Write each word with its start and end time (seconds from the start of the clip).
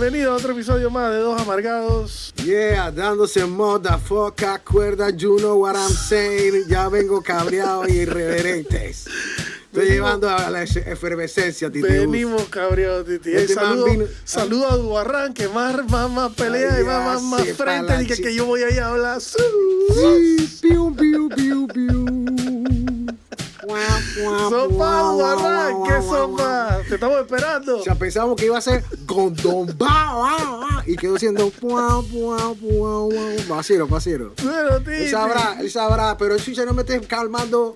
Bienvenido 0.00 0.32
a 0.32 0.36
otro 0.36 0.52
episodio 0.54 0.88
más 0.90 1.10
de 1.12 1.18
Dos 1.18 1.38
Amargados. 1.42 2.32
Yeah, 2.42 2.90
dándose 2.90 3.44
motherfucker, 3.44 4.62
cuerda, 4.64 5.10
you 5.10 5.36
know 5.36 5.56
what 5.60 5.76
I'm 5.76 5.92
saying. 5.92 6.64
Ya 6.68 6.88
vengo 6.88 7.20
cabreado 7.20 7.86
y 7.86 7.98
irreverentes. 7.98 9.06
Estoy 9.06 9.88
Venimos- 9.88 9.90
llevando 9.92 10.30
a 10.30 10.48
la 10.50 10.62
efervescencia, 10.62 11.70
Titi. 11.70 11.86
Venimos 11.86 12.44
cabreados, 12.48 13.06
Titi. 13.06 13.30
Este 13.30 13.52
saludo, 13.54 13.84
vino- 13.84 14.06
saludo 14.24 14.70
a 14.70 14.76
Dubarran, 14.76 15.34
que 15.34 15.48
más, 15.48 15.86
más, 15.90 16.10
más 16.10 16.32
pelea 16.32 16.74
Ay, 16.76 16.80
y 16.82 16.84
más, 16.86 17.04
más, 17.04 17.22
más 17.22 17.56
frente. 17.56 18.02
Y 18.02 18.06
que, 18.06 18.16
que 18.22 18.34
yo 18.34 18.46
voy 18.46 18.62
ahí 18.62 18.78
a 18.78 18.88
hablar. 18.88 19.20
Sí, 19.20 20.58
piu, 20.62 20.96
piu, 20.96 21.28
piu, 21.28 21.68
piu. 21.68 21.99
Sopa, 24.48 25.02
guau, 25.12 25.84
¿qué 25.84 26.02
sopa? 26.02 26.80
Te 26.88 26.94
estamos 26.94 27.20
esperando. 27.20 27.78
O 27.78 27.82
sea, 27.82 27.94
pensamos 27.94 28.36
que 28.36 28.46
iba 28.46 28.58
a 28.58 28.60
ser 28.60 28.84
gondomba 29.04 30.82
y 30.86 30.96
quedó 30.96 31.18
siendo. 31.18 31.52
Vacilo, 33.48 33.86
vacilo. 33.86 34.34
Bueno, 34.42 34.78
Titi. 34.78 34.92
Él 34.92 35.10
sabrá, 35.10 35.56
él 35.60 35.70
sabrá, 35.70 36.16
pero 36.16 36.34
el 36.34 36.42
chucha 36.42 36.64
no 36.64 36.74
me 36.74 36.82
estés 36.82 37.06
calmando 37.06 37.74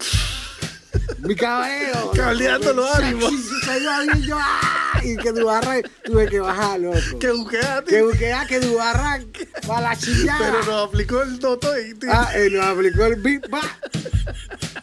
mi 1.19 1.35
cabello. 1.35 2.13
Cableando 2.15 2.73
los 2.73 2.95
ánimos. 2.95 3.33
Y 3.33 4.31
¡ah! 4.33 5.01
Y 5.03 5.17
que 5.17 5.33
Dubarra 5.33 5.77
tuve 6.05 6.29
que 6.29 6.41
bajar, 6.41 6.81
loco. 6.81 7.19
Que 7.19 7.31
buquea, 7.31 7.81
Titi. 7.81 7.91
Que 7.97 8.03
buquea, 8.03 8.47
que 8.47 8.61
Dubarra 8.61 9.21
va 9.69 9.81
la 9.81 9.97
chillada. 9.97 10.39
Pero 10.39 10.59
nos 10.65 10.89
aplicó 10.89 11.23
el 11.23 11.39
toto 11.39 11.79
y 11.79 11.95
Titi. 11.95 12.07
Ah, 12.11 12.31
él 12.35 12.57
nos 12.57 12.67
aplicó 12.67 13.05
el 13.05 13.17
beat, 13.17 13.53
va. 13.53 13.61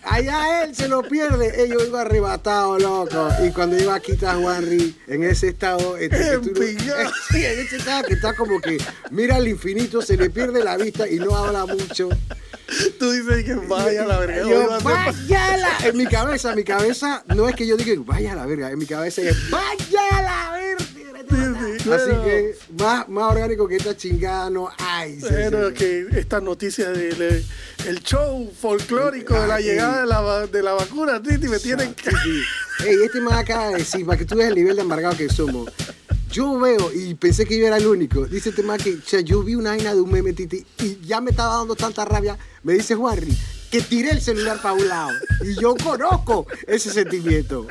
Allá 0.03 0.63
él 0.63 0.75
se 0.75 0.87
lo 0.87 1.03
pierde. 1.03 1.63
Eh, 1.63 1.69
yo 1.69 1.85
iba 1.85 2.01
arrebatado, 2.01 2.77
loco. 2.79 3.29
Y 3.45 3.51
cuando 3.51 3.77
iba 3.77 3.95
a 3.95 3.99
quitar 3.99 4.35
a 4.35 4.39
Juanri 4.39 4.95
en 5.07 5.23
ese 5.23 5.49
estado, 5.49 5.97
este, 5.97 6.39
tú 6.39 6.51
sí, 7.31 7.45
en 7.45 7.59
ese 7.59 7.77
estado 7.77 8.07
que 8.07 8.13
está 8.13 8.33
como 8.33 8.59
que 8.59 8.77
mira 9.11 9.35
al 9.35 9.47
infinito, 9.47 10.01
se 10.01 10.17
le 10.17 10.29
pierde 10.29 10.63
la 10.63 10.77
vista 10.77 11.07
y 11.07 11.19
no 11.19 11.35
habla 11.35 11.65
mucho. 11.65 12.09
Tú 12.97 13.11
dices 13.11 13.43
que 13.43 13.53
vaya 13.55 14.03
a 14.03 14.07
la 14.07 14.19
verga. 14.19 14.49
Yo, 14.49 14.79
vaya 14.81 15.57
la... 15.57 15.87
En 15.87 15.97
mi 15.97 16.05
cabeza, 16.05 16.55
mi 16.55 16.63
cabeza, 16.63 17.23
no 17.35 17.49
es 17.49 17.55
que 17.55 17.67
yo 17.67 17.75
diga 17.75 17.91
vaya 18.05 18.31
a 18.31 18.35
la 18.35 18.45
verga, 18.45 18.71
en 18.71 18.79
mi 18.79 18.85
cabeza 18.85 19.21
es 19.21 19.49
vaya 19.49 20.01
a 20.11 20.21
la 20.21 20.51
verga. 20.53 20.80
Sí, 21.83 21.91
Así 21.91 22.11
que 22.23 22.55
más, 22.79 23.07
más 23.09 23.31
orgánico 23.31 23.67
que 23.67 23.75
esta 23.77 23.95
chingada 23.95 24.49
no 24.49 24.69
hay. 24.77 25.19
Bueno, 25.19 25.69
sí. 25.69 25.73
que 25.75 26.07
esta 26.19 26.39
noticia 26.39 26.89
del 26.89 27.43
el 27.87 28.03
show 28.03 28.51
folclórico 28.59 29.33
de 29.33 29.47
la 29.47 29.59
llegada 29.59 30.01
de 30.01 30.07
la, 30.07 30.47
de 30.47 30.63
la 30.63 30.73
vacuna, 30.73 31.21
Titi, 31.21 31.47
me 31.47 31.59
tienen 31.59 31.93
que... 31.93 32.09
Ey, 32.85 32.95
este 33.03 33.21
man 33.21 33.33
acaba 33.33 33.69
de 33.69 33.77
decir, 33.77 34.05
para 34.05 34.17
que 34.17 34.25
tú 34.25 34.35
veas 34.35 34.49
el 34.49 34.55
nivel 34.55 34.75
de 34.75 34.81
amargado 34.81 35.17
que 35.17 35.29
somos. 35.29 35.71
Yo 36.31 36.59
veo, 36.59 36.91
y 36.93 37.13
pensé 37.15 37.45
que 37.45 37.59
yo 37.59 37.67
era 37.67 37.77
el 37.77 37.87
único, 37.87 38.25
dice 38.25 38.49
este 38.49 38.63
man 38.63 38.79
que, 38.79 38.93
o 38.93 39.01
sea, 39.05 39.19
yo 39.21 39.43
vi 39.43 39.55
una 39.55 39.71
vaina 39.71 39.93
de 39.93 40.01
un 40.01 40.11
meme, 40.11 40.33
Titi, 40.33 40.65
y 40.79 40.99
ya 41.05 41.19
me 41.21 41.31
estaba 41.31 41.57
dando 41.57 41.75
tanta 41.75 42.05
rabia. 42.05 42.37
Me 42.63 42.73
dice 42.73 42.95
Juanri, 42.95 43.35
que 43.71 43.81
tiré 43.81 44.11
el 44.11 44.21
celular 44.21 44.61
para 44.61 44.73
un 44.75 44.87
lado. 44.87 45.09
Y 45.43 45.59
yo 45.59 45.75
conozco 45.75 46.45
ese 46.67 46.91
sentimiento. 46.91 47.65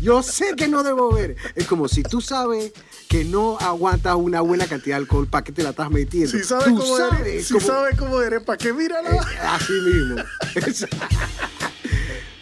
Yo 0.00 0.22
sé 0.22 0.54
que 0.56 0.66
no 0.66 0.82
debo 0.82 1.12
ver. 1.12 1.36
Es 1.54 1.66
como 1.66 1.86
si 1.88 2.02
tú 2.02 2.20
sabes 2.20 2.72
que 3.08 3.24
no 3.24 3.58
aguantas 3.60 4.16
una 4.16 4.40
buena 4.40 4.66
cantidad 4.66 4.96
de 4.96 5.02
alcohol, 5.02 5.28
¿para 5.28 5.44
qué 5.44 5.52
te 5.52 5.62
la 5.62 5.70
estás 5.70 5.90
metiendo? 5.90 6.30
Si 6.30 6.42
sabes 6.42 6.66
tú 6.68 6.76
cómo 6.78 6.96
sabes 6.96 7.20
eres, 7.20 7.46
si 7.46 7.54
cómo- 7.54 7.66
sabes 7.66 7.98
cómo 7.98 8.20
eres, 8.22 8.42
¿para 8.42 8.56
qué 8.56 8.72
mírala? 8.72 9.10
eh, 9.10 9.18
así 9.42 9.72
mismo. 9.72 10.16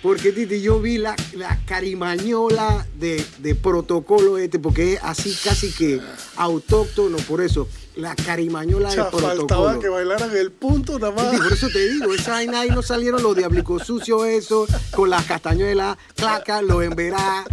Porque 0.03 0.33
Titi, 0.33 0.63
yo 0.63 0.81
vi 0.81 0.97
la, 0.97 1.15
la 1.35 1.59
carimañola 1.67 2.87
de, 2.99 3.23
de 3.39 3.55
protocolo 3.55 4.39
este, 4.39 4.59
porque 4.59 4.95
es 4.95 5.01
así 5.03 5.37
casi 5.45 5.71
que 5.73 6.01
autóctono, 6.37 7.19
por 7.19 7.43
eso, 7.43 7.69
la 8.01 8.15
carimañola 8.17 8.89
de 8.89 8.95
sea, 8.97 9.05
faltaba 9.07 9.35
protocolo. 9.35 9.81
que 9.81 9.89
bailaran 9.89 10.37
el 10.37 10.51
punto 10.53 10.99
nada 10.99 11.13
más. 11.13 11.37
Por 11.41 11.53
eso 11.53 11.69
te 11.69 11.91
digo, 11.91 12.13
esa 12.15 12.33
vaina 12.33 12.61
ahí 12.61 12.71
no 12.71 12.83
salieron 12.83 13.23
los 13.23 13.37
diablicos 13.37 13.87
sucios 13.87 14.27
eso, 14.27 14.67
con 14.93 15.11
las 15.11 15.25
castañuelas, 15.27 15.97
claca, 16.15 16.63
los 16.63 16.83
emberá. 16.83 17.45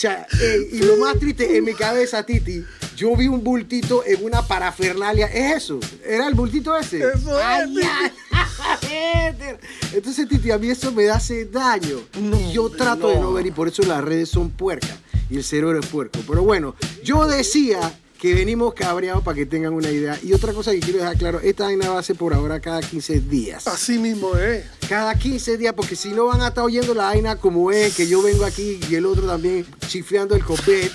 Ya, 0.00 0.26
ey, 0.40 0.68
y 0.72 0.78
lo 0.82 0.96
más 0.98 1.18
triste, 1.18 1.58
en 1.58 1.64
mi 1.64 1.74
cabeza, 1.74 2.24
Titi, 2.24 2.64
yo 2.96 3.14
vi 3.16 3.26
un 3.26 3.42
bultito 3.42 4.02
en 4.06 4.24
una 4.24 4.40
parafernalia. 4.46 5.26
¿Es 5.26 5.64
eso? 5.64 5.80
¿Era 6.06 6.28
el 6.28 6.34
bultito 6.34 6.74
ese? 6.76 6.98
Eso 6.98 7.38
es, 7.38 7.44
Ay, 7.44 7.74
Titi. 7.74 7.86
ay, 8.30 9.36
Entonces, 9.92 10.28
Titi, 10.28 10.50
a 10.52 10.58
mí 10.58 10.70
eso 10.70 10.92
me 10.92 11.10
hace 11.10 11.44
daño. 11.46 11.98
y 12.48 12.52
yo 12.52 12.70
trato 12.70 13.08
de 13.08 13.18
no 13.18 13.32
ver, 13.32 13.46
y 13.46 13.50
por 13.50 13.68
eso 13.68 13.82
las 13.82 14.02
redes 14.02 14.28
son 14.30 14.50
puercas. 14.50 14.96
Y 15.28 15.36
el 15.38 15.44
cerebro 15.44 15.78
es 15.80 15.86
puerco. 15.86 16.18
Pero 16.26 16.42
bueno, 16.42 16.76
yo 17.02 17.26
decía 17.26 17.92
que 18.24 18.32
venimos 18.32 18.72
cabreados 18.72 19.22
para 19.22 19.34
que 19.34 19.44
tengan 19.44 19.74
una 19.74 19.90
idea. 19.90 20.18
Y 20.22 20.32
otra 20.32 20.54
cosa 20.54 20.70
que 20.70 20.80
quiero 20.80 20.98
dejar 21.00 21.18
claro, 21.18 21.40
esta 21.40 21.64
vaina 21.64 21.90
va 21.90 21.98
a 21.98 22.02
ser 22.02 22.16
por 22.16 22.32
ahora 22.32 22.58
cada 22.58 22.80
15 22.80 23.20
días. 23.20 23.68
Así 23.68 23.98
mismo 23.98 24.34
es. 24.38 24.64
Cada 24.88 25.14
15 25.14 25.58
días, 25.58 25.74
porque 25.74 25.94
si 25.94 26.08
no 26.08 26.24
van 26.24 26.40
a 26.40 26.48
estar 26.48 26.64
oyendo 26.64 26.94
la 26.94 27.04
vaina 27.04 27.36
como 27.36 27.70
es, 27.70 27.94
que 27.94 28.08
yo 28.08 28.22
vengo 28.22 28.46
aquí 28.46 28.80
y 28.88 28.94
el 28.94 29.04
otro 29.04 29.26
también 29.26 29.66
chifleando 29.88 30.34
el 30.34 30.42
copet. 30.42 30.90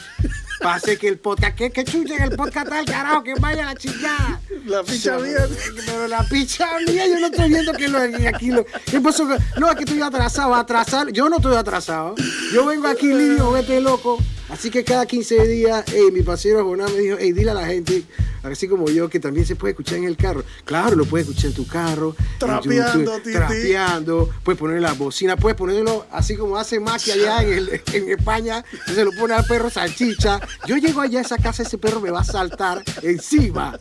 Pase 0.59 0.97
que 1.00 1.07
el 1.07 1.19
podcast, 1.19 1.56
que, 1.56 1.69
que 1.69 1.84
chucha 1.84 2.16
en 2.16 2.23
el 2.23 2.35
podcast 2.35 2.68
tal 2.68 2.85
carajo, 2.85 3.22
que 3.22 3.35
vaya 3.35 3.63
la 3.63 3.75
chingada. 3.75 4.41
La 4.66 4.81
picha 4.81 5.19
mía. 5.19 5.47
Pero 5.85 6.07
la 6.07 6.23
picha 6.23 6.68
mía, 6.88 7.06
yo 7.06 7.19
no 7.19 7.28
estoy 7.28 7.50
viendo 7.50 7.73
que 7.73 7.88
lo 7.89 8.00
aquí 8.28 8.50
lo. 8.50 8.66
¿Qué 8.89 9.00
pasó? 9.01 9.29
No, 9.59 9.69
es 9.69 9.75
que 9.75 9.84
estoy 9.84 10.01
atrasado, 10.01 10.56
atrasado. 10.56 11.09
Yo 11.09 11.29
no 11.29 11.35
estoy 11.35 11.56
atrasado. 11.56 12.16
Yo 12.51 12.66
vengo 12.66 12.88
aquí 12.88 13.13
limpio, 13.13 13.51
vete 13.51 13.79
loco. 13.79 14.18
Así 14.49 14.69
que 14.71 14.83
cada 14.83 15.05
15 15.05 15.47
días, 15.47 15.85
ey, 15.93 16.11
mi 16.11 16.21
pasero 16.23 16.63
Jonás 16.65 16.91
me 16.91 16.99
dijo, 16.99 17.17
hey, 17.19 17.31
dile 17.33 17.51
a 17.51 17.53
la 17.53 17.67
gente, 17.67 18.03
así 18.43 18.67
como 18.67 18.89
yo, 18.89 19.07
que 19.09 19.19
también 19.19 19.45
se 19.45 19.55
puede 19.55 19.71
escuchar 19.71 19.99
en 19.99 20.05
el 20.05 20.17
carro. 20.17 20.43
Claro, 20.65 20.95
lo 20.95 21.05
puedes 21.05 21.27
escuchar 21.27 21.51
en 21.51 21.55
tu 21.55 21.67
carro. 21.67 22.15
Trapeando, 22.39 23.17
YouTube. 23.17 23.33
Trapeando, 23.33 24.29
puedes 24.43 24.59
poner 24.59 24.81
la 24.81 24.93
bocina, 24.93 25.38
puedes 25.38 25.55
ponerlo 25.57 26.05
así 26.11 26.35
como 26.35 26.57
hace 26.57 26.79
Maki 26.79 27.11
allá 27.11 27.43
en, 27.43 27.53
el- 27.53 27.81
en 27.93 28.09
España, 28.09 28.65
se 28.85 29.05
lo 29.05 29.11
pone 29.11 29.33
al 29.35 29.45
perro 29.45 29.69
salchicha. 29.69 30.39
Yo 30.65 30.77
llego 30.77 31.01
allá 31.01 31.19
a 31.19 31.21
esa 31.21 31.38
casa, 31.38 31.63
ese 31.63 31.77
perro 31.77 31.99
me 32.01 32.09
va 32.11 32.21
a 32.21 32.23
saltar 32.23 32.83
encima. 33.03 33.77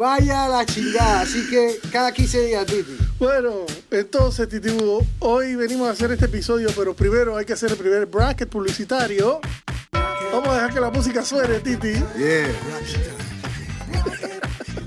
Vaya 0.00 0.48
la 0.48 0.64
chingada, 0.64 1.20
así 1.20 1.46
que 1.50 1.78
cada 1.92 2.10
15 2.10 2.46
días, 2.46 2.64
Titi. 2.64 2.96
Bueno, 3.18 3.66
entonces, 3.90 4.48
Titi 4.48 4.70
Hugo, 4.70 5.06
hoy 5.18 5.56
venimos 5.56 5.88
a 5.88 5.90
hacer 5.90 6.10
este 6.10 6.24
episodio, 6.24 6.70
pero 6.74 6.96
primero 6.96 7.36
hay 7.36 7.44
que 7.44 7.52
hacer 7.52 7.72
el 7.72 7.76
primer 7.76 8.06
bracket 8.06 8.48
publicitario. 8.48 9.40
Vamos 10.32 10.48
a 10.48 10.54
dejar 10.54 10.72
que 10.72 10.80
la 10.80 10.88
música 10.88 11.22
suene, 11.22 11.60
Titi. 11.60 11.92
Yeah. 12.16 12.48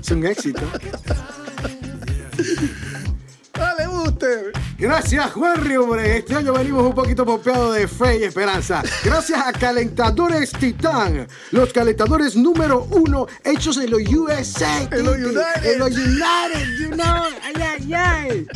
Es 0.00 0.10
un 0.10 0.26
éxito. 0.26 0.62
Buster. 4.04 4.52
Gracias, 4.78 5.32
Juanri, 5.32 5.76
hombre. 5.76 6.18
Este 6.18 6.34
año 6.34 6.52
venimos 6.52 6.84
un 6.84 6.94
poquito 6.94 7.24
pompeados 7.24 7.74
de 7.74 7.88
fe 7.88 8.18
y 8.18 8.24
esperanza. 8.24 8.82
Gracias 9.02 9.40
a 9.40 9.52
Calentadores 9.52 10.52
Titán, 10.52 11.26
los 11.52 11.72
calentadores 11.72 12.36
número 12.36 12.86
uno 12.90 13.26
hechos 13.42 13.78
en 13.78 13.90
los 13.90 14.00
USA. 14.02 14.82
En 14.90 15.04
los. 15.04 15.16
United. 15.16 15.64
En 15.64 15.78
los 15.78 15.90
United, 15.90 16.78
you 16.80 16.90
know. 16.90 17.24
Ay, 17.42 17.54
ay, 17.62 17.94
ay. 17.94 18.46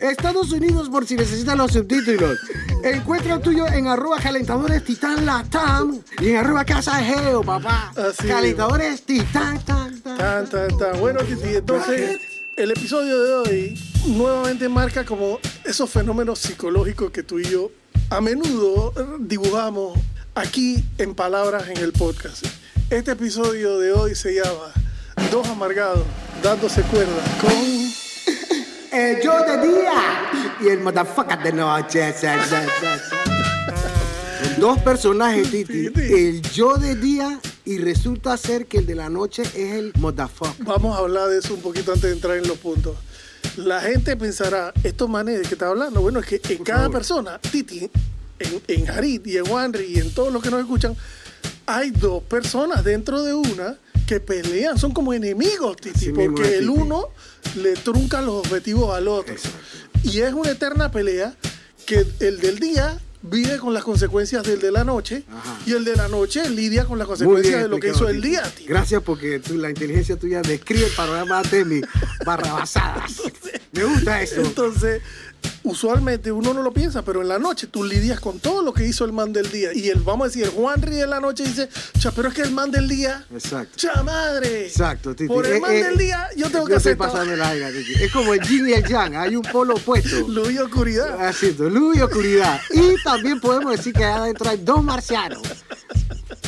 Estados 0.00 0.52
Unidos, 0.52 0.88
por 0.88 1.06
si 1.06 1.16
necesitan 1.16 1.58
los 1.58 1.72
subtítulos. 1.72 2.38
Encuentra 2.82 3.34
el 3.34 3.40
tuyo 3.40 3.66
en 3.68 3.86
arroba 3.86 4.18
calentadores 4.18 4.84
titán 4.84 5.24
latam 5.24 6.00
y 6.20 6.30
en 6.30 6.36
arroba 6.38 6.64
casa 6.64 6.96
geo, 6.96 7.42
papá. 7.42 7.92
Así 7.96 8.26
calentadores 8.26 9.02
titán, 9.02 9.60
tan, 9.64 10.00
tan. 10.00 10.18
Tan, 10.18 10.48
tan, 10.48 10.76
tan. 10.76 11.00
Bueno, 11.00 11.20
entonces 11.20 12.35
el 12.56 12.70
episodio 12.70 13.22
de 13.22 13.34
hoy 13.34 13.78
nuevamente 14.06 14.66
marca 14.68 15.04
como 15.04 15.38
esos 15.64 15.90
fenómenos 15.90 16.38
psicológicos 16.38 17.10
que 17.10 17.22
tú 17.22 17.38
y 17.38 17.44
yo 17.44 17.70
a 18.08 18.22
menudo 18.22 18.94
dibujamos 19.18 19.98
aquí 20.34 20.82
en 20.96 21.14
palabras 21.14 21.68
en 21.68 21.76
el 21.76 21.92
podcast. 21.92 22.46
Este 22.88 23.12
episodio 23.12 23.78
de 23.78 23.92
hoy 23.92 24.14
se 24.14 24.34
llama 24.34 24.72
Dos 25.30 25.46
amargados 25.48 26.04
dándose 26.42 26.80
cuerda 26.82 27.22
con 27.40 27.52
El 28.92 29.20
yo 29.22 29.38
de 29.40 29.68
día 29.68 29.92
y 30.62 30.68
el 30.68 30.80
motherfucker 30.80 31.42
de 31.42 31.52
noche. 31.52 32.14
Dos 34.58 34.78
personajes, 34.78 35.50
Titi. 35.50 35.90
El 35.94 36.40
yo 36.40 36.76
de 36.76 36.94
día 36.94 37.38
y 37.66 37.78
resulta 37.78 38.36
ser 38.36 38.66
que 38.66 38.78
el 38.78 38.86
de 38.86 38.94
la 38.94 39.10
noche 39.10 39.42
es 39.42 39.74
el 39.74 39.92
motherfucker. 39.98 40.64
Vamos 40.64 40.96
a 40.96 41.00
hablar 41.00 41.28
de 41.28 41.38
eso 41.38 41.52
un 41.52 41.60
poquito 41.60 41.92
antes 41.92 42.08
de 42.08 42.12
entrar 42.16 42.36
en 42.38 42.46
los 42.46 42.56
puntos. 42.58 42.96
La 43.56 43.80
gente 43.80 44.16
pensará, 44.16 44.72
estos 44.84 45.08
manes 45.10 45.38
de 45.40 45.42
que 45.42 45.54
está 45.54 45.68
hablando, 45.68 46.00
bueno, 46.00 46.20
es 46.20 46.26
que 46.26 46.40
en 46.54 46.62
cada 46.62 46.82
favor. 46.82 46.92
persona, 46.92 47.38
Titi, 47.40 47.90
en, 48.38 48.62
en 48.68 48.90
Harit 48.90 49.26
y 49.26 49.36
en 49.36 49.50
Wanry 49.50 49.84
y 49.84 49.98
en 49.98 50.14
todos 50.14 50.32
los 50.32 50.42
que 50.42 50.50
nos 50.50 50.60
escuchan, 50.60 50.96
hay 51.66 51.90
dos 51.90 52.22
personas 52.22 52.84
dentro 52.84 53.22
de 53.24 53.34
una 53.34 53.76
que 54.06 54.20
pelean, 54.20 54.78
son 54.78 54.92
como 54.92 55.12
enemigos, 55.12 55.76
Titi, 55.76 55.96
Así 55.96 56.12
porque 56.12 56.42
es, 56.42 56.48
el 56.60 56.68
Titi. 56.68 56.80
uno 56.80 57.08
le 57.56 57.74
trunca 57.74 58.20
los 58.22 58.36
objetivos 58.46 58.94
al 58.94 59.08
otro. 59.08 59.34
Exacto. 59.34 59.58
Y 60.04 60.20
es 60.20 60.32
una 60.32 60.52
eterna 60.52 60.90
pelea 60.92 61.34
que 61.84 62.06
el 62.20 62.38
del 62.40 62.60
día 62.60 63.00
vive 63.28 63.58
con 63.58 63.74
las 63.74 63.84
consecuencias 63.84 64.42
del 64.44 64.60
de 64.60 64.72
la 64.72 64.84
noche 64.84 65.24
Ajá. 65.30 65.58
y 65.66 65.72
el 65.72 65.84
de 65.84 65.96
la 65.96 66.08
noche 66.08 66.48
lidia 66.48 66.84
con 66.84 66.98
las 66.98 67.06
consecuencias 67.06 67.54
bien 67.54 67.62
de 67.62 67.68
lo 67.68 67.78
que 67.78 67.90
hizo 67.90 68.08
el 68.08 68.20
día. 68.20 68.42
tío. 68.42 68.66
Gracias 68.68 69.02
porque 69.02 69.38
tú, 69.40 69.54
la 69.54 69.68
inteligencia 69.70 70.16
tuya 70.16 70.42
describe 70.42 70.86
el 70.86 70.92
panorama 70.92 71.42
de 71.42 71.64
mis 71.64 71.82
barrabasadas. 72.24 73.22
Me 73.72 73.84
gusta 73.84 74.22
eso. 74.22 74.40
Entonces, 74.40 75.02
usualmente 75.66 76.32
uno 76.32 76.54
no 76.54 76.62
lo 76.62 76.72
piensa, 76.72 77.02
pero 77.02 77.22
en 77.22 77.28
la 77.28 77.38
noche 77.38 77.66
tú 77.66 77.84
lidias 77.84 78.20
con 78.20 78.38
todo 78.38 78.62
lo 78.62 78.72
que 78.72 78.86
hizo 78.86 79.04
el 79.04 79.12
man 79.12 79.32
del 79.32 79.50
día. 79.50 79.70
Y 79.74 79.88
el, 79.88 80.00
vamos 80.00 80.24
a 80.24 80.28
decir, 80.28 80.44
el 80.44 80.50
Juanri 80.50 80.96
de 80.96 81.06
la 81.06 81.20
noche 81.20 81.44
dice, 81.44 81.68
cha, 81.98 82.10
pero 82.12 82.28
es 82.28 82.34
que 82.34 82.42
el 82.42 82.52
man 82.52 82.70
del 82.70 82.88
día, 82.88 83.24
Exacto. 83.32 83.72
cha 83.76 84.02
madre. 84.02 84.66
Exacto, 84.66 85.14
Titi. 85.14 85.28
Por 85.28 85.46
el 85.46 85.54
Eh, 85.56 85.60
man 85.60 85.72
eh, 85.72 85.84
del 85.84 85.98
día, 85.98 86.28
yo 86.36 86.50
tengo 86.50 86.66
que 86.66 86.74
estoy 86.76 86.92
hacer 86.98 87.38
la. 87.38 87.54
Es 87.54 88.12
como 88.12 88.32
el 88.34 88.40
yin 88.40 88.68
y 88.68 88.72
el 88.72 88.84
yang, 88.86 89.16
hay 89.16 89.36
un 89.36 89.42
polo 89.42 89.74
opuesto. 89.74 90.16
Luz 90.28 90.50
y 90.52 90.58
oscuridad. 90.58 91.20
Así, 91.26 91.54
luz 91.58 91.96
y 91.96 92.00
oscuridad. 92.00 92.60
Y 92.70 93.02
también 93.02 93.40
podemos 93.40 93.76
decir 93.76 93.92
que 93.92 94.04
allá 94.04 94.16
adentro 94.22 94.48
hay 94.50 94.58
dos 94.58 94.82
marcianos. 94.82 95.42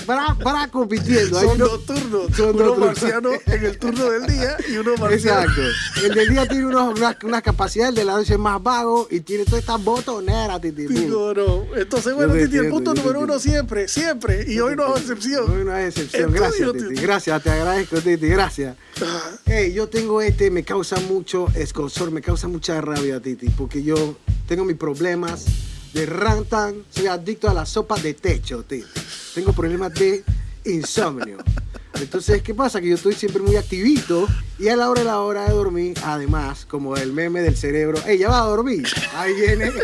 Para, 0.07 0.35
para 0.37 0.69
compitiendo. 0.69 1.39
Son 1.39 1.51
uno- 1.57 1.69
dos 1.69 1.85
turnos. 1.85 2.23
son 2.35 2.55
uno 2.55 2.65
dos 2.65 2.75
turnos. 2.77 2.79
marciano 2.87 3.31
en 3.45 3.65
el 3.67 3.79
turno 3.79 4.05
del 4.11 4.27
día 4.27 4.57
y 4.71 4.77
uno 4.79 4.97
marciano. 4.97 5.41
Exacto. 5.43 5.63
El 6.03 6.15
del 6.15 6.29
día 6.31 6.47
tiene 6.49 6.67
unos, 6.67 6.99
unas, 6.99 7.17
unas 7.23 7.43
capacidades, 7.43 7.91
el 7.91 7.95
de 7.97 8.05
la 8.07 8.13
noche 8.15 8.33
es 8.33 8.39
más 8.39 8.63
vago 8.63 9.07
y 9.11 9.21
tiene 9.21 9.45
todas 9.45 9.61
estas 9.61 9.83
botoneras, 9.83 10.61
Titi. 10.61 10.87
Digo, 10.87 11.33
no. 11.35 11.77
Entonces, 11.77 12.15
bueno, 12.15 12.35
Titi, 12.35 12.57
el 12.57 12.69
punto 12.69 12.95
número 12.95 13.21
uno 13.21 13.39
siempre, 13.39 13.89
siempre. 13.89 14.45
Y 14.47 14.61
hoy 14.61 14.77
no 14.77 14.95
es 14.95 15.03
excepción. 15.03 15.47
No, 15.47 15.65
no 15.65 15.73
hay 15.73 15.87
excepción. 15.87 16.33
Gracias, 16.33 16.73
Titi. 16.73 16.95
Gracias, 17.01 17.43
te 17.43 17.51
agradezco, 17.51 17.97
Titi. 18.01 18.29
Gracias. 18.29 18.77
Hey, 19.47 19.73
yo 19.73 19.89
tengo 19.89 20.21
este, 20.21 20.51
me 20.51 20.63
causa 20.65 21.01
mucho 21.01 21.49
escosor, 21.55 22.11
me 22.11 22.21
causa 22.21 22.49
mucha 22.49 22.81
rabia, 22.81 23.21
Titi, 23.21 23.49
porque 23.51 23.83
yo 23.83 24.17
tengo 24.47 24.65
mis 24.65 24.77
problemas 24.77 25.47
de 25.93 26.07
rantan, 26.07 26.83
soy 26.91 27.07
adicto 27.07 27.49
a 27.49 27.55
la 27.55 27.65
sopa 27.67 27.99
de 27.99 28.15
techo, 28.15 28.63
Titi. 28.63 28.85
Tengo 29.35 29.53
problemas 29.53 29.95
de 29.95 30.25
insomnio. 30.65 31.39
Entonces, 32.01 32.43
¿qué 32.43 32.55
pasa? 32.55 32.81
Que 32.81 32.89
yo 32.89 32.95
estoy 32.95 33.15
siempre 33.15 33.43
muy 33.43 33.57
activito 33.57 34.27
y 34.59 34.69
a 34.69 34.77
la 34.77 34.89
hora 34.91 35.01
de 35.03 35.07
la 35.07 35.21
hora 35.21 35.45
de 35.45 35.51
dormir, 35.53 35.97
además, 36.05 36.67
como 36.67 36.97
el 36.97 37.13
meme 37.13 37.41
del 37.43 37.57
cerebro, 37.57 37.99
¡Ey, 38.07 38.19
ya 38.19 38.29
va 38.31 38.41
a 38.43 38.47
dormir! 38.47 38.87
Ahí 39.15 39.35
viene. 39.35 39.71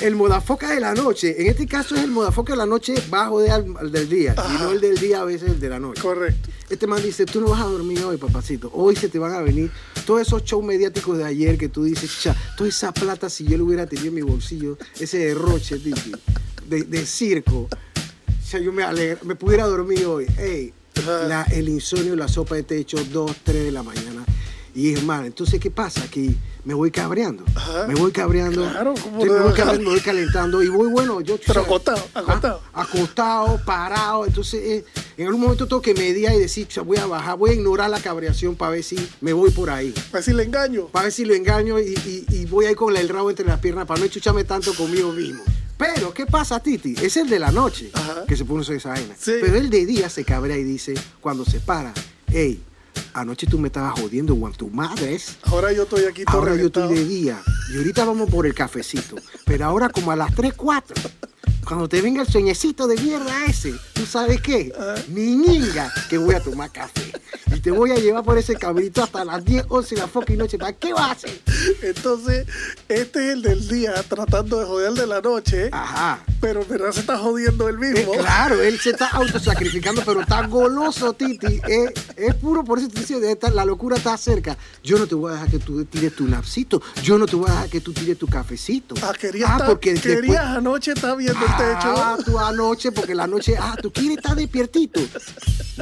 El 0.00 0.14
modafoca 0.14 0.70
de 0.70 0.78
la 0.78 0.94
noche, 0.94 1.42
en 1.42 1.48
este 1.48 1.66
caso 1.66 1.96
es 1.96 2.04
el 2.04 2.12
modafoca 2.12 2.52
de 2.52 2.56
la 2.58 2.66
noche 2.66 2.94
bajo 3.10 3.40
de 3.40 3.50
al- 3.50 3.90
del 3.90 4.08
día, 4.08 4.32
y 4.48 4.62
no 4.62 4.70
el 4.70 4.80
del 4.80 4.96
día 4.96 5.22
a 5.22 5.24
veces 5.24 5.50
el 5.50 5.58
de 5.58 5.68
la 5.68 5.80
noche. 5.80 6.00
correcto. 6.00 6.50
Este 6.70 6.86
man 6.86 7.02
dice, 7.02 7.26
tú 7.26 7.40
no 7.40 7.48
vas 7.48 7.62
a 7.62 7.64
dormir 7.64 8.00
hoy, 8.04 8.16
papacito. 8.16 8.70
Hoy 8.74 8.94
se 8.94 9.08
te 9.08 9.18
van 9.18 9.32
a 9.34 9.40
venir 9.40 9.72
todos 10.06 10.20
esos 10.20 10.44
shows 10.44 10.64
mediáticos 10.64 11.18
de 11.18 11.24
ayer 11.24 11.58
que 11.58 11.68
tú 11.68 11.82
dices, 11.82 12.16
cha, 12.22 12.36
toda 12.56 12.68
esa 12.70 12.92
plata 12.92 13.28
si 13.28 13.42
yo 13.44 13.58
lo 13.58 13.64
hubiera 13.64 13.86
tenido 13.86 14.06
en 14.10 14.14
mi 14.14 14.20
bolsillo, 14.22 14.78
ese 15.00 15.18
derroche, 15.18 15.78
Titi, 15.80 16.12
de, 16.68 16.84
de 16.84 17.04
circo. 17.04 17.68
O 18.48 18.50
sea, 18.50 18.60
yo 18.60 18.72
me 18.72 18.82
alegra, 18.82 19.18
me 19.24 19.34
pudiera 19.34 19.66
dormir 19.66 20.06
hoy. 20.06 20.26
Ey, 20.38 20.72
la- 21.28 21.42
el 21.52 21.68
insomnio, 21.68 22.16
la 22.16 22.28
sopa 22.28 22.54
de 22.54 22.62
techo, 22.62 22.96
2, 23.12 23.36
3 23.44 23.64
de 23.64 23.72
la 23.72 23.82
mañana. 23.82 24.24
Y 24.74 24.94
es 24.94 25.02
mal. 25.04 25.26
Entonces, 25.26 25.60
¿qué 25.60 25.70
pasa? 25.70 26.08
Que 26.10 26.34
me 26.64 26.72
voy 26.72 26.90
cabreando. 26.90 27.44
Ajá. 27.54 27.86
Me 27.86 27.94
voy 27.94 28.10
cabreando. 28.10 28.62
Claro, 28.70 28.94
¿cómo 29.02 29.22
me 29.22 29.28
voy 29.28 29.52
cabreando, 29.52 29.82
me 29.82 29.90
voy 29.90 30.00
calentando. 30.00 30.62
Y 30.62 30.68
voy, 30.68 30.88
bueno, 30.88 31.20
yo... 31.20 31.36
Pero 31.36 31.52
¿sabes? 31.52 31.66
acostado, 31.66 32.02
acostado. 32.14 32.62
Ah, 32.72 32.82
acostado, 32.84 33.60
parado. 33.66 34.24
Entonces, 34.24 34.60
eh, 34.62 34.84
en 35.18 35.26
algún 35.26 35.42
momento 35.42 35.66
tengo 35.68 35.82
que 35.82 35.92
mediar 35.92 36.32
y 36.34 36.38
decir, 36.38 36.68
"Cha, 36.68 36.80
voy 36.80 36.96
a 36.96 37.04
bajar, 37.04 37.36
voy 37.36 37.50
a 37.50 37.52
ignorar 37.52 37.90
la 37.90 38.00
cabreación 38.00 38.56
para 38.56 38.70
ver 38.72 38.82
si 38.82 38.96
me 39.20 39.34
voy 39.34 39.50
por 39.50 39.68
ahí. 39.68 39.90
Para 40.10 40.20
decirle 40.20 40.44
engaño. 40.44 40.86
Para 40.86 41.02
ver 41.04 41.12
si 41.12 41.26
lo 41.26 41.34
engaño 41.34 41.78
y, 41.78 41.92
y- 42.06 42.24
y 42.30 42.46
voy 42.46 42.64
ahí 42.64 42.74
con 42.74 42.96
el 42.96 43.10
rabo 43.10 43.28
entre 43.28 43.44
las 43.44 43.58
piernas 43.60 43.84
para 43.86 44.00
no 44.00 44.06
enchucharme 44.06 44.44
tanto 44.44 44.72
conmigo 44.74 45.12
mismo. 45.12 45.42
Pero, 45.78 46.12
¿qué 46.12 46.26
pasa, 46.26 46.60
Titi? 46.60 46.94
Es 47.00 47.16
el 47.16 47.30
de 47.30 47.38
la 47.38 47.52
noche 47.52 47.90
Ajá. 47.94 48.24
que 48.26 48.36
se 48.36 48.44
pone 48.44 48.62
esa 48.62 48.88
vaina. 48.90 49.14
Sí. 49.18 49.34
Pero 49.40 49.56
el 49.56 49.70
de 49.70 49.86
día 49.86 50.10
se 50.10 50.24
cabrea 50.24 50.56
y 50.58 50.64
dice, 50.64 50.94
cuando 51.20 51.44
se 51.44 51.60
para, 51.60 51.94
hey, 52.26 52.60
anoche 53.14 53.46
tú 53.46 53.58
me 53.58 53.68
estabas 53.68 53.98
jodiendo, 53.98 54.34
Juan, 54.34 54.52
tu 54.52 54.68
madre 54.68 55.14
es. 55.14 55.38
Ahora 55.42 55.72
yo 55.72 55.84
estoy 55.84 56.04
aquí 56.04 56.24
todo 56.24 56.38
Ahora 56.38 56.56
yo 56.56 56.66
estoy 56.66 56.92
de 56.94 57.04
día 57.04 57.40
y 57.72 57.76
ahorita 57.76 58.04
vamos 58.04 58.28
por 58.28 58.44
el 58.44 58.54
cafecito. 58.54 59.16
Pero 59.44 59.66
ahora 59.66 59.88
como 59.88 60.10
a 60.10 60.16
las 60.16 60.34
3, 60.34 60.52
4, 60.54 60.96
cuando 61.68 61.86
te 61.86 62.00
venga 62.00 62.22
el 62.22 62.28
sueñecito 62.28 62.86
de 62.86 62.96
mierda 62.96 63.44
ese, 63.46 63.74
¿tú 63.92 64.06
sabes 64.06 64.40
qué? 64.40 64.72
Ah. 64.78 64.94
Mi 65.08 65.36
niña, 65.36 65.92
que 66.08 66.16
voy 66.16 66.34
a 66.34 66.40
tomar 66.42 66.72
café. 66.72 67.12
Y 67.54 67.60
te 67.60 67.70
voy 67.70 67.90
a 67.90 67.96
llevar 67.96 68.24
por 68.24 68.38
ese 68.38 68.54
caminito 68.56 69.02
hasta 69.02 69.22
las 69.24 69.44
10, 69.44 69.66
11 69.68 69.94
de 69.94 70.00
la 70.00 70.06
fucking 70.08 70.38
noche. 70.38 70.56
¿Para 70.58 70.72
qué 70.72 70.92
vas 70.94 71.02
a 71.08 71.12
hacer? 71.12 71.40
Entonces, 71.82 72.46
este 72.88 73.26
es 73.28 73.32
el 73.34 73.42
del 73.42 73.68
día 73.68 73.92
tratando 74.08 74.58
de 74.60 74.64
joder 74.66 74.92
de 74.92 75.06
la 75.06 75.20
noche, 75.20 75.68
Ajá. 75.72 76.20
pero 76.40 76.62
en 76.62 76.68
verdad 76.68 76.92
se 76.92 77.00
está 77.00 77.18
jodiendo 77.18 77.68
él 77.68 77.76
Eh, 77.82 77.92
mismo. 77.94 78.12
claro, 78.12 78.62
él 78.62 78.78
se 78.78 78.90
está 78.90 79.08
autosacrificando, 79.08 80.02
pero 80.04 80.20
está 80.20 80.46
goloso, 80.46 81.12
Titi. 81.12 81.60
Eh, 81.68 81.92
es 82.16 82.34
puro, 82.36 82.64
por 82.64 82.78
eso 82.78 82.88
te 82.88 82.98
esta- 83.30 83.50
la 83.50 83.64
locura 83.64 83.96
está 83.96 84.16
cerca. 84.16 84.56
Yo 84.82 84.98
no 84.98 85.06
te 85.06 85.14
voy 85.14 85.30
a 85.30 85.34
dejar 85.34 85.50
que 85.50 85.58
tú 85.58 85.84
tires 85.84 86.14
tu 86.14 86.26
napsito. 86.26 86.80
Yo 87.02 87.18
no 87.18 87.26
te 87.26 87.36
voy 87.36 87.48
a 87.50 87.52
dejar 87.52 87.68
que 87.70 87.80
tú 87.80 87.92
tires 87.92 88.16
tu 88.18 88.26
cafecito. 88.26 88.94
Ah, 89.02 89.12
querías, 89.18 89.50
estar- 89.50 89.66
porque 89.66 89.94
querías 89.94 90.20
después- 90.22 90.38
anoche 90.38 90.92
estar 90.92 91.16
viendo 91.16 91.38
Ah, 91.46 91.57
techo. 91.58 92.24
tú 92.24 92.38
anoche, 92.38 92.92
porque 92.92 93.14
la 93.14 93.26
noche, 93.26 93.54
ah, 93.58 93.76
tú 93.80 93.92
quieres 93.92 94.18
estar 94.18 94.34
despiertito. 94.36 95.00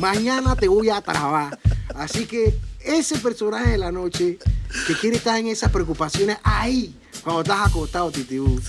Mañana 0.01 0.57
te 0.57 0.69
voy 0.69 0.91
a 0.91 1.01
trabar. 1.01 1.59
Así 1.95 2.27
que 2.27 2.59
ese 2.81 3.19
personaje 3.19 3.71
de 3.71 3.79
la 3.79 3.93
noche 3.93 4.39
que 4.87 4.95
quiere 4.95 5.17
estar 5.17 5.39
en 5.39 5.49
esas 5.49 5.71
preocupaciones 5.71 6.39
ahí, 6.43 6.95
cuando 7.23 7.43
estás 7.43 7.69
acostado, 7.69 8.11
Titibú. 8.11 8.61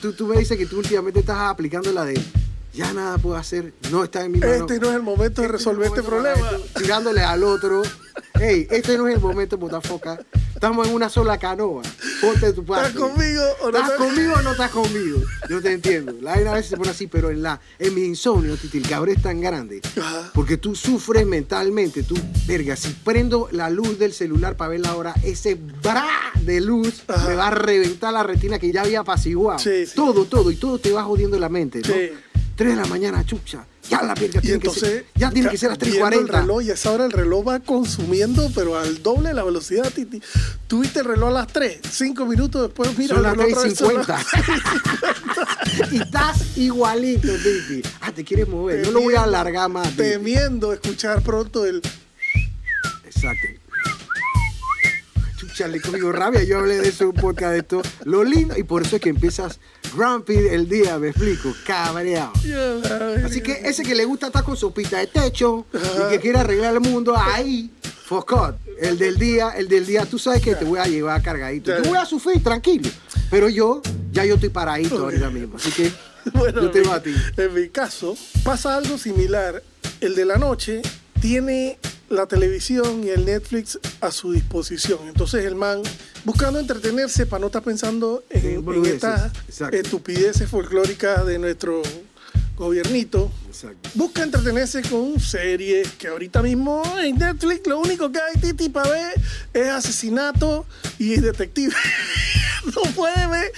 Tú, 0.00 0.12
tú 0.12 0.26
me 0.26 0.38
dices 0.38 0.56
que 0.56 0.66
tú 0.66 0.78
últimamente 0.78 1.20
estás 1.20 1.38
aplicando 1.38 1.92
la 1.92 2.04
de 2.04 2.20
ya 2.76 2.92
nada 2.92 3.18
puedo 3.18 3.36
hacer, 3.36 3.72
no 3.90 4.04
está 4.04 4.24
en 4.24 4.32
mi 4.32 4.38
mano. 4.38 4.52
Este 4.52 4.78
no 4.78 4.90
es 4.90 4.94
el 4.96 5.02
momento 5.02 5.42
de 5.42 5.48
resolver 5.48 5.86
este 5.88 6.02
problema. 6.02 6.48
Tirándole 6.76 7.22
al 7.22 7.42
otro. 7.42 7.82
Ey, 8.40 8.66
este 8.70 8.96
no 8.98 9.08
es 9.08 9.14
el 9.14 9.20
momento, 9.20 9.56
botafoca. 9.56 10.18
Estamos 10.54 10.88
en 10.88 10.94
una 10.94 11.10
sola 11.10 11.38
canoa. 11.38 11.82
Ponte 12.20 12.50
tu 12.54 12.64
parte. 12.64 12.88
¿Estás 12.88 13.02
conmigo 13.10 13.42
o 13.60 13.70
no 13.70 13.78
¿Estás 13.78 13.90
estás- 13.92 14.06
conmigo 14.06 14.32
o 14.38 14.42
no 14.42 14.52
estás 14.52 14.70
conmigo? 14.70 15.18
Yo 15.50 15.60
te 15.60 15.72
entiendo. 15.72 16.14
La 16.22 16.32
vaina 16.34 16.52
a 16.52 16.54
veces 16.54 16.70
se 16.70 16.76
pone 16.78 16.90
así, 16.90 17.06
pero 17.08 17.30
en 17.30 17.42
la 17.42 17.60
en 17.78 17.94
mi 17.94 18.04
insomnio, 18.04 18.56
Titi, 18.56 18.78
el 18.78 18.88
cabrón 18.88 19.16
es 19.16 19.22
tan 19.22 19.40
grande. 19.42 19.82
Porque 20.32 20.56
tú 20.56 20.74
sufres 20.74 21.26
mentalmente. 21.26 22.02
Tú, 22.04 22.14
verga, 22.46 22.74
si 22.76 22.88
prendo 23.04 23.48
la 23.52 23.68
luz 23.68 23.98
del 23.98 24.14
celular 24.14 24.56
para 24.56 24.70
ver 24.70 24.80
la 24.80 24.96
hora, 24.96 25.14
ese 25.22 25.56
bra 25.56 26.06
de 26.40 26.60
luz 26.62 27.02
Ajá. 27.06 27.28
me 27.28 27.34
va 27.34 27.48
a 27.48 27.50
reventar 27.50 28.14
la 28.14 28.22
retina 28.22 28.58
que 28.58 28.72
ya 28.72 28.80
había 28.82 29.00
apaciguado. 29.00 29.58
Sí, 29.58 29.84
sí. 29.84 29.92
Todo, 29.94 30.24
todo. 30.24 30.50
Y 30.50 30.56
todo 30.56 30.78
te 30.78 30.90
va 30.90 31.04
jodiendo 31.04 31.38
la 31.38 31.50
mente, 31.50 31.80
¿no? 31.86 31.92
Sí. 31.94 32.12
3 32.56 32.70
de 32.70 32.76
la 32.76 32.86
mañana, 32.86 33.24
chucha. 33.24 33.66
Ya 33.88 34.02
la 34.02 34.14
verga 34.14 34.38
Y 34.38 34.40
tiene 34.40 34.40
que 34.42 34.54
entonces, 34.54 34.82
ser. 34.88 35.06
Ya 35.14 35.30
tiene 35.30 35.48
que 35.48 35.56
ser 35.58 35.68
las 35.70 35.78
viendo 35.78 36.08
el 36.08 36.26
3.40. 36.26 36.40
reloj 36.40 36.62
y 36.62 36.70
a 36.70 36.74
esa 36.74 36.90
hora 36.90 37.04
el 37.04 37.12
reloj 37.12 37.46
va 37.46 37.60
consumiendo, 37.60 38.50
pero 38.54 38.76
al 38.76 39.00
doble 39.02 39.28
de 39.28 39.34
la 39.34 39.44
velocidad, 39.44 39.92
Titi. 39.94 40.20
Tuviste 40.66 40.98
el 41.00 41.04
reloj 41.04 41.28
a 41.28 41.32
las 41.32 41.46
3, 41.48 41.78
5 41.88 42.26
minutos 42.26 42.62
después, 42.62 42.98
mira, 42.98 43.14
Son 43.14 43.22
las 43.22 43.36
reloj 43.36 43.52
otra 43.52 43.62
vez 43.68 43.78
son 43.78 43.94
las 43.94 44.06
3.50. 44.08 45.92
y 45.92 45.96
estás 46.02 46.56
igualito, 46.58 47.28
Titi. 47.36 47.82
Ah, 48.00 48.10
te 48.10 48.24
quieres 48.24 48.48
mover. 48.48 48.84
No 48.86 48.90
lo 48.92 49.00
voy 49.02 49.14
a 49.14 49.18
Temiendo- 49.18 49.22
alargar 49.38 49.68
más. 49.70 49.88
Titi. 49.90 49.96
Temiendo 50.02 50.72
escuchar 50.72 51.22
pronto 51.22 51.64
el. 51.64 51.80
Exacto. 53.04 53.46
Chucha, 55.56 55.68
le 55.68 55.80
comigo 55.80 56.12
rabia. 56.12 56.42
Yo 56.42 56.58
hablé 56.58 56.76
de 56.76 56.88
eso 56.88 57.08
un 57.08 57.14
podcast 57.14 57.52
de 57.52 57.58
esto. 57.60 57.82
Lo 58.04 58.24
lindo, 58.24 58.58
y 58.58 58.62
por 58.62 58.82
eso 58.82 58.96
es 58.96 59.02
que 59.02 59.08
empiezas 59.08 59.58
grumpy 59.94 60.34
el 60.34 60.68
día, 60.68 60.98
me 60.98 61.08
explico, 61.08 61.54
cabreado. 61.64 62.32
Así 63.24 63.40
que 63.40 63.52
ese 63.64 63.82
que 63.82 63.94
le 63.94 64.04
gusta 64.04 64.26
estar 64.26 64.44
con 64.44 64.54
sopita 64.54 64.98
de 64.98 65.06
techo 65.06 65.64
y 65.72 66.10
que 66.10 66.20
quiere 66.20 66.40
arreglar 66.40 66.74
el 66.74 66.80
mundo, 66.80 67.16
ahí, 67.16 67.70
focot. 68.04 68.58
El 68.78 68.98
del 68.98 69.16
día, 69.16 69.50
el 69.56 69.68
del 69.68 69.86
día, 69.86 70.04
tú 70.04 70.18
sabes 70.18 70.42
que 70.42 70.54
te 70.54 70.66
voy 70.66 70.78
a 70.78 70.84
llevar 70.84 71.22
cargadito. 71.22 71.74
Yo 71.82 71.88
voy 71.88 71.98
a 71.98 72.04
sufrir, 72.04 72.42
tranquilo. 72.42 72.90
Pero 73.30 73.48
yo, 73.48 73.80
ya 74.12 74.26
yo 74.26 74.34
estoy 74.34 74.50
paradito 74.50 74.98
ahorita 74.98 75.30
mismo. 75.30 75.56
Así 75.56 75.70
que 75.70 75.90
Bueno, 76.34 76.60
yo 76.60 76.70
te 76.70 76.82
ti. 76.82 77.14
En 77.38 77.54
mi 77.54 77.68
caso, 77.70 78.14
pasa 78.44 78.76
algo 78.76 78.98
similar. 78.98 79.62
El 80.02 80.14
de 80.14 80.24
la 80.26 80.36
noche 80.36 80.82
tiene 81.20 81.78
la 82.08 82.26
televisión 82.26 83.02
y 83.04 83.08
el 83.08 83.24
Netflix 83.24 83.78
a 84.00 84.10
su 84.10 84.32
disposición. 84.32 85.00
Entonces 85.08 85.44
el 85.44 85.54
man, 85.54 85.82
buscando 86.24 86.58
entretenerse 86.58 87.26
para 87.26 87.40
no 87.40 87.46
estar 87.46 87.62
pensando 87.62 88.24
en, 88.30 88.64
estas 88.86 89.32
exacto. 89.48 89.76
estupideces 89.76 90.48
folclóricas 90.48 91.26
de 91.26 91.38
nuestro 91.38 91.82
gobiernito, 92.56 93.30
Exacto. 93.48 93.90
busca 93.94 94.22
entretenerse 94.22 94.80
con 94.82 95.20
series 95.20 95.92
que 95.92 96.08
ahorita 96.08 96.40
mismo 96.40 96.82
en 96.98 97.18
Netflix 97.18 97.66
lo 97.66 97.78
único 97.80 98.10
que 98.10 98.18
hay 98.18 98.40
Titi 98.40 98.70
para 98.70 98.90
ver 98.90 99.14
es 99.52 99.68
asesinato 99.68 100.64
y 100.98 101.16
detective. 101.16 101.74
no 102.74 102.82
puede 102.92 103.26
ver 103.26 103.52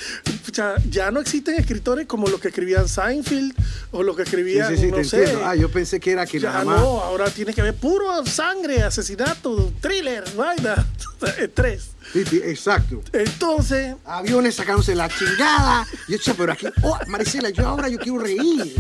pucha, 0.49 0.77
ya 0.89 1.11
no 1.11 1.21
existen 1.21 1.57
escritores 1.57 2.07
como 2.07 2.27
los 2.27 2.41
que 2.41 2.49
escribían 2.49 2.89
Seinfeld 2.89 3.53
o 3.91 4.03
los 4.03 4.17
que 4.17 4.23
escribían, 4.23 4.75
sí, 4.75 4.81
sí, 4.81 4.87
no 4.87 4.97
te 4.97 5.05
sé. 5.05 5.19
entiendo. 5.19 5.45
Ah, 5.45 5.55
yo 5.55 5.71
pensé 5.71 6.01
que 6.01 6.13
era 6.13 6.25
que 6.25 6.41
ya 6.41 6.51
nada 6.51 6.65
más. 6.65 6.81
no, 6.81 7.01
ahora 7.01 7.29
tiene 7.29 7.53
que 7.53 7.61
ver 7.61 7.75
puro 7.75 8.25
sangre, 8.25 8.83
asesinato, 8.83 9.71
thriller, 9.83 10.25
vaina, 10.35 10.87
estrés. 11.39 11.91
Titi, 12.15 12.39
exacto. 12.39 13.03
Entonces, 13.13 13.95
Aviones 14.07 14.55
sacándose 14.55 14.95
la 14.95 15.11
chingada. 15.11 15.87
Yo 16.09 16.35
pero 16.35 16.53
aquí, 16.53 16.67
oh, 16.83 16.99
Maricela, 17.09 17.51
yo 17.51 17.69
ahora 17.69 17.91
yo 17.91 17.99
quiero 17.99 18.19
reír. 18.19 18.75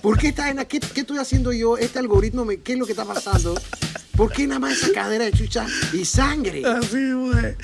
¿Por 0.00 0.16
qué 0.16 0.28
esta 0.28 0.44
vaina? 0.44 0.64
¿Qué, 0.64 0.80
qué 0.80 1.02
estoy 1.02 1.18
haciendo 1.18 1.52
yo? 1.52 1.76
Este 1.76 1.98
algoritmo, 1.98 2.46
me, 2.46 2.60
¿qué 2.60 2.72
es 2.72 2.78
lo 2.78 2.86
que 2.86 2.92
está 2.92 3.04
pasando? 3.04 3.54
¿Por 4.16 4.32
qué 4.32 4.46
nada 4.46 4.60
más 4.60 4.74
esa 4.78 4.92
cadera 4.92 5.24
de 5.24 5.32
chucha 5.32 5.66
y 5.92 6.04
sangre? 6.04 6.62
así, 6.64 7.12
güey. 7.12 7.56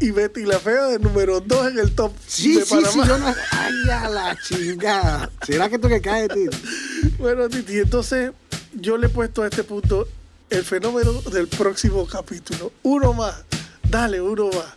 Y 0.00 0.10
Betty 0.10 0.44
la 0.44 0.58
Fea 0.58 0.86
de 0.86 0.98
número 0.98 1.40
2 1.40 1.72
en 1.72 1.78
el 1.78 1.94
top 1.94 2.12
Sí, 2.26 2.54
de 2.54 2.64
sí, 2.64 2.70
Panamá. 2.70 2.90
sí, 2.92 3.00
yo 3.08 3.18
no. 3.18 3.34
Ay, 3.50 3.90
a 3.90 4.08
la 4.08 4.36
chingada. 4.42 5.30
¿Será 5.46 5.68
que 5.68 5.74
esto 5.76 5.88
que 5.88 6.00
cae, 6.00 6.28
tío? 6.28 6.50
Bueno, 7.18 7.48
Titi, 7.48 7.78
entonces 7.78 8.32
yo 8.72 8.96
le 8.96 9.06
he 9.06 9.10
puesto 9.10 9.42
a 9.42 9.46
este 9.48 9.62
punto 9.64 10.08
el 10.50 10.64
fenómeno 10.64 11.12
del 11.32 11.48
próximo 11.48 12.06
capítulo. 12.06 12.72
Uno 12.82 13.12
más. 13.12 13.34
Dale, 13.88 14.20
uno 14.20 14.46
más. 14.46 14.74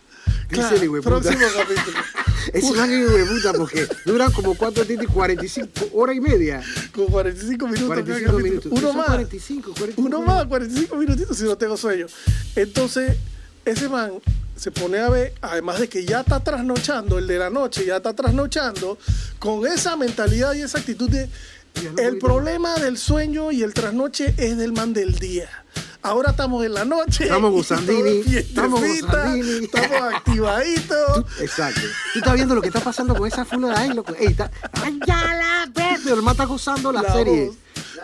Claro, 0.48 1.02
próximo 1.02 1.46
capítulo. 1.56 1.98
Es 2.52 2.62
de 2.72 3.26
puta 3.26 3.52
porque 3.52 3.86
duran 4.06 4.32
como 4.32 4.54
cuatro 4.54 4.82
Titi, 4.84 5.04
45 5.04 5.90
hora 5.92 6.14
y 6.14 6.20
media. 6.20 6.62
Con 6.92 7.06
45 7.06 7.66
minutos. 7.66 7.88
cada 7.88 8.02
45 8.02 8.30
capítulo. 8.30 8.38
minutos. 8.38 8.72
Uno 8.72 8.92
más. 8.94 9.06
45, 9.08 9.74
45 9.74 10.02
Uno 10.02 10.22
más, 10.22 10.46
45 10.46 10.96
minutitos 10.96 11.36
si 11.36 11.44
no 11.44 11.58
tengo 11.58 11.76
sueño. 11.76 12.06
Entonces, 12.56 13.16
ese 13.66 13.88
man 13.88 14.12
se 14.56 14.70
pone 14.70 14.98
a 14.98 15.08
ver, 15.08 15.34
además 15.40 15.78
de 15.78 15.88
que 15.88 16.04
ya 16.04 16.20
está 16.20 16.42
trasnochando, 16.42 17.18
el 17.18 17.26
de 17.26 17.38
la 17.38 17.50
noche 17.50 17.84
ya 17.84 17.98
está 17.98 18.14
trasnochando, 18.14 18.98
con 19.38 19.66
esa 19.66 19.96
mentalidad 19.96 20.54
y 20.54 20.62
esa 20.62 20.78
actitud 20.78 21.08
de... 21.08 21.28
No 21.78 22.02
El 22.02 22.18
problema 22.18 22.74
del 22.76 22.98
sueño 22.98 23.52
y 23.52 23.62
el 23.62 23.72
trasnoche 23.72 24.34
es 24.36 24.56
del 24.56 24.72
man 24.72 24.92
del 24.92 25.16
día. 25.18 25.48
Ahora 26.02 26.30
estamos 26.30 26.64
en 26.64 26.74
la 26.74 26.84
noche. 26.84 27.24
Estamos 27.24 27.50
todo 27.68 27.76
estamos 27.76 28.80
gozandini. 28.80 29.64
Estamos 29.64 30.14
activaditos. 30.14 31.24
Exacto. 31.40 31.80
Tú 32.12 32.18
estás 32.20 32.34
viendo 32.34 32.54
lo 32.54 32.62
que 32.62 32.68
está 32.68 32.80
pasando 32.80 33.14
con 33.14 33.26
esa 33.26 33.44
fula 33.44 33.68
de 33.68 33.74
ahí, 33.74 33.92
loco. 33.94 34.14
Ey, 34.14 34.28
está. 34.28 34.50
¡Ay, 34.82 34.98
ya 35.06 35.16
la 35.16 35.48
el 36.06 36.22
man 36.22 36.32
está 36.32 36.44
gozando 36.44 36.92
la, 36.92 37.02
La 37.02 37.12
serie. 37.12 37.46
voz, 37.46 37.56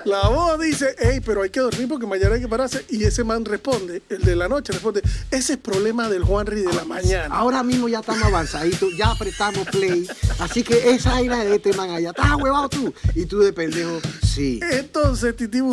la 0.04 0.28
voz 0.28 0.60
dice, 0.60 0.94
hey, 0.98 1.20
pero 1.24 1.42
hay 1.42 1.50
que 1.50 1.60
dormir 1.60 1.88
porque 1.88 2.06
mañana 2.06 2.34
hay 2.34 2.40
que 2.40 2.48
pararse. 2.48 2.84
Y 2.90 3.04
ese 3.04 3.24
man 3.24 3.44
responde, 3.44 4.02
el 4.08 4.22
de 4.22 4.36
la 4.36 4.48
noche 4.48 4.72
responde, 4.72 5.02
ese 5.30 5.54
es 5.54 5.58
problema 5.58 6.08
del 6.08 6.24
Juanri 6.24 6.62
de 6.62 6.72
la 6.72 6.84
mañana. 6.84 7.34
Ahora 7.34 7.62
mismo 7.62 7.88
ya 7.88 8.00
estamos 8.00 8.22
avanzaditos, 8.24 8.96
ya 8.96 9.10
apretamos 9.12 9.66
play. 9.68 10.06
Así 10.38 10.62
que 10.62 10.90
esa 10.90 11.16
aire 11.16 11.36
de 11.36 11.56
este 11.56 11.72
man 11.72 11.90
allá. 11.90 12.10
¿Estás 12.10 12.34
huevado 12.36 12.68
tú? 12.68 12.92
Y 13.14 13.26
tú 13.26 13.40
de 13.40 13.52
pendejo, 13.52 14.00
sí. 14.22 14.60
Entonces, 14.70 15.34
Titibu, 15.36 15.72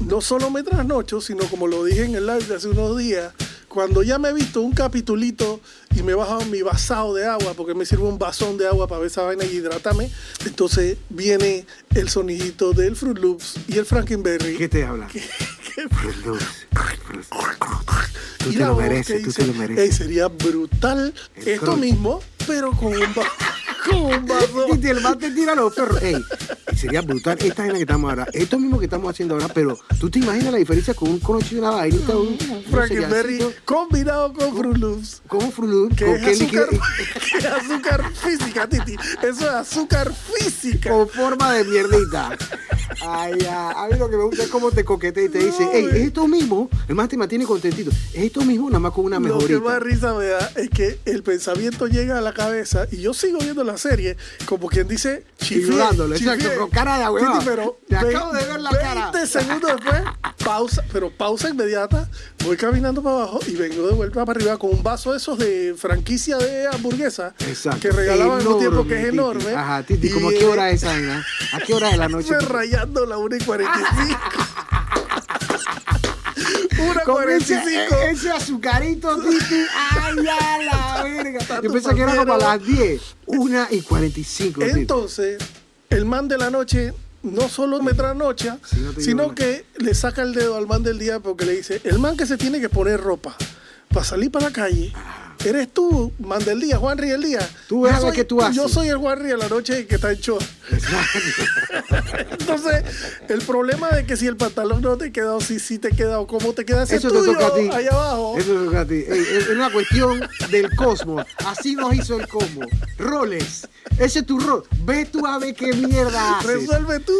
no 0.00 0.20
solo 0.20 0.50
me 0.50 0.62
trasnocho, 0.62 1.20
sino 1.20 1.44
como 1.46 1.66
lo 1.66 1.84
dije 1.84 2.04
en 2.04 2.14
el 2.14 2.26
live 2.26 2.44
de 2.44 2.56
hace 2.56 2.68
unos 2.68 2.96
días, 2.98 3.32
cuando 3.68 4.02
ya 4.02 4.18
me 4.18 4.28
he 4.28 4.32
visto 4.34 4.60
un 4.60 4.72
capitulito 4.72 5.60
y 5.96 6.02
me 6.02 6.12
he 6.12 6.14
bajado 6.14 6.44
mi 6.46 6.60
vasado 6.62 7.14
de 7.14 7.26
agua, 7.26 7.54
porque 7.56 7.74
me 7.74 7.86
sirve 7.86 8.02
un 8.04 8.18
vasón 8.18 8.58
de 8.58 8.66
agua 8.68 8.86
para 8.86 9.00
ver 9.00 9.06
esa 9.06 9.22
vaina 9.22 9.44
y 9.44 9.56
hidratarme, 9.56 10.10
entonces 10.44 10.98
viene 11.08 11.64
el 11.94 12.08
sonidito 12.10 12.72
del 12.72 12.96
Fruit 12.96 13.18
Loops 13.18 13.54
y 13.68 13.78
el 13.78 13.86
Frankenberry. 13.86 14.56
¿Qué 14.58 14.68
te 14.68 14.84
habla? 14.84 15.08
Fruit 15.90 16.16
Loops. 16.26 16.66
Tú 18.38 18.50
te 18.52 18.58
lo 18.58 18.74
mereces, 18.76 19.22
tú 19.22 19.26
dice, 19.28 19.42
te 19.42 19.46
lo 19.46 19.52
"Ey, 19.54 19.58
mereces. 19.60 19.96
sería 19.96 20.26
brutal 20.28 21.14
El 21.36 21.48
esto 21.48 21.66
crunch. 21.66 21.80
mismo, 21.80 22.20
pero 22.46 22.70
con 22.72 22.88
un, 22.94 23.00
va- 23.02 23.32
con 23.88 24.02
un 24.02 24.26
vaso. 24.26 24.66
Titi, 24.70 24.88
el 24.88 25.00
man 25.00 25.18
te 25.18 25.30
tira 25.30 25.54
los 25.54 25.74
perros. 25.74 26.00
Ey, 26.02 26.16
sería 26.76 27.00
brutal 27.02 27.36
esta 27.40 27.62
vaina 27.62 27.74
que 27.74 27.80
estamos 27.82 28.08
ahora. 28.10 28.26
Esto 28.32 28.58
mismo 28.58 28.78
que 28.78 28.84
estamos 28.86 29.10
haciendo 29.10 29.34
ahora, 29.34 29.48
pero 29.48 29.78
tú 29.98 30.10
te 30.10 30.18
imaginas 30.20 30.52
la 30.52 30.58
diferencia 30.58 30.94
con 30.94 31.10
un 31.10 31.18
conocido, 31.20 31.62
una 31.62 31.70
vainita, 31.72 32.16
un, 32.16 32.28
un 32.28 32.64
Frankenberry 32.70 33.38
combinado 33.64 34.32
con 34.32 34.56
Fruit 34.56 34.76
Loops. 34.78 35.22
con 35.26 35.52
Fruit 35.52 35.70
Loops, 35.70 35.96
Que 35.96 36.14
es 36.14 36.40
azúcar, 36.40 36.68
que 37.30 37.38
es 37.38 37.44
azúcar 37.46 38.12
física, 38.14 38.68
Titi. 38.68 38.94
Eso 39.22 39.30
es 39.30 39.42
azúcar 39.54 40.12
física. 40.12 40.90
con 40.90 41.08
forma 41.08 41.52
de 41.54 41.64
mierdita. 41.64 42.36
Ay, 43.04 43.34
ya. 43.40 43.70
A 43.72 43.88
mí 43.88 43.98
lo 43.98 44.08
que 44.08 44.16
me 44.16 44.24
gusta 44.24 44.44
es 44.44 44.48
cómo 44.48 44.70
te 44.70 44.84
coquetea 44.84 45.24
y 45.24 45.28
te 45.28 45.38
dice, 45.38 45.64
No, 45.64 45.72
ey, 45.72 45.82
güey. 45.82 45.96
es 46.02 46.06
esto 46.08 46.28
mismo. 46.28 46.70
El 46.88 46.94
man 46.94 47.08
te 47.08 47.16
mantiene 47.16 47.44
contentito. 47.46 47.90
Es 47.90 48.22
esto 48.24 48.42
mismo, 48.44 48.68
nada 48.68 48.78
más 48.80 48.92
con 48.92 49.04
una 49.06 49.18
Lo 49.18 49.38
que 49.38 49.54
más 49.58 49.78
mejorita. 49.78 49.78
risa 49.80 50.14
me 50.14 50.26
da 50.26 50.50
es 50.56 50.70
que 50.70 50.98
el 51.04 51.22
pensamiento 51.22 51.86
llega 51.88 52.18
a 52.18 52.20
la 52.20 52.31
cabeza 52.32 52.86
y 52.90 53.00
yo 53.00 53.14
sigo 53.14 53.38
viendo 53.38 53.62
la 53.64 53.76
serie 53.78 54.16
como 54.46 54.68
quien 54.68 54.88
dice 54.88 55.24
chifié. 55.38 55.74
exacto, 55.74 56.08
con 56.58 56.70
cara 56.70 56.98
de 56.98 57.08
huevón. 57.10 57.38
Pero 57.44 57.78
Te 57.88 57.96
acabo 57.96 58.32
de 58.32 58.44
ver 58.44 58.60
la 58.60 58.70
20 58.70 58.82
cara. 58.86 59.26
segundos 59.26 59.72
después, 59.76 60.02
pausa, 60.44 60.84
pero 60.92 61.10
pausa 61.10 61.48
inmediata, 61.50 62.08
voy 62.44 62.56
caminando 62.56 63.02
para 63.02 63.16
abajo 63.16 63.40
y 63.46 63.54
vengo 63.54 63.86
de 63.86 63.94
vuelta 63.94 64.24
para 64.24 64.38
arriba 64.38 64.56
con 64.58 64.70
un 64.70 64.82
vaso 64.82 65.12
de 65.12 65.18
esos 65.18 65.38
de 65.38 65.74
franquicia 65.76 66.36
de 66.38 66.66
hamburguesa 66.68 67.34
Exacto. 67.46 67.80
que 67.80 67.90
regalaban 67.90 68.40
en 68.40 68.46
un 68.46 68.58
tiempo 68.58 68.86
que 68.86 68.94
es 68.94 69.04
Titi. 69.04 69.14
enorme. 69.14 69.52
Ajá, 69.54 69.82
Titi, 69.82 70.10
¿cómo 70.10 70.28
a 70.28 70.32
qué 70.32 70.40
eh, 70.40 70.46
hora 70.46 70.70
es 70.70 70.82
esa? 70.82 70.92
¿A 71.52 71.60
qué 71.60 71.74
hora 71.74 71.90
de 71.90 71.96
la 71.96 72.08
noche? 72.10 72.38
rayando 72.40 73.06
la 73.06 73.18
1 73.18 73.36
y 73.36 73.40
45. 73.40 74.18
1 76.90 77.00
y 77.00 77.04
Con 77.04 77.30
ese, 77.30 77.54
45. 77.54 77.94
ese 78.10 78.30
azucarito, 78.30 79.16
Titi. 79.20 79.64
Ay, 79.90 80.16
ya 80.24 80.58
la 80.64 81.02
verga. 81.04 81.60
Yo 81.62 81.72
pensé 81.72 81.94
que 81.94 82.00
era 82.00 82.16
como 82.16 82.34
a 82.34 82.38
las 82.38 82.64
10. 82.64 83.02
Una 83.26 83.68
y 83.70 83.80
45, 83.80 84.60
Titi. 84.60 84.80
Entonces, 84.80 85.42
el 85.90 86.04
man 86.04 86.28
de 86.28 86.38
la 86.38 86.50
noche 86.50 86.92
no 87.22 87.48
solo 87.48 87.80
me 87.82 87.94
trasnocha, 87.94 88.58
Sí, 88.64 88.80
no 88.80 88.92
sino 89.00 89.34
que 89.34 89.64
le 89.76 89.94
saca 89.94 90.22
el 90.22 90.34
dedo 90.34 90.56
al 90.56 90.66
man 90.66 90.82
del 90.82 90.98
día 90.98 91.20
porque 91.20 91.44
le 91.44 91.56
dice, 91.56 91.80
el 91.84 91.98
man 91.98 92.16
que 92.16 92.26
se 92.26 92.36
tiene 92.36 92.60
que 92.60 92.68
poner 92.68 93.00
ropa 93.00 93.36
para 93.92 94.04
salir 94.04 94.30
para 94.30 94.46
la 94.46 94.52
calle, 94.52 94.92
eres 95.44 95.72
tú, 95.72 96.12
man 96.18 96.44
del 96.44 96.60
día, 96.60 96.76
Juanri 96.78 97.08
del 97.10 97.22
día. 97.22 97.48
Tú 97.68 97.82
ver 97.82 97.96
soy- 97.96 98.12
qué 98.12 98.24
tú 98.24 98.40
haces. 98.42 98.56
Yo 98.56 98.68
soy 98.68 98.88
el 98.88 98.96
Juanri 98.98 99.28
de 99.28 99.36
la 99.36 99.48
noche 99.48 99.86
que 99.86 99.94
está 99.96 100.10
en 100.12 100.18
short. 100.18 100.44
Entonces, 102.38 102.82
el 103.28 103.40
problema 103.42 103.90
de 103.90 104.06
que 104.06 104.16
si 104.16 104.26
el 104.26 104.36
pantalón 104.36 104.82
no 104.82 104.96
te 104.96 105.12
queda 105.12 105.34
o 105.34 105.40
si 105.40 105.58
sí 105.58 105.78
te 105.78 105.90
queda 105.90 106.20
o 106.20 106.26
cómo 106.26 106.52
te 106.52 106.64
queda 106.64 106.82
ese 106.84 106.96
Eso 106.96 107.08
tuyo 107.08 107.22
te 107.22 107.32
toca 107.32 107.46
a 107.46 107.54
ti. 107.54 107.86
abajo. 107.88 108.36
Eso 108.38 108.52
te 108.52 108.64
toca 108.66 108.80
a 108.80 108.86
ti. 108.86 108.94
Ey, 108.94 109.24
es 109.38 109.48
una 109.48 109.70
cuestión 109.70 110.20
del 110.50 110.74
cosmos. 110.76 111.24
Así 111.46 111.74
nos 111.74 111.94
hizo 111.94 112.16
el 112.20 112.28
cosmos. 112.28 112.66
Roles. 112.98 113.68
Ese 113.98 114.20
es 114.20 114.26
tu 114.26 114.38
rol. 114.40 114.64
Ve 114.84 115.04
tú 115.06 115.26
a 115.26 115.38
ver 115.38 115.54
qué 115.54 115.72
mierda 115.74 116.38
haces. 116.38 116.50
Resuelve 116.50 117.00
tú. 117.00 117.12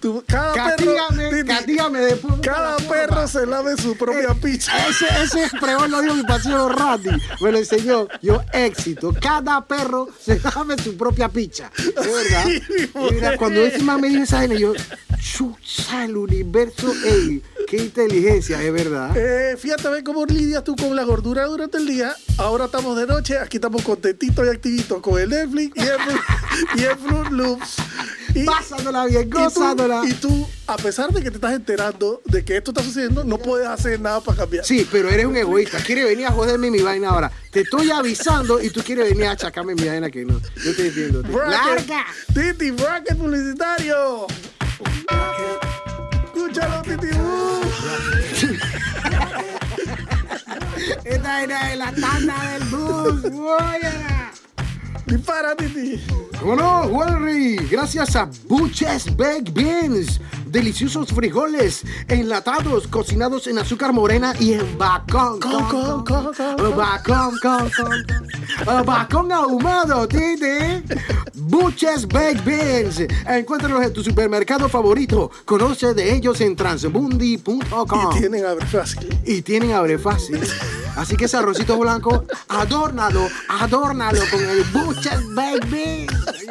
Tú- 0.00 0.24
cada 0.26 0.54
Castígame, 0.54 1.30
perro, 1.30 1.46
castígame 1.46 2.00
después. 2.00 2.34
cada 2.42 2.76
perro 2.78 3.28
se 3.28 3.46
lave 3.46 3.76
su 3.76 3.96
propia 3.96 4.34
picha. 4.34 4.72
Ese, 4.88 5.06
ese 5.22 5.56
pregón 5.60 5.90
lo 5.90 6.00
dio 6.02 6.14
mi 6.14 6.22
paseo 6.22 6.68
Randy. 6.68 7.10
Me 7.40 7.52
lo 7.52 7.58
enseñó. 7.58 8.08
Yo, 8.22 8.42
éxito. 8.52 9.14
Cada 9.20 9.64
perro 9.66 10.08
se 10.20 10.38
dame 10.38 10.76
su 10.78 10.96
propia 10.96 11.28
picha. 11.28 11.70
Es 11.78 11.94
verdad. 11.94 12.44
Sí, 12.46 12.90
Y 13.10 13.14
mira, 13.14 13.36
cuando 13.36 13.60
ese 13.60 13.82
man 13.82 14.00
me 14.00 14.08
dijo 14.08 14.22
esa 14.24 14.44
yo, 14.46 14.72
chucha, 15.20 16.04
el 16.04 16.16
universo, 16.16 16.92
ey, 17.04 17.42
qué 17.70 17.76
inteligencia, 17.76 18.60
es 18.62 18.72
verdad. 18.72 19.16
Eh, 19.16 19.56
fíjate 19.56 19.86
a 19.86 19.90
ver 19.90 20.02
cómo 20.04 20.24
lidias 20.26 20.64
tú 20.64 20.74
con 20.76 20.94
la 20.96 21.04
gordura 21.04 21.44
durante 21.46 21.78
el 21.78 21.86
día. 21.86 22.14
Ahora 22.36 22.64
estamos 22.64 22.96
de 22.96 23.06
noche, 23.06 23.38
aquí 23.38 23.58
estamos 23.58 23.82
contentitos 23.82 24.44
y 24.44 24.48
activitos 24.50 25.00
con 25.00 25.20
el 25.20 25.28
Netflix 25.30 25.76
y 25.76 25.80
el, 25.86 25.98
Fruit- 25.98 26.22
y 26.76 26.82
el 26.82 26.96
Fruit 26.96 27.30
Loops. 27.30 27.76
Y, 28.34 28.44
Pasándola 28.44 29.06
bien, 29.06 29.22
y 29.26 29.30
tú- 29.30 29.38
gozándola. 29.38 30.02
y 30.04 30.12
tú, 30.14 30.48
a 30.66 30.76
pesar 30.76 31.12
de 31.12 31.22
que 31.22 31.30
te 31.30 31.36
estás 31.36 31.52
enterando 31.54 32.20
de 32.26 32.44
que 32.44 32.56
esto 32.56 32.70
está 32.72 32.82
sucediendo, 32.82 33.24
no 33.24 33.38
puedes 33.38 33.66
hacer 33.68 34.00
nada 34.00 34.20
para 34.20 34.38
cambiar. 34.38 34.64
Sí, 34.64 34.86
pero 34.90 35.08
eres 35.08 35.26
un 35.26 35.36
egoísta. 35.36 35.78
Quieres 35.78 36.04
venir 36.06 36.26
a 36.26 36.32
joderme 36.32 36.70
mi 36.70 36.80
vaina 36.80 37.10
ahora. 37.10 37.30
Te 37.52 37.60
estoy 37.60 37.90
avisando 37.90 38.60
y 38.62 38.70
tú 38.70 38.82
quieres 38.82 39.08
venir 39.10 39.26
a 39.26 39.32
achacarme 39.32 39.74
mi 39.74 39.84
vaina 39.86 40.10
que 40.10 40.24
no. 40.24 40.40
Yo 40.64 40.74
te 40.76 40.86
entiendo. 40.88 41.22
Bracket, 41.22 41.50
¡Larga! 41.88 42.06
Titi, 42.34 42.70
bracket 42.72 43.16
publicitario. 43.16 44.26
Escúchalo, 44.60 45.89
Titi. 46.52 47.06
uh. 47.16 47.62
Esta 51.04 51.42
era 51.42 51.76
la 51.76 51.92
tanda 51.92 52.34
del 52.52 52.64
bus. 52.64 53.24
Oye. 53.24 53.92
Dispara, 55.06 55.54
Titi. 55.54 56.00
¿Cómo 56.40 56.56
no, 56.56 57.04
Henry? 57.04 57.56
Gracias 57.70 58.16
a 58.16 58.28
Buches 58.48 59.14
Baked 59.16 59.52
Beans. 59.52 60.20
Deliciosos 60.50 61.12
frijoles 61.12 61.82
enlatados, 62.08 62.88
cocinados 62.88 63.46
en 63.46 63.58
azúcar 63.58 63.92
morena 63.92 64.34
y 64.40 64.54
en 64.54 64.76
bacón. 64.76 65.38
Con. 65.38 66.04
Bacón. 66.76 67.38
Ah, 68.66 68.82
Bacón 68.84 69.30
ahumado, 69.30 70.08
Titi. 70.08 70.82
Buches 71.34 72.06
Baked 72.08 72.42
Beans. 72.44 73.00
Encuéntralos 73.26 73.84
en 73.84 73.92
tu 73.92 74.02
supermercado 74.02 74.68
favorito. 74.68 75.30
Conoce 75.44 75.94
de 75.94 76.14
ellos 76.14 76.40
en 76.40 76.56
transmundi.com. 76.56 78.10
Y 78.12 78.18
tienen 78.18 78.44
abre 78.44 78.66
fácil. 78.66 79.20
Y 79.24 79.42
tienen 79.42 79.72
abre 79.72 79.98
fácil. 79.98 80.40
Así 80.96 81.16
que 81.16 81.26
ese 81.26 81.36
arrocito 81.36 81.78
blanco, 81.78 82.24
adórnalo, 82.48 83.28
adórnalo 83.48 84.20
con 84.30 84.40
el 84.40 84.64
buches, 84.64 85.34
baby. 85.34 86.06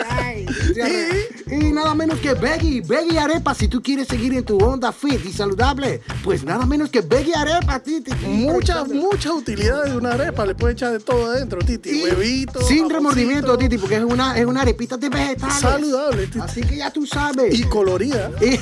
Ay, 0.10 0.46
y, 0.76 1.54
y 1.54 1.72
nada 1.72 1.94
menos 1.96 2.20
que 2.20 2.34
Veggie, 2.34 2.82
Veggie 2.82 3.20
Arepa, 3.20 3.54
si 3.54 3.68
tú 3.68 3.82
quieres 3.82 4.08
seguir 4.08 4.34
en 4.34 4.44
tu 4.44 4.58
onda 4.58 4.92
fit 4.92 5.24
y 5.26 5.34
saludable, 5.34 6.02
pues 6.24 6.44
nada 6.44 6.66
menos 6.66 6.90
que 6.90 7.02
Veggie 7.02 7.36
Arepa, 7.36 7.80
Titi. 7.80 8.12
Muchas, 8.26 8.88
muchas 8.90 9.34
utilidades 9.34 9.92
de 9.92 9.98
una 9.98 10.12
arepa. 10.14 10.46
Le 10.46 10.56
puedes 10.56 10.76
echar 10.76 10.92
de 10.92 11.00
todo 11.00 11.32
adentro, 11.32 11.60
Titi. 11.60 11.90
Y 11.90 12.04
Huevito. 12.04 12.62
Sin 12.62 12.90
remordimiento, 12.90 13.58
Titi, 13.58 13.78
porque 13.78 13.98
es 13.98 14.04
una, 14.04 14.38
es 14.38 14.46
una 14.46 14.62
arepita 14.62 14.98
de 14.98 15.10
vegetales. 15.10 15.56
Saludable, 15.58 16.28
Titi. 16.28 16.40
Así 16.40 16.62
que 16.62 16.78
ya 16.78 16.92
tú 16.92 17.06
sabes. 17.06 17.58
Y 17.58 17.64
colorida. 17.64 18.32
Y- 18.42 18.60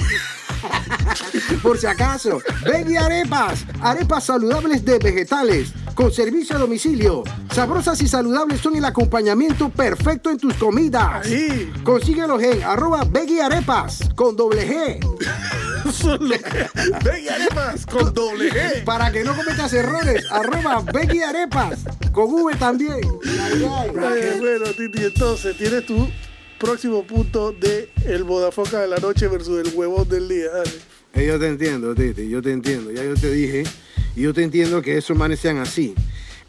Por 1.62 1.78
si 1.78 1.88
acaso, 1.88 2.42
Veggie 2.66 2.98
Arepas, 2.98 3.66
arepas 3.82 4.26
saludables 4.26 4.84
de 4.84 5.00
vegetales, 5.00 5.74
con 5.96 6.12
servicio 6.12 6.56
a 6.56 6.60
domicilio. 6.60 7.24
Sabrosas 7.52 8.00
y 8.02 8.08
saludables 8.08 8.62
son 8.62 8.76
el 8.76 8.86
acompañamiento 8.86 9.70
perfecto 9.70 10.30
en 10.30 10.38
tus 10.38 10.54
comidas. 10.56 11.26
Ahí. 11.26 11.72
Consíguelos 11.84 12.42
en 12.44 12.64
arroba 12.64 13.02
Arepas 13.44 14.10
con 14.16 14.36
doble 14.36 14.68
G. 14.68 15.00
Veggie 17.04 17.30
arepas 17.30 17.86
con 17.86 18.14
doble 18.14 18.52
G. 18.52 18.84
Para 18.84 19.12
que 19.12 19.24
no 19.24 19.36
cometas 19.36 19.72
errores, 19.74 20.26
arroba 20.30 20.84
Veggie 20.94 21.24
Arepas 21.24 21.80
con 22.12 22.26
V 22.34 22.56
también. 22.56 23.00
Ay, 23.26 23.64
ay. 23.64 23.92
Ay, 23.98 24.40
bueno, 24.40 24.66
Titi, 24.76 25.06
entonces 25.06 25.58
tienes 25.58 25.86
tu 25.86 26.08
próximo 26.58 27.04
punto 27.06 27.52
de 27.52 27.90
el 28.06 28.24
bodafoca 28.24 28.82
de 28.82 28.88
la 28.88 28.98
noche 28.98 29.28
versus 29.28 29.66
el 29.66 29.74
huevón 29.74 30.08
del 30.10 30.28
día. 30.28 30.50
Dale. 30.52 30.72
Eh, 31.14 31.26
Yo 31.28 31.40
te 31.40 31.48
entiendo, 31.48 31.96
Titi, 31.96 32.30
yo 32.30 32.42
te 32.42 32.52
entiendo. 32.52 32.92
Ya 32.92 33.04
yo 33.04 33.16
te 33.16 33.32
dije, 33.32 33.64
y 34.16 34.22
yo 34.22 34.34
te 34.34 34.44
entiendo 34.44 34.82
que 34.82 34.98
esos 34.98 35.18
manes 35.18 35.40
sean 35.40 35.58
así. 35.58 35.96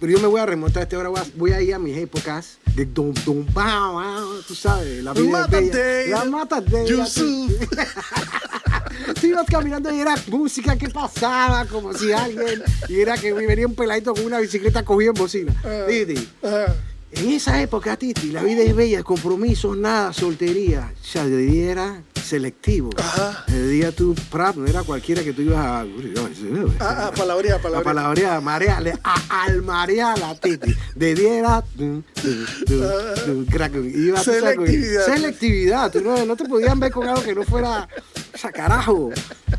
Pero 0.00 0.12
yo 0.12 0.20
me 0.20 0.28
voy 0.28 0.40
a 0.40 0.46
remontar 0.46 0.84
este 0.84 0.94
ahora, 0.94 1.08
voy 1.08 1.20
a, 1.20 1.24
voy 1.34 1.52
a 1.52 1.60
ir 1.60 1.74
a 1.74 1.78
mis 1.78 1.96
épocas 1.96 2.58
de 2.76 2.84
Dum 2.86 3.12
Dum 3.24 3.44
Bao, 3.52 3.94
Bao, 3.96 4.40
tú 4.46 4.54
sabes, 4.54 5.02
la 5.02 5.12
vida 5.12 5.24
es 5.24 5.30
Mata 5.30 5.60
bella. 5.60 6.18
La 6.18 6.24
mata 6.24 6.60
Day, 6.60 6.86
Yusuf. 6.86 7.52
Tú 9.20 9.26
ibas 9.26 9.46
caminando 9.46 9.92
y 9.94 10.00
era 10.00 10.14
música 10.28 10.76
que 10.76 10.88
pasaba, 10.88 11.64
como 11.66 11.92
si 11.94 12.12
alguien, 12.12 12.62
y 12.88 13.00
era 13.00 13.16
que 13.16 13.32
venía 13.32 13.66
un 13.66 13.74
peladito 13.74 14.14
con 14.14 14.24
una 14.24 14.38
bicicleta 14.38 14.84
cogida 14.84 15.08
en 15.10 15.14
bocina. 15.14 15.54
Ah. 15.64 15.84
Titi, 15.88 16.28
Ajá. 16.42 16.76
En 17.12 17.30
esa 17.30 17.60
época, 17.62 17.96
Titi, 17.96 18.30
la 18.30 18.42
vida 18.42 18.62
es 18.62 18.76
bella, 18.76 19.02
compromisos, 19.02 19.76
nada, 19.76 20.12
soltería. 20.12 20.92
Ya 21.12 21.24
de 21.26 21.36
día 21.38 21.70
era 21.72 22.02
selectivo. 22.22 22.90
Ajá. 22.98 23.44
De 23.48 23.68
día 23.68 23.92
tú, 23.92 24.14
prap, 24.30 24.56
no 24.56 24.66
era 24.66 24.82
cualquiera 24.82 25.24
que 25.24 25.32
tú 25.32 25.42
ibas 25.42 25.58
a. 25.58 25.80
Ah, 25.80 25.86
ah, 26.80 27.12
palabreada, 27.16 27.56
La 27.56 27.62
palabreada. 27.82 27.82
palabra 27.82 28.40
mareale, 28.40 28.98
a 29.02 29.44
almareala, 29.44 30.34
Titi. 30.38 30.74
De 30.94 31.14
día 31.14 31.38
era. 31.38 31.64
tú 31.76 32.04
Selectividad. 34.22 35.06
Selectividad. 35.06 35.92
Tú 35.92 36.00
no, 36.02 36.26
no 36.26 36.36
te 36.36 36.44
podían 36.44 36.78
ver 36.78 36.92
con 36.92 37.08
algo 37.08 37.22
que 37.22 37.34
no 37.34 37.42
fuera. 37.44 37.88
O 38.34 38.38
sea, 38.38 38.52
carajo. 38.52 39.10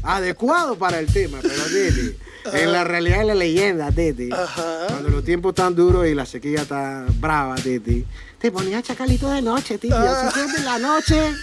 Adecuado 0.03 0.77
para 0.77 0.99
el 0.99 1.07
tema, 1.11 1.39
pero 1.41 1.63
Titi. 1.63 2.15
En 2.53 2.71
la 2.71 2.83
realidad 2.83 3.21
es 3.21 3.27
la 3.27 3.35
leyenda, 3.35 3.91
Titi. 3.91 4.29
Ajá. 4.31 4.87
Cuando 4.87 5.09
los 5.09 5.23
tiempos 5.23 5.51
están 5.51 5.75
duros 5.75 6.07
y 6.07 6.13
la 6.15 6.25
sequía 6.25 6.61
está 6.61 7.05
brava, 7.19 7.55
Titi. 7.55 8.05
Te 8.39 8.51
ponía 8.51 8.81
chacalito 8.81 9.29
de 9.29 9.41
noche, 9.41 9.77
Titi. 9.77 9.93
Así 9.93 10.39
que 10.51 10.57
en 10.59 10.65
la 10.65 10.77
noche. 10.79 11.33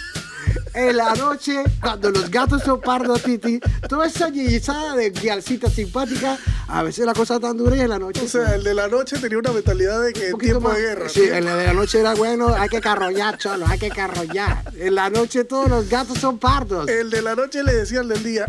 En 0.73 0.95
la 0.95 1.13
noche, 1.15 1.63
cuando 1.81 2.09
los 2.11 2.29
gatos 2.31 2.63
son 2.63 2.79
pardos, 2.79 3.21
Titi, 3.23 3.59
toda 3.89 4.07
esa 4.07 4.29
yeyizada 4.29 4.95
de 4.95 5.09
guialcita 5.09 5.69
simpática, 5.69 6.37
a 6.67 6.83
veces 6.83 7.05
la 7.05 7.13
cosa 7.13 7.39
tan 7.39 7.57
dura 7.57 7.75
y 7.75 7.81
en 7.81 7.89
la 7.89 7.99
noche. 7.99 8.21
O 8.23 8.27
sea, 8.27 8.55
el 8.55 8.63
de 8.63 8.73
la 8.73 8.87
noche 8.87 9.17
tenía 9.17 9.37
una 9.39 9.51
mentalidad 9.51 10.01
de 10.01 10.13
que 10.13 10.33
un 10.33 10.39
tiempo 10.39 10.61
más- 10.61 10.77
de 10.77 10.81
guerra. 10.83 11.09
Sí, 11.09 11.23
en 11.23 11.45
la 11.45 11.55
de 11.55 11.67
la 11.67 11.73
noche 11.73 11.99
era 11.99 12.13
bueno, 12.15 12.53
hay 12.55 12.69
que 12.69 12.79
carrollar, 12.79 13.37
cholo, 13.37 13.65
hay 13.67 13.77
que 13.79 13.89
carrollar. 13.89 14.63
En 14.77 14.95
la 14.95 15.09
noche 15.09 15.43
todos 15.43 15.67
los 15.67 15.89
gatos 15.89 16.19
son 16.19 16.37
pardos. 16.37 16.87
El 16.87 17.09
de 17.09 17.21
la 17.21 17.35
noche 17.35 17.63
le 17.63 17.73
decía 17.73 17.99
al 18.01 18.07
del 18.09 18.23
día, 18.23 18.45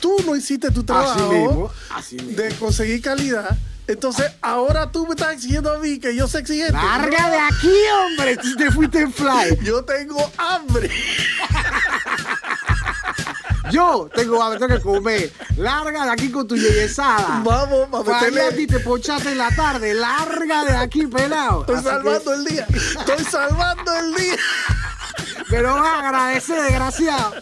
tú 0.00 0.16
no 0.26 0.34
hiciste 0.36 0.70
tu 0.70 0.82
trabajo 0.84 1.10
Así 1.12 1.22
mismo, 1.34 1.70
así 1.94 2.16
mismo. 2.16 2.42
de 2.42 2.54
conseguir 2.56 3.02
calidad. 3.02 3.56
Entonces, 3.86 4.30
ahora 4.40 4.90
tú 4.92 5.04
me 5.06 5.14
estás 5.14 5.32
exigiendo 5.34 5.72
a 5.74 5.78
mí 5.78 5.98
que 5.98 6.14
yo 6.14 6.28
sea 6.28 6.40
exigente. 6.40 6.72
¡Larga 6.72 7.28
de 7.30 7.38
aquí, 7.38 7.72
hombre! 8.04 8.36
Te 8.56 8.70
fuiste 8.70 9.00
en 9.00 9.12
fly. 9.12 9.58
Yo 9.64 9.84
tengo 9.84 10.30
hambre. 10.38 10.88
Yo 13.72 14.08
tengo 14.14 14.42
hambre, 14.42 14.58
tengo 14.58 14.74
que 14.76 14.82
comer. 14.82 15.32
Larga 15.56 16.04
de 16.04 16.10
aquí 16.12 16.30
con 16.30 16.46
tu 16.46 16.56
yeyesada. 16.56 17.42
Vamos, 17.44 17.90
vamos 17.90 18.08
a 18.08 18.28
y 18.58 18.66
te 18.66 18.80
ponchaste 18.80 19.32
en 19.32 19.38
la 19.38 19.54
tarde. 19.54 19.94
Larga 19.94 20.64
de 20.64 20.76
aquí, 20.76 21.06
pelado. 21.06 21.60
Estoy 21.60 21.76
Así 21.76 21.84
que- 21.84 21.90
salvando 21.90 22.32
el 22.34 22.44
día. 22.44 22.66
Estoy 22.70 23.24
salvando 23.24 23.96
el 23.96 24.14
día. 24.14 24.36
Pero 25.48 25.74
vas 25.74 25.84
a 25.86 25.98
agradecer, 26.08 26.62
desgraciado. 26.62 27.34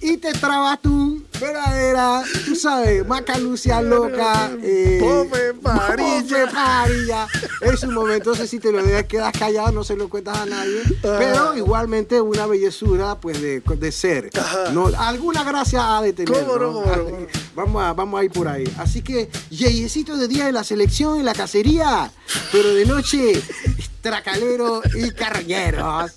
Y 0.00 0.16
te 0.18 0.32
trabas 0.32 0.80
tú, 0.82 1.15
verdadera, 1.40 2.22
tú 2.44 2.54
sabes, 2.54 3.06
macalucia 3.06 3.80
loca. 3.82 4.50
Eh, 4.62 4.98
Pope 5.00 5.54
Parilla. 5.54 6.50
Parilla. 6.50 7.26
Es 7.60 7.82
un 7.82 7.94
momento, 7.94 8.30
no 8.30 8.36
sé 8.36 8.46
si 8.46 8.58
te 8.58 8.72
lo 8.72 8.82
debes, 8.82 9.04
quedas 9.04 9.32
callado, 9.36 9.72
no 9.72 9.84
se 9.84 9.96
lo 9.96 10.08
cuentas 10.08 10.38
a 10.38 10.46
nadie. 10.46 10.80
Ajá. 10.80 11.18
Pero 11.18 11.56
igualmente 11.56 12.20
una 12.20 12.46
bellezura, 12.46 13.18
pues, 13.20 13.40
de, 13.40 13.60
de 13.60 13.92
ser. 13.92 14.30
Ajá. 14.38 14.70
No, 14.72 14.86
alguna 14.98 15.44
gracia 15.44 15.96
ha 15.96 16.02
de 16.02 16.12
tener. 16.12 16.32
¿Cómo 16.32 16.58
no. 16.58 16.82
Vamos, 17.54 17.82
a, 17.82 17.92
vamos 17.94 18.20
a 18.20 18.24
ir 18.24 18.30
por 18.30 18.48
ahí. 18.48 18.70
Así 18.78 19.02
que, 19.02 19.30
yeyecito 19.50 20.16
de 20.16 20.28
día 20.28 20.46
de 20.46 20.52
la 20.52 20.64
selección 20.64 21.18
en 21.18 21.24
la 21.24 21.34
cacería, 21.34 22.10
pero 22.52 22.74
de 22.74 22.84
noche, 22.84 23.40
tracalero 24.02 24.82
y 24.94 25.10
carroñeros. 25.12 26.12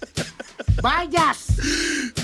¡Vayas! 0.81 1.47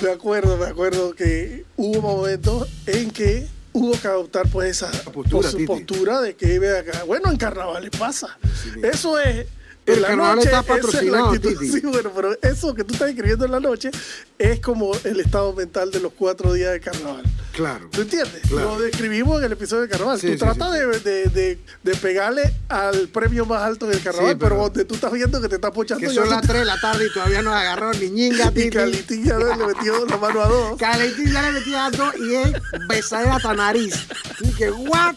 Me 0.01 0.11
acuerdo, 0.11 0.57
me 0.57 0.65
acuerdo 0.65 1.13
que 1.13 1.65
hubo 1.77 2.01
momentos 2.01 2.67
en 2.85 3.11
que 3.11 3.47
hubo 3.73 3.91
que 3.99 4.07
adoptar 4.07 4.47
pues 4.49 4.81
esa 4.81 4.91
postura, 5.11 6.21
de 6.21 6.35
que 6.35 6.59
ve 6.59 6.77
acá. 6.77 7.03
Bueno, 7.03 7.29
en 7.29 7.37
carnavales 7.37 7.91
pasa. 7.91 8.37
Eso 8.81 9.19
es. 9.19 9.47
El 9.85 9.95
en 9.97 10.01
la 10.01 10.07
carnaval 10.07 10.35
noche, 10.37 10.47
está 10.49 10.59
esa 10.61 10.73
es 10.73 10.77
la 10.77 10.81
patrocinado, 10.83 11.25
actitud. 11.31 11.61
Sí, 11.71 11.79
bueno, 11.81 12.11
pero 12.15 12.37
eso 12.41 12.73
que 12.73 12.83
tú 12.83 12.93
estás 12.93 13.09
escribiendo 13.09 13.45
en 13.45 13.51
la 13.51 13.59
noche 13.59 13.91
es 14.39 14.59
como 14.59 14.91
el 15.03 15.19
estado 15.19 15.53
mental 15.53 15.91
de 15.91 15.99
los 15.99 16.11
cuatro 16.13 16.53
días 16.53 16.71
de 16.71 16.79
carnaval. 16.79 17.23
Claro. 17.53 17.87
¿Tú 17.91 18.01
entiendes? 18.01 18.41
Claro. 18.49 18.77
Lo 18.77 18.79
describimos 18.81 19.37
en 19.39 19.45
el 19.45 19.51
episodio 19.53 19.83
de 19.83 19.89
carnaval. 19.89 20.19
Sí, 20.19 20.27
tú 20.27 20.33
sí, 20.33 20.39
tratas 20.39 20.73
De, 20.73 20.87
de- 20.99 21.25
de- 21.27 21.59
de 21.83 21.95
pegarle 21.97 22.51
al 22.67 23.07
premio 23.09 23.45
más 23.45 23.61
alto 23.61 23.85
del 23.85 24.01
carnaval, 24.01 24.35
pero, 24.37 24.49
pero- 24.55 24.61
donde 24.63 24.85
tú 24.85 24.95
estás 24.95 25.11
viendo 25.11 25.39
que 25.39 25.47
te 25.49 25.55
está 25.55 25.71
pochando 25.71 26.05
Que 26.05 26.13
son 26.13 26.29
las 26.29 26.41
te- 26.41 26.47
3 26.47 26.59
de 26.61 26.65
la 26.65 26.79
tarde 26.81 27.05
y 27.05 27.13
todavía 27.13 27.41
no 27.43 27.53
agarró 27.53 27.93
ni 27.93 28.09
ñinga, 28.09 28.47
y 28.51 28.53
Titi. 28.55 28.69
Calitín 28.71 29.23
ya 29.23 29.37
le 29.37 29.55
metió 29.55 30.03
la 30.07 30.17
mano 30.21 30.41
a 30.41 30.47
dos. 30.47 30.77
Caletín 30.79 31.31
ya 31.31 31.41
le 31.43 31.51
metía 31.59 31.85
a 31.85 31.91
dos 31.91 32.13
y 32.17 32.33
es 32.35 32.53
besadera 32.89 33.35
hasta 33.35 33.53
nariz. 33.53 33.93
Y 34.41 34.49
que, 34.53 34.71
what? 34.71 35.15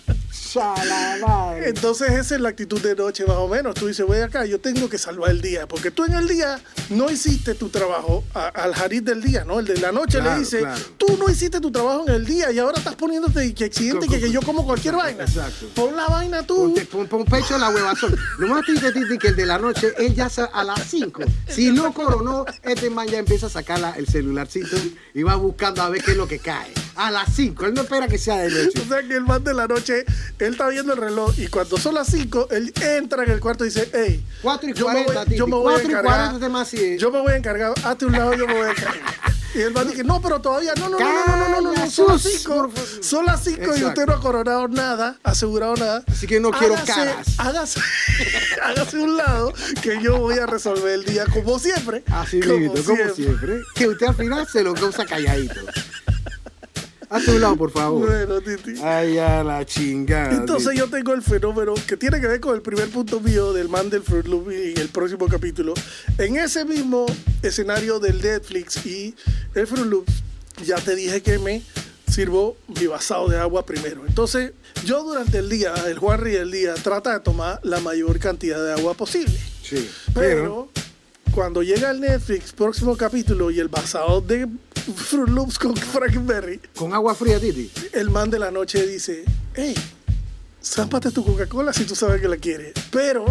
Entonces 1.65 2.11
esa 2.13 2.35
es 2.37 2.41
la 2.41 2.49
actitud 2.51 2.81
de 2.81 2.95
noche 2.95 3.25
más 3.27 3.37
o 3.37 3.49
menos. 3.49 3.75
Tú 3.75 3.87
dices, 3.87 4.07
voy 4.07 4.19
acá, 4.19 4.45
yo 4.47 4.61
tengo 4.61 4.89
que 4.89 4.99
salvar 4.99 5.31
el 5.31 5.41
día. 5.41 5.67
Porque 5.69 5.91
tú 5.91 6.05
en 6.05 6.13
el 6.15 6.27
día 6.29 6.61
no 6.91 7.11
hiciste 7.11 7.55
tu 7.55 7.69
trabajo 7.69 8.25
a- 8.35 8.49
al 8.49 8.75
jariz 8.75 9.05
del 9.05 9.23
día, 9.23 9.45
¿no? 9.45 9.59
El 9.61 9.67
de 9.67 9.77
la 9.79 9.93
noche 9.93 10.19
Claro, 10.19 10.35
le 10.35 10.41
dice, 10.41 10.61
claro. 10.61 10.81
tú 10.97 11.17
no 11.19 11.29
hiciste 11.31 11.61
tu 11.61 11.71
trabajo 11.71 12.05
en 12.09 12.15
el 12.15 12.25
día 12.25 12.51
y 12.53 12.59
ahora 12.59 12.79
estás 12.79 12.95
poniéndote 12.95 13.55
que 13.55 13.65
exigente 13.67 14.07
Co- 14.07 14.13
que, 14.13 14.31
yo 14.31 14.41
como 14.43 14.65
cualquier 14.65 14.95
vaina. 14.97 15.25
Exacto. 15.25 15.67
Pon 15.75 15.95
la 15.97 16.07
vaina 16.07 16.43
tú. 16.43 16.57
Ponte- 16.75 16.87
Pon, 16.87 17.07
pon 17.07 17.25
pecho 17.25 17.55
en 17.55 17.61
la 17.61 17.69
huevazón. 17.71 18.17
Lo 18.39 18.47
más 18.49 18.65
triste, 18.65 18.93
que 19.19 19.29
el 19.29 19.37
de 19.37 19.47
la 19.47 19.59
noche, 19.59 19.93
él 19.99 20.15
ya 20.15 20.29
a 20.53 20.65
las 20.65 20.81
5. 20.89 21.23
Si 21.49 21.71
no 21.71 21.93
coronó, 21.93 22.45
este 22.63 22.91
man 22.91 23.07
ya 23.09 23.19
empieza 23.19 23.47
a 23.47 23.51
sacar 23.51 23.79
la- 23.81 23.93
el 23.93 24.07
celularcito 24.07 24.77
y 25.15 25.23
va 25.23 25.35
buscando 25.37 25.83
a 25.83 25.89
ver 25.89 26.03
qué 26.03 26.13
es 26.13 26.17
lo 26.17 26.29
que 26.29 26.39
cae 26.39 26.73
a 26.99 27.13
las 27.13 27.33
5. 27.35 27.67
Él 27.67 27.75
no 27.75 27.83
espera 27.83 28.09
que 28.09 28.19
sea 28.19 28.39
de 28.39 28.51
noche. 28.51 28.83
O 28.89 28.89
sea 28.89 29.03
que 29.03 29.15
el 29.15 29.25
man 29.25 29.45
de 29.45 29.55
la 29.55 29.67
noche, 29.67 30.05
él 30.39 30.53
está 30.53 30.69
viendo 30.69 30.93
el 30.93 30.99
reloj 30.99 31.39
y 31.39 31.47
cuando 31.47 31.77
son 31.77 31.95
las 31.95 32.09
5, 32.09 32.49
él 32.51 32.73
entra 32.81 33.23
en 33.23 33.31
el 33.31 33.41
cuarto 33.41 33.65
y 33.65 33.69
dice, 33.69 33.91
hey, 33.93 34.25
4 34.43 34.71
y 34.71 34.73
40, 34.73 35.25
yo 35.35 35.47
me 35.47 35.57
voy, 35.57 35.75
a 35.75 35.83
encargar. 35.83 36.35
Este 36.63 36.99
yo 36.99 37.11
me 37.11 37.21
voy 37.21 37.33
a 37.33 37.37
encargar, 37.37 37.75
hazte 37.85 38.07
un 38.07 38.13
lado, 38.13 38.35
yo 38.35 38.47
me 38.47 38.55
voy 38.55 38.69
a 38.69 38.71
encargar. 38.71 38.97
Y 39.55 39.63
el 39.63 39.73
man 39.73 39.89
dice, 39.89 40.05
no, 40.05 40.21
pero 40.21 40.41
todavía, 40.41 40.75
no, 40.79 40.91
no, 40.91 40.99
no, 40.99 41.27
no, 41.27 41.49
no, 41.49 41.61
no, 41.63 41.73
no, 41.73 41.91
son 41.91 42.09
las 42.09 42.23
5. 42.23 42.71
Son 43.01 43.25
las 43.25 43.43
5 43.45 43.77
y 43.79 43.85
usted 43.85 44.05
no 44.07 44.13
ha 44.13 44.21
coronado 44.21 44.69
nada, 44.69 45.19
asegurado 45.23 45.75
nada. 45.75 46.05
Así 46.07 46.27
que 46.27 46.39
no 46.39 46.51
quiero 46.51 46.75
hágase, 46.75 46.93
caras. 46.93 47.29
Hágase, 47.39 47.81
hágase 48.63 48.99
un 48.99 49.17
lado 49.17 49.55
que 49.83 50.03
yo 50.03 50.19
voy 50.19 50.39
a 50.39 50.47
resolver 50.47 50.93
el 50.93 51.05
día 51.05 51.25
como 51.33 51.59
siempre. 51.59 52.05
Así 52.11 52.37
mismo, 52.37 52.75
como 52.85 53.15
siempre. 53.15 53.63
Que 53.75 53.89
usted 53.89 54.09
al 54.09 54.15
final 54.15 54.47
se 54.47 54.63
lo 54.63 54.75
causa 54.75 55.07
calladito. 55.07 55.61
Hazte 57.11 57.31
un 57.31 57.40
lado, 57.40 57.57
por 57.57 57.71
favor. 57.71 58.07
Bueno, 58.07 58.40
Titi. 58.40 58.81
Ay, 58.83 59.18
a 59.18 59.42
la 59.42 59.64
chingada. 59.64 60.33
Entonces 60.33 60.71
Titi. 60.71 60.79
yo 60.79 60.88
tengo 60.88 61.14
el 61.14 61.23
fenómeno 61.23 61.75
que 61.87 61.97
tiene 61.97 62.21
que 62.21 62.27
ver 62.27 62.40
con 62.40 62.55
el 62.55 62.62
primer 62.62 62.88
punto 62.90 63.21
mío 63.21 63.53
del 63.53 63.68
man 63.68 63.88
del 63.88 64.03
Fruit 64.03 64.27
Loop 64.27 64.51
y 64.51 64.79
el 64.79 64.88
próximo 64.88 65.27
capítulo. 65.27 65.75
En 66.18 66.37
ese 66.37 66.64
mismo 66.64 67.07
escenario 67.42 67.99
del 67.99 68.21
Netflix 68.21 68.85
y 68.85 69.14
el 69.55 69.66
Fruit 69.66 69.87
Loop, 69.87 70.07
ya 70.64 70.77
te 70.77 70.94
dije 70.94 71.23
que 71.23 71.38
me 71.38 71.62
sirvo 72.09 72.57
mi 72.66 72.87
vasado 72.87 73.29
de 73.29 73.38
agua 73.38 73.64
primero. 73.64 74.03
Entonces, 74.07 74.53
yo 74.85 75.03
durante 75.03 75.38
el 75.38 75.49
día, 75.49 75.75
el 75.87 75.99
Juanri 75.99 76.33
del 76.33 76.51
día, 76.51 76.75
trata 76.75 77.12
de 77.12 77.21
tomar 77.21 77.61
la 77.62 77.81
mayor 77.81 78.18
cantidad 78.18 78.62
de 78.62 78.73
agua 78.73 78.94
posible. 78.94 79.38
Sí. 79.62 79.88
Pero, 80.14 80.71
cuando 81.38 81.62
llega 81.62 81.92
el 81.92 82.01
Netflix, 82.01 82.53
próximo 82.53 82.96
capítulo, 82.96 83.53
y 83.53 83.61
el 83.61 83.68
basado 83.68 84.20
de 84.20 84.48
Fruit 84.96 85.29
Loops 85.29 85.57
con 85.57 85.77
Frankenberry, 85.77 86.61
Con 86.74 86.92
agua 86.92 87.14
fría, 87.14 87.38
Titi. 87.38 87.70
el 87.92 88.11
man 88.11 88.29
de 88.29 88.40
la 88.40 88.51
noche 88.51 88.85
dice, 88.85 89.22
hey, 89.55 89.72
zámpate 90.61 91.12
tu 91.12 91.24
Coca-Cola 91.24 91.72
si 91.72 91.85
tú 91.85 91.94
sabes 91.94 92.20
que 92.20 92.27
la 92.27 92.38
quieres. 92.38 92.72
Pero 92.90 93.24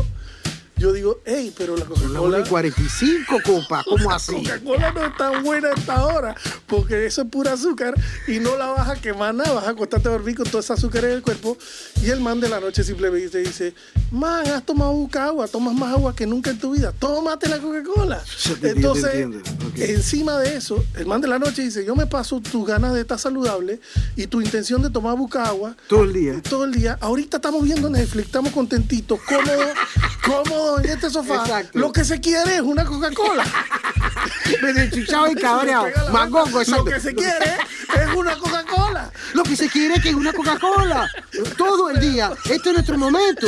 yo 0.78 0.94
digo, 0.94 1.20
hey, 1.26 1.54
pero 1.58 1.76
la 1.76 1.86
Son 1.86 1.94
las 2.14 2.22
1 2.22 2.22
Coca-Cola... 2.22 2.40
y 2.40 2.50
45, 2.50 3.38
compa. 3.44 3.84
¿Cómo 3.84 4.12
así? 4.12 4.34
Coca-Cola 4.36 4.92
no 4.92 5.06
es 5.06 5.18
tan 5.18 5.44
buena 5.44 5.70
a 5.70 5.74
esta 5.74 6.06
hora, 6.06 6.36
porque 6.68 7.06
eso 7.06 7.22
es 7.24 7.30
pura 7.30 7.54
azúcar 7.54 7.94
y 8.28 8.40
no 8.40 8.56
la 8.58 8.68
vas 8.68 8.90
a 8.90 8.96
quemar 8.96 9.34
nada, 9.34 9.54
vas 9.54 9.66
a 9.68 9.72
acostarte 9.72 10.08
a 10.08 10.12
dormir 10.12 10.36
con 10.36 10.46
todo 10.46 10.60
ese 10.60 10.74
azúcar 10.74 11.06
en 11.06 11.12
el 11.12 11.22
cuerpo. 11.22 11.58
Y 12.04 12.10
el 12.10 12.20
man 12.20 12.40
de 12.40 12.50
la 12.50 12.60
noche 12.60 12.84
simplemente 12.84 13.40
dice, 13.40 13.74
man, 14.12 14.48
has 14.48 14.66
tomado 14.66 14.94
mucha 14.94 15.26
agua, 15.26 15.48
tomas 15.48 15.74
más 15.74 15.94
agua 15.94 16.16
que 16.16 16.26
nunca 16.26 16.52
en 16.52 16.60
tu 16.60 16.72
vida, 16.72 16.92
tómate 16.92 17.50
la 17.50 17.60
Coca-Cola. 17.60 18.24
Entonces, 18.62 19.28
encima 19.76 20.38
de 20.40 20.56
eso, 20.58 20.84
el 20.96 21.06
man 21.06 21.22
de 21.22 21.28
la 21.28 21.40
noche 21.40 21.64
dice, 21.64 21.84
yo 21.86 21.96
me 21.96 22.06
paso 22.06 22.40
tus 22.40 22.66
ganas 22.68 22.94
de 22.94 23.02
estar 23.02 23.18
saludable 23.20 23.80
y 24.16 24.28
tu 24.28 24.42
intención 24.42 24.82
de 24.82 24.90
tomar 24.90 25.18
buca 25.18 25.46
agua 25.46 25.76
Todo 25.88 26.04
el 26.04 26.14
día. 26.14 26.42
todo 26.42 26.66
el 26.66 26.72
día. 26.74 26.98
Ahorita 27.02 27.38
estamos 27.38 27.64
viendo 27.64 27.90
Netflix, 27.90 28.26
estamos 28.28 28.52
contentitos, 28.54 29.20
cómodos, 29.28 29.74
cómodos 30.26 30.67
en 30.80 30.86
este 30.86 31.10
sofá. 31.10 31.42
Exacto. 31.42 31.80
Lo 31.80 31.92
que 31.92 32.04
se 32.04 32.20
quiere 32.20 32.56
es 32.56 32.62
una 32.62 32.86
Coca-Cola. 32.86 33.46
Desde 34.62 34.92
chichado 34.92 35.32
y 35.32 35.36
cabreado. 35.36 35.88
Boca. 36.30 36.62
exacto. 36.62 36.86
Lo 36.86 36.86
que 36.86 37.00
se 37.00 37.16
quiere 37.16 37.58
es 37.96 38.16
una 38.16 38.38
Coca-Cola. 38.38 39.12
Lo 39.34 39.44
que 39.44 39.56
se 39.56 39.70
quiere 39.70 39.96
es 39.96 40.02
que 40.02 40.10
es 40.10 40.16
una 40.16 40.34
Coca-Cola. 40.34 41.10
Todo 41.58 41.90
el 41.90 42.00
día. 42.00 42.32
Este 42.50 42.70
es 42.70 42.74
nuestro 42.74 42.98
momento. 42.98 43.48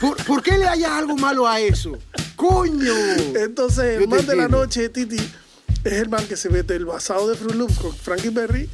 ¿Por, 0.00 0.16
por 0.24 0.42
qué 0.42 0.56
le 0.56 0.66
haya 0.66 0.96
algo 0.96 1.16
malo 1.16 1.46
a 1.46 1.60
eso? 1.60 1.98
¡Coño! 2.36 2.94
Entonces, 3.36 4.00
el 4.00 4.08
man 4.08 4.24
de 4.24 4.36
la 4.36 4.48
noche, 4.48 4.88
Titi, 4.88 5.18
es 5.84 5.92
el 5.92 6.08
man 6.08 6.26
que 6.26 6.36
se 6.36 6.48
mete 6.48 6.74
el 6.74 6.86
basado 6.86 7.28
de 7.28 7.36
Fruit 7.36 7.54
Loops 7.54 7.78
con 7.78 7.94
Frankie 7.94 8.30
Berry 8.30 8.68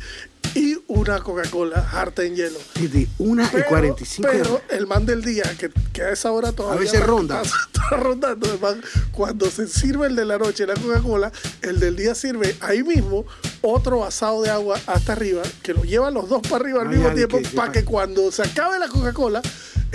y 0.56 0.78
una 0.88 1.20
Coca-Cola 1.20 1.86
harta 1.92 2.22
en 2.24 2.34
hielo. 2.34 2.58
Desde 2.80 3.06
1 3.18 3.44
y 3.44 3.46
Pero, 3.52 3.64
45 3.68 4.28
pero 4.32 4.62
el 4.70 4.86
man 4.86 5.04
del 5.04 5.22
día, 5.22 5.44
que, 5.58 5.70
que 5.92 6.02
a 6.02 6.10
esa 6.10 6.32
hora 6.32 6.52
todavía. 6.52 6.78
A 6.80 6.82
veces 6.82 7.04
ronda. 7.06 7.42
Está, 7.42 7.56
está 7.84 7.96
rondando. 7.96 8.50
el 8.52 8.58
man, 8.58 8.80
cuando 9.12 9.50
se 9.50 9.66
sirve 9.68 10.06
el 10.06 10.16
de 10.16 10.24
la 10.24 10.38
noche, 10.38 10.66
la 10.66 10.74
Coca-Cola, 10.74 11.30
el 11.62 11.78
del 11.78 11.94
día 11.96 12.14
sirve 12.14 12.56
ahí 12.60 12.82
mismo 12.82 13.26
otro 13.60 13.98
vasado 14.00 14.42
de 14.42 14.50
agua 14.50 14.78
hasta 14.86 15.12
arriba, 15.12 15.42
que 15.62 15.74
lo 15.74 15.84
llevan 15.84 16.14
los 16.14 16.28
dos 16.28 16.40
para 16.42 16.56
arriba 16.64 16.82
al 16.82 16.88
Ay, 16.88 16.96
mismo 16.96 17.12
tiempo, 17.12 17.38
para 17.54 17.66
pa- 17.66 17.72
que 17.72 17.84
cuando 17.84 18.32
se 18.32 18.42
acabe 18.42 18.78
la 18.78 18.88
Coca-Cola, 18.88 19.42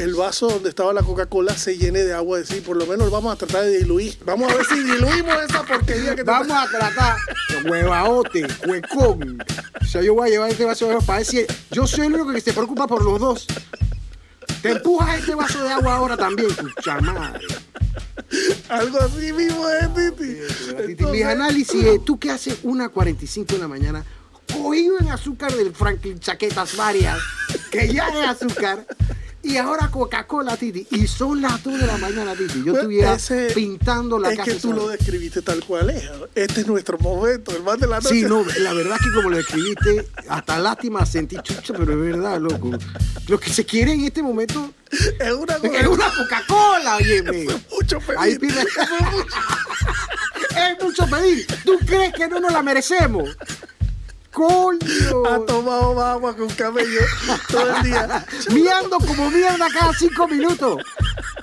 el 0.02 0.16
vaso 0.16 0.48
donde 0.48 0.70
estaba 0.70 0.94
la 0.94 1.04
Coca-Cola 1.04 1.56
se 1.56 1.78
llene 1.78 2.04
de 2.04 2.14
agua. 2.14 2.40
Es 2.40 2.50
decir, 2.50 2.64
por 2.64 2.76
lo 2.76 2.86
menos 2.88 3.12
vamos 3.12 3.34
a 3.34 3.36
tratar 3.36 3.64
de 3.64 3.80
diluir. 3.80 4.18
Vamos 4.26 4.52
a 4.52 4.56
ver 4.58 4.66
si 4.66 4.80
diluimos 4.80 5.36
esa 5.48 5.64
porquería 5.64 6.16
que 6.16 6.24
Vamos 6.24 6.52
a 6.52 6.68
tratar 6.68 7.18
huevaote, 7.66 8.48
huecón. 8.68 9.44
O 9.80 9.86
sea, 9.86 10.02
yo 10.02 10.16
voy 10.16 10.30
a 10.30 10.32
llevar 10.32 10.50
este 10.50 10.66
vaso 10.66 10.86
de 10.86 10.94
agua 10.94 11.06
para 11.06 11.20
decir, 11.20 11.46
yo 11.70 11.86
soy 11.86 12.08
el 12.08 12.14
único 12.14 12.34
que 12.34 12.42
se 12.42 12.54
preocupa 12.54 12.88
por 12.88 13.04
los 13.04 13.20
dos. 13.20 13.48
Te 14.62 14.72
empujas 14.72 15.20
este 15.20 15.36
vaso 15.36 15.64
de 15.64 15.70
agua 15.70 15.96
ahora 15.96 16.18
también, 16.18 16.50
pucha 16.56 17.00
madre. 17.00 17.46
Algo 18.70 19.00
así 19.00 19.34
mismo 19.34 19.70
es, 19.70 19.94
Titi. 19.94 20.34
Titi, 20.34 20.76
Mis 20.76 20.90
Entonces, 20.90 21.26
análisis 21.26 21.84
es, 21.84 22.06
tú 22.06 22.18
que 22.20 22.32
haces 22.32 22.60
una 22.64 22.90
45 22.90 23.54
de 23.54 23.60
la 23.60 23.68
mañana, 23.68 24.06
cogido 24.52 25.00
en 25.00 25.10
azúcar 25.10 25.54
del 25.54 25.74
Franklin 25.74 26.20
Chaquetas 26.20 26.76
varias, 26.76 27.20
que 27.72 27.92
ya 27.92 28.08
es 28.10 28.28
azúcar, 28.28 28.86
y 29.44 29.58
ahora 29.58 29.90
Coca-Cola, 29.90 30.56
Titi, 30.58 30.86
y 30.92 31.08
son 31.08 31.42
las 31.42 31.64
2 31.64 31.80
de 31.80 31.88
la 31.88 31.98
mañana, 31.98 32.36
Titi. 32.36 32.60
Yo 32.60 32.74
Pues, 32.74 32.84
estuviera 32.84 33.14
ese- 33.16 33.52
pintando 33.56 34.20
la 34.20 34.32
es 34.32 34.38
casa. 34.38 34.52
que 34.52 34.60
tú 34.60 34.74
lo 34.74 34.88
describiste 34.88 35.42
tal 35.42 35.64
cual 35.64 35.90
es. 35.90 36.04
Este 36.36 36.62
es 36.62 36.68
nuestro 36.68 36.98
momento, 37.00 37.56
el 37.56 37.64
más 37.64 37.80
de 37.80 37.88
la 37.88 38.00
noche. 38.00 38.10
Sí, 38.16 38.22
no, 38.24 38.44
la 38.60 38.74
verdad 38.74 38.98
es 39.00 39.06
que 39.08 39.14
como 39.14 39.30
lo 39.30 39.40
escribiste, 39.40 40.08
hasta 40.30 40.60
lástima 40.60 41.06
sentí 41.06 41.38
chucha, 41.42 41.74
pero 41.76 41.94
es 41.94 42.00
verdad, 42.00 42.40
loco. 42.40 42.72
Lo 43.28 43.40
que 43.40 43.50
se 43.52 43.66
quiere 43.66 43.94
en 43.94 44.02
este 44.06 44.22
momento 44.22 44.72
Es 45.20 45.34
una 45.34 45.56
es 45.56 45.88
una 45.88 46.14
Coca-Cola, 46.14 46.98
óyeme. 46.98 47.48
mucho 47.72 48.00
pedir. 48.00 48.20
Ahí 48.20 48.38
pide- 48.38 48.62
es 50.78 50.84
mucho 50.84 51.06
pedir. 51.08 51.48
¿Tú 51.64 51.78
crees 51.86 52.14
que 52.14 52.28
no 52.28 52.40
nos 52.40 52.52
la 52.52 52.62
merecemos? 52.62 53.30
¡Coño! 54.32 55.26
Ha 55.28 55.46
tomado 55.46 56.02
agua 56.02 56.36
con 56.36 56.48
cabello 56.50 57.02
todo 57.50 57.76
el 57.78 57.84
día. 57.84 58.26
Miando 58.52 58.98
como 59.00 59.30
mierda 59.30 59.67
cada 59.78 59.94
cinco 59.94 60.28
minutos. 60.28 60.78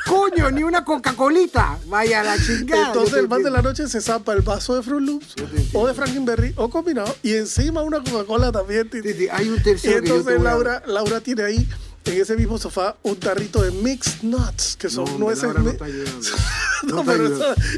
Coño, 0.07 0.51
ni 0.51 0.63
una 0.63 0.85
Coca-Colita. 0.85 1.79
Vaya 1.87 2.23
la 2.23 2.39
chingada. 2.39 2.87
Entonces 2.89 3.19
el 3.19 3.29
más 3.29 3.43
de 3.43 3.51
la 3.51 3.61
noche 3.61 3.87
se 3.89 4.01
zapa 4.01 4.33
el 4.33 4.41
vaso 4.41 4.75
de 4.75 4.83
Fruit 4.83 5.07
Loops 5.07 5.35
o 5.75 5.87
de 5.87 5.93
Frankenberry 5.93 6.55
o 6.57 6.71
combinado 6.71 7.15
y 7.23 7.35
encima 7.35 7.83
una 7.83 8.03
Coca-Cola 8.03 8.51
también. 8.53 8.89
Titi. 8.89 9.13
Titi, 9.13 9.29
Hay 9.29 9.49
un 9.51 9.57
Y 9.59 9.63
tercero 9.63 10.01
que 10.03 10.09
yo 10.09 10.15
entonces 10.17 10.39
voy 10.39 10.47
a- 10.47 10.51
Laura, 10.51 10.83
Laura 10.87 11.21
tiene 11.21 11.43
ahí 11.43 11.69
en 12.07 12.23
ese 12.23 12.37
mismo 12.37 12.57
sofá 12.57 12.97
un 13.03 13.17
tarrito 13.21 13.61
de 13.61 13.71
mixed 13.71 14.23
nuts, 14.23 14.77
que 14.79 14.89
son 14.89 15.05
No, 15.05 15.19
nueces. 15.19 15.51
No 16.89 17.05
pero 17.05 17.27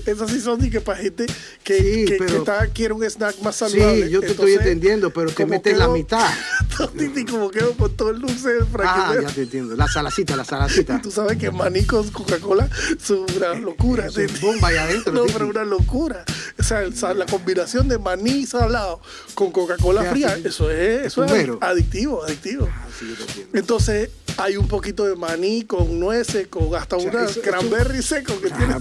esas, 0.07 0.31
sí 0.31 0.41
son 0.41 0.61
ni 0.61 0.71
que 0.71 0.81
para 0.81 0.99
gente 0.99 1.27
que, 1.65 1.79
Sí, 1.79 2.05
que- 2.07 2.37
está- 2.37 2.67
quiere 2.69 2.95
un 2.95 3.03
snack 3.05 3.41
más 3.43 3.57
saludable. 3.57 4.07
Sí, 4.07 4.11
yo 4.11 4.21
te 4.21 4.29
estoy 4.29 4.53
entendiendo, 4.55 5.11
pero 5.11 5.31
te 5.31 5.47
metes 5.47 5.77
la 5.77 5.89
mitad. 5.89 6.29
Titi, 6.99 7.25
como 7.25 7.51
quedo 7.51 7.73
con 7.75 7.95
todo 7.97 8.11
el 8.11 8.21
dulce 8.21 8.49
de 8.55 8.65
Ah, 8.85 9.15
ya 9.21 9.29
te 9.29 9.43
entiendo. 9.43 9.75
La 9.77 9.89
salacita, 9.89 10.37
la 10.37 10.45
salacita. 10.45 11.01
Tú 11.03 11.11
sabes 11.11 11.37
que 11.39 11.51
maní 11.51 11.85
con 11.85 12.09
Coca-Cola 12.11 12.69
es 12.99 13.11
una 13.11 13.55
locura. 13.55 14.07
Eso 14.07 14.21
es 14.21 14.41
bomba 14.41 14.69
ahí 14.69 14.77
adentro, 14.77 15.13
No, 15.13 15.25
pero 15.27 15.49
una 15.49 15.65
locura. 15.65 16.25
O 16.59 16.63
sea, 16.63 16.83
el 16.83 16.95
la 17.17 17.27
combinación 17.27 17.89
de 17.89 17.99
maní 17.99 18.47
salado 18.47 19.01
con 19.35 19.51
Coca-Cola 19.51 20.05
fría, 20.05 20.39
eso 20.45 20.71
es, 20.71 21.07
eso 21.07 21.25
es 21.25 21.51
adictivo, 21.61 22.23
adictivo. 22.25 22.69
Ah, 22.71 22.87
sí, 22.99 23.07
yo 23.09 23.15
te 23.17 23.23
entiendo. 23.23 23.59
Entonces, 23.59 24.11
hay 24.43 24.57
un 24.57 24.67
poquito 24.69 25.05
de 25.05 25.15
maní 25.17 25.65
con 25.65 25.99
nueces, 26.01 26.47
con 26.49 26.75
hasta 26.75 26.99
sea, 26.99 27.11
una 27.11 27.23
eso- 27.25 27.41
eso- 27.41 27.43
cranberry 27.43 28.03
seco 28.03 28.41
que 28.41 28.51
tiene. 28.51 28.75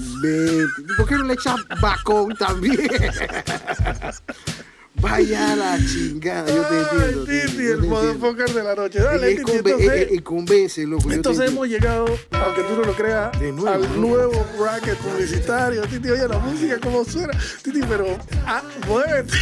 ¿Por 0.97 1.07
qué 1.07 1.15
no 1.15 1.23
le 1.25 1.33
echas 1.33 1.55
bacón 1.81 2.35
también? 2.35 2.77
Vaya 5.01 5.55
la 5.55 5.77
chingada, 5.77 6.53
yo 6.53 6.61
te 6.63 6.75
Ay, 6.75 6.83
entiendo. 6.91 7.23
Titi, 7.25 7.47
Titi, 7.51 7.65
el 7.67 7.81
motherfucker 7.83 8.53
de 8.53 8.63
la 8.63 8.75
noche. 8.75 8.99
Dale, 8.99 9.31
Y 9.31 9.35
Titi, 9.37 9.51
entonces, 9.57 10.07
y- 10.11 10.19
convence, 10.19 10.85
loco. 10.85 11.09
entonces 11.11 11.49
hemos 11.49 11.67
llegado, 11.69 12.05
aunque 12.31 12.63
tú 12.63 12.75
no 12.75 12.83
lo 12.83 12.93
creas, 12.93 13.31
nuevo, 13.39 13.67
al 13.69 13.81
¿no? 13.81 13.95
nuevo 14.07 14.45
bracket 14.59 14.97
publicitario. 14.97 15.83
Titi, 15.83 16.09
oye 16.09 16.27
la 16.27 16.39
música, 16.39 16.79
cómo 16.81 17.05
suena. 17.05 17.31
Titi, 17.63 17.79
pero, 17.87 18.17
ah, 18.45 18.61
muévete. 18.87 19.33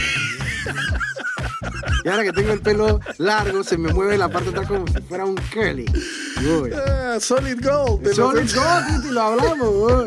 Y 2.06 2.10
ahora 2.10 2.24
que 2.24 2.32
tengo 2.34 2.54
el 2.54 2.62
pelo 2.62 3.00
largo, 3.18 3.64
se 3.64 3.78
me 3.78 3.92
mueve 3.94 4.18
la 4.18 4.30
parte 4.30 4.50
atrás 4.50 4.68
como 4.68 4.88
si 4.88 5.02
fuera 5.02 5.26
un 5.26 5.36
curly. 5.54 5.86
Uy. 6.40 6.72
Ah, 6.74 7.18
Solid 7.20 7.60
Gold. 7.64 8.06
los- 8.06 8.16
Solid 8.16 8.50
Gold, 8.56 9.02
Titi, 9.02 9.14
lo 9.14 9.22
hablamos. 9.22 10.06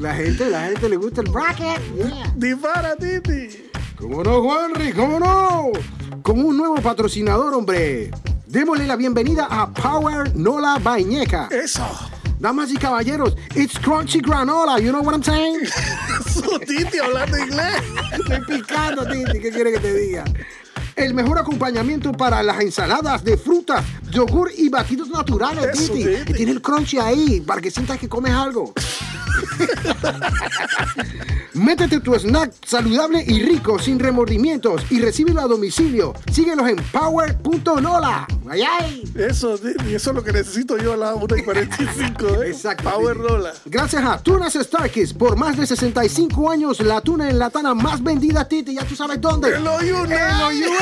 La 0.00 0.14
gente, 0.14 0.48
la 0.50 0.66
gente 0.66 0.88
le 0.88 0.96
gusta 0.96 1.20
el 1.22 1.30
bracket. 1.30 1.80
Yeah. 1.96 2.32
Dispara, 2.36 2.96
Titi. 2.96 3.70
¿Cómo 3.98 4.22
no, 4.22 4.42
Juanri? 4.42 4.92
¿Cómo 4.92 5.18
no? 5.18 5.72
Con 6.22 6.44
un 6.44 6.56
nuevo 6.56 6.76
patrocinador, 6.76 7.54
hombre. 7.54 8.10
Démosle 8.46 8.86
la 8.86 8.96
bienvenida 8.96 9.46
a 9.50 9.68
Power 9.72 10.34
Nola 10.36 10.78
Bañeca. 10.80 11.48
Eso. 11.50 11.84
Damas 12.38 12.70
y 12.72 12.76
caballeros, 12.76 13.34
it's 13.54 13.78
crunchy 13.78 14.20
granola, 14.20 14.78
you 14.78 14.90
know 14.90 15.00
what 15.02 15.14
I'm 15.14 15.22
saying? 15.22 15.60
Su 16.26 16.58
Titi 16.60 16.98
hablando 16.98 17.38
inglés. 17.38 17.82
Estoy 18.12 18.40
picando, 18.58 19.06
Titi, 19.06 19.40
¿qué 19.40 19.50
quiere 19.50 19.72
que 19.72 19.80
te 19.80 19.94
diga? 19.94 20.24
El 20.96 21.14
mejor 21.14 21.38
acompañamiento 21.38 22.12
para 22.12 22.42
las 22.42 22.60
ensaladas 22.60 23.24
de 23.24 23.36
frutas, 23.36 23.84
yogur 24.10 24.50
y 24.56 24.68
batidos 24.68 25.08
naturales, 25.08 25.66
Eso, 25.72 25.92
Titi. 25.92 26.04
Titi. 26.08 26.24
Que 26.24 26.34
tiene 26.34 26.52
el 26.52 26.62
crunchy 26.62 26.98
ahí, 26.98 27.40
para 27.40 27.60
que 27.60 27.70
sientas 27.70 27.98
que 27.98 28.08
comes 28.08 28.32
algo. 28.32 28.72
Métete 31.54 32.00
tu 32.00 32.14
snack 32.14 32.52
saludable 32.66 33.22
y 33.24 33.42
rico, 33.42 33.78
sin 33.78 34.00
remordimientos, 34.00 34.82
y 34.90 35.00
recíbelo 35.00 35.40
a 35.40 35.46
domicilio. 35.46 36.12
Síguelos 36.32 36.68
en 36.68 36.76
power.nola. 36.90 38.26
¡Ay, 38.50 38.62
ay! 38.62 39.12
Eso, 39.14 39.56
Titi, 39.56 39.94
eso 39.94 40.10
es 40.10 40.16
lo 40.16 40.24
que 40.24 40.32
necesito 40.32 40.76
yo 40.78 40.94
a 40.94 40.96
las 40.96 41.14
1 41.14 41.36
y 41.36 41.42
45. 41.42 42.42
¿eh? 42.42 42.50
Exacto. 42.50 42.90
Power. 42.90 43.16
Rolla. 43.16 43.52
Gracias 43.66 44.04
a 44.04 44.18
Tunas 44.18 44.54
Starkis, 44.54 45.14
por 45.14 45.36
más 45.36 45.56
de 45.56 45.66
65 45.66 46.50
años, 46.50 46.80
la 46.80 47.00
tuna 47.00 47.30
enlatada 47.30 47.72
más 47.72 48.02
vendida, 48.02 48.48
Titi. 48.48 48.74
Ya 48.74 48.84
tú 48.84 48.96
sabes 48.96 49.20
dónde. 49.20 49.54
En 49.54 49.62
los 49.62 49.80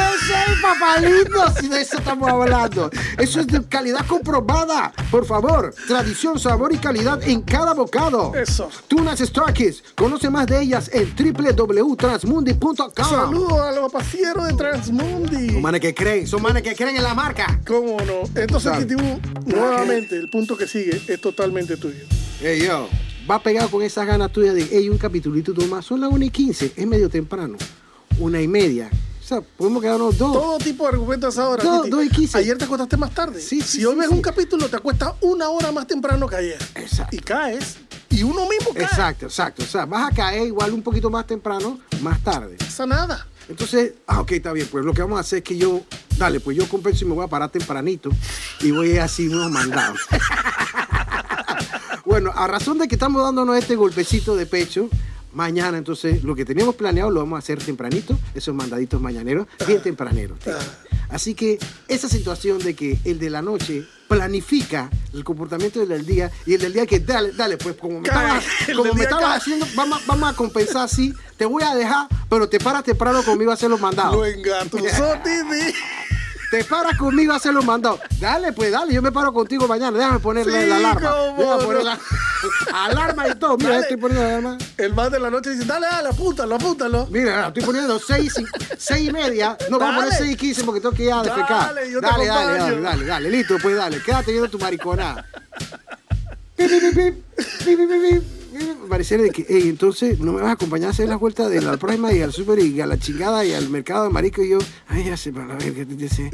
Los 0.03 0.23
USA, 0.23 0.45
papá 0.61 1.01
lindo. 1.01 1.45
Si 1.61 1.69
de 1.69 1.81
eso 1.81 1.99
estamos 1.99 2.29
hablando. 2.29 2.91
Eso 3.19 3.41
es 3.41 3.47
de 3.47 3.63
calidad 3.65 4.07
comprobada. 4.07 4.93
Por 5.11 5.25
favor, 5.25 5.75
tradición, 5.87 6.39
sabor 6.39 6.73
y 6.75 6.79
calidad 6.79 7.23
en 7.23 7.43
cada 7.43 7.73
bocado. 7.75 8.35
Eso. 8.35 8.69
Tunas 8.89 9.21
Star 9.21 9.53
Kids. 9.53 9.83
Conoce 9.95 10.31
más 10.31 10.47
de 10.47 10.63
ellas 10.63 10.91
en 10.93 11.15
www.transmundi.com. 11.15 12.93
Saludos 12.97 13.61
a 13.61 13.73
los 13.73 13.93
pasieros 13.93 14.49
de 14.49 14.55
Transmundi. 14.55 15.51
Son 15.51 15.63
manes 15.63 15.81
que 15.81 15.95
creen, 15.95 16.27
son 16.27 16.43
manes 16.43 16.63
que 16.63 16.75
creen 16.75 16.97
en 16.97 17.03
la 17.03 17.15
marca. 17.15 17.61
¿Cómo 17.67 17.99
no? 18.01 18.23
Entonces. 18.35 18.79
Titibú, 18.79 19.21
nuevamente, 19.47 20.17
el 20.17 20.29
punto 20.29 20.57
que 20.57 20.67
sigue 20.67 21.01
es 21.07 21.21
totalmente 21.21 21.77
tuyo. 21.77 22.05
Hey, 22.41 22.65
yo. 22.67 22.89
Va 23.31 23.41
pegado 23.41 23.71
con 23.71 23.83
esas 23.83 24.05
ganas 24.07 24.33
tuyas 24.33 24.55
de, 24.55 24.67
hey, 24.71 24.89
un 24.89 24.99
capitulito 24.99 25.55
más. 25.67 25.85
Son 25.85 26.01
las 26.01 26.11
1 26.11 26.25
y 26.25 26.31
15, 26.31 26.73
es 26.77 26.87
medio 26.87 27.09
temprano. 27.09 27.57
Una 28.19 28.41
y 28.41 28.49
media. 28.49 28.91
Sea, 29.33 29.41
podemos 29.41 29.81
quedarnos 29.83 30.19
dos. 30.19 30.33
Todo 30.33 30.59
tipo 30.59 30.85
de 30.85 30.91
argumentos 30.91 31.39
ahora. 31.39 31.65
Dos- 31.65 31.89
dos 31.89 32.05
y 32.05 32.11
quince. 32.11 32.37
Ayer 32.37 32.59
te 32.59 32.65
acostaste 32.65 32.99
más 32.99 33.15
tarde. 33.15 33.41
Sí, 33.41 33.63
sí, 33.63 33.79
si 33.79 33.85
hoy 33.87 33.95
sí, 33.95 34.01
ves 34.01 34.09
un 34.11 34.21
capítulo, 34.21 34.69
te 34.69 34.77
acuestas 34.77 35.15
una 35.23 35.49
hora 35.49 35.73
más 35.73 35.87
temprano 35.87 36.29
que 36.29 36.37
ayer. 36.37 36.59
Exacto. 36.75 37.17
Y 37.17 37.21
caes. 37.21 37.77
Y 38.11 38.25
uno 38.25 38.47
mismo 38.47 38.75
cae. 38.75 38.83
Exacto, 38.83 39.25
exacto. 39.27 39.63
O 39.63 39.67
sea, 39.67 39.87
vas 39.87 40.11
a 40.11 40.15
caer 40.15 40.47
igual 40.47 40.75
un 40.75 40.83
poquito 40.83 41.09
más 41.09 41.27
temprano, 41.27 41.81
más 42.03 42.23
tarde. 42.23 42.57
No 42.61 42.67
pasa 42.67 42.85
nada. 42.85 43.27
Entonces, 43.49 43.95
ah, 44.07 44.21
ok, 44.21 44.33
está 44.33 44.53
bien. 44.53 44.69
Pues 44.71 44.85
lo 44.85 44.93
que 44.93 45.01
vamos 45.01 45.17
a 45.17 45.21
hacer 45.21 45.39
es 45.39 45.45
que 45.45 45.57
yo, 45.57 45.81
dale, 46.19 46.39
pues 46.41 46.55
yo 46.55 46.69
compenso 46.69 47.07
y 47.07 47.09
me 47.09 47.15
voy 47.15 47.25
a 47.25 47.29
parar 47.29 47.49
tempranito 47.49 48.11
y 48.61 48.71
voy 48.71 48.99
así 48.99 49.29
unos 49.29 49.51
mandados. 49.51 50.01
bueno, 52.05 52.33
a 52.35 52.47
razón 52.47 52.77
de 52.77 52.87
que 52.87 52.97
estamos 52.97 53.23
dándonos 53.23 53.57
este 53.57 53.77
golpecito 53.77 54.37
de 54.37 54.45
pecho, 54.45 54.91
mañana 55.35 55.79
entonces 55.79 56.23
lo 56.25 56.35
que 56.35 56.45
teníamos 56.45 56.75
planeado 56.75 57.11
lo 57.11 57.21
vamos 57.21 57.37
a 57.37 57.39
hacer 57.41 57.59
tempranito, 57.63 58.19
esos 58.35 58.55
mandaditos 58.55 59.01
mañaneros, 59.01 59.47
bien 59.67 59.83
tempraneros. 59.83 60.39
tío. 60.41 60.55
Así 61.09 61.35
que 61.35 61.59
esa 61.89 62.09
situación 62.09 62.59
de 62.59 62.75
que 62.75 62.99
el 63.05 63.19
de 63.19 63.29
la 63.31 63.43
noche 63.43 63.85
planifica 64.09 64.89
el 65.13 65.25
comportamiento 65.25 65.79
del 65.81 65.89
del 65.89 66.07
día 66.07 66.31
y 66.47 66.55
el 66.55 66.61
del 66.61 66.73
día 66.73 66.87
que 66.87 67.01
dale, 67.01 67.33
dale, 67.33 67.57
pues 67.59 67.77
como 67.77 68.01
me 68.01 68.09
Cae, 68.09 68.39
estabas, 68.39 68.45
como 68.77 68.95
me 68.95 69.03
estabas 69.03 69.37
haciendo, 69.39 69.67
vamos, 69.75 70.01
a- 70.01 70.07
vamos 70.07 70.31
a 70.31 70.37
compensar 70.37 70.85
así, 70.85 71.13
te 71.37 71.45
voy 71.45 71.63
a 71.63 71.75
dejar, 71.75 72.09
pero 72.31 72.49
te 72.49 72.59
paras 72.59 72.85
temprano 72.85 73.23
conmigo 73.23 73.51
a 73.51 73.55
hacer 73.55 73.69
los 73.71 73.81
mandados. 73.81 74.15
Lo 74.17 74.25
engatusó. 74.27 74.83
Te 76.53 76.63
paras 76.65 76.99
conmigo 76.99 77.33
a 77.33 77.37
hacer 77.37 77.55
los 77.55 77.65
mandados. 77.65 77.99
Dale, 78.21 78.53
pues 78.53 78.71
dale, 78.71 78.93
yo 78.93 79.01
me 79.01 79.11
paro 79.11 79.33
contigo 79.33 79.67
mañana. 79.67 79.97
Déjame 79.97 80.19
ponerle 80.19 80.63
Sí, 80.65 80.69
la 80.69 80.77
alarma. 80.77 81.11
cómo 81.11 81.39
Déjame 81.39 81.59
no. 81.63 81.65
poner 81.67 81.83
la 81.85 81.99
alarma 82.85 83.29
y 83.29 83.35
todo. 83.37 83.57
Mira, 83.57 83.71
Dale. 83.71 83.81
estoy 83.85 83.97
poniendo 83.97 84.23
la 84.23 84.29
alarma. 84.37 84.59
El 84.77 84.95
más 84.95 85.11
de 85.11 85.19
la 85.19 85.31
noche 85.31 85.49
dice, 85.49 85.65
dale, 85.65 85.87
dale, 85.87 86.11
apúntalo, 86.11 86.55
apúntalo. 86.57 87.07
Mira, 87.11 87.47
estoy 87.49 87.63
poniendo 87.65 87.99
seis 87.99 88.35
y, 88.39 88.45
seis 88.77 89.09
y 89.09 89.13
media. 89.13 89.57
No, 89.71 89.79
vamos 89.79 89.95
a 89.95 89.99
poner 90.01 90.13
seis 90.19 90.33
y 90.33 90.37
quince 90.37 90.63
porque 90.65 90.83
tengo 90.83 90.95
que 90.95 91.05
ir 91.05 91.13
a 91.15 91.23
defecar. 91.23 91.75
Dale, 91.75 91.91
yo 91.91 92.01
te 92.03 92.07
dale, 92.07 92.27
dale, 92.27 92.59
dale, 92.59 92.81
dale, 92.83 93.05
dale. 93.07 93.31
Listo, 93.31 93.57
pues 93.63 93.75
dale. 93.75 94.03
Quédate 94.03 94.31
viendo 94.33 94.51
tu 94.51 94.59
mariconada. 94.59 95.25
Pip, 96.55 96.69
pip, 96.69 96.95
pip, 96.95 97.25
pip, 97.65 97.79
pip, 97.79 97.89
pip, 97.89 98.23
Pareciera 98.89 99.23
de 99.23 99.31
que, 99.31 99.47
hey, 99.49 99.69
entonces 99.69 100.19
no 100.21 100.33
me 100.33 100.43
vas 100.43 100.51
a 100.51 100.53
acompañar 100.53 100.89
a 100.89 100.91
hacer 100.91 101.09
las 101.09 101.19
vueltas 101.19 101.51
de 101.51 101.61
la 101.63 101.77
próxima 101.77 102.13
y 102.13 102.21
al 102.21 102.33
súper 102.33 102.59
y 102.59 102.81
a 102.81 102.87
la 102.87 102.99
chingada 102.99 103.45
y 103.45 103.53
al 103.53 103.69
mercado 103.71 104.05
de 104.05 104.11
marico 104.11 104.43
y 104.43 104.51
yo, 104.51 104.59
ay, 104.89 105.05
ya 105.05 105.17
sé, 105.17 105.33
para 105.33 105.55
ver 105.55 105.73
qué 105.73 105.87
te 105.87 105.95
dice. 105.95 106.31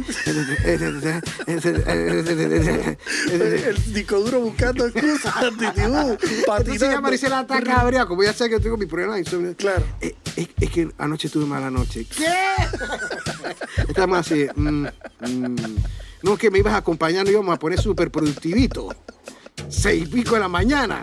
El, 3.30 3.42
el 3.42 3.92
disco 3.94 4.20
duro 4.20 4.40
buscando 4.40 4.86
excusas, 4.86 5.34
Titibú. 5.58 6.18
Entonces 6.58 6.80
ya. 6.80 7.00
Maricela 7.00 7.40
está 7.42 7.60
cabrea, 7.62 8.06
como 8.06 8.22
ya 8.22 8.32
sé 8.32 8.48
que 8.48 8.58
tengo 8.60 8.76
mi 8.76 8.86
problema 8.86 9.14
de 9.14 9.20
insomnio. 9.20 9.54
Claro. 9.56 9.84
Eh, 10.00 10.14
Es, 10.36 10.48
es 10.60 10.70
que 10.70 10.90
anoche 10.98 11.28
tuve 11.28 11.46
mala 11.46 11.70
noche. 11.70 12.06
¿Qué? 12.06 12.26
Estamos 13.88 14.18
así. 14.18 14.46
mm, 14.54 14.86
mm. 15.20 15.56
no 16.22 16.32
es 16.34 16.38
que 16.38 16.50
me 16.50 16.58
ibas 16.58 16.74
a 16.74 16.78
acompañar, 16.78 17.24
no 17.24 17.30
íbamos 17.30 17.54
a 17.54 17.58
poner 17.58 17.80
súper 17.80 18.10
productivito. 18.10 18.88
Seis 19.68 20.04
y 20.04 20.06
pico 20.06 20.34
de 20.34 20.40
la 20.40 20.48
mañana. 20.48 21.00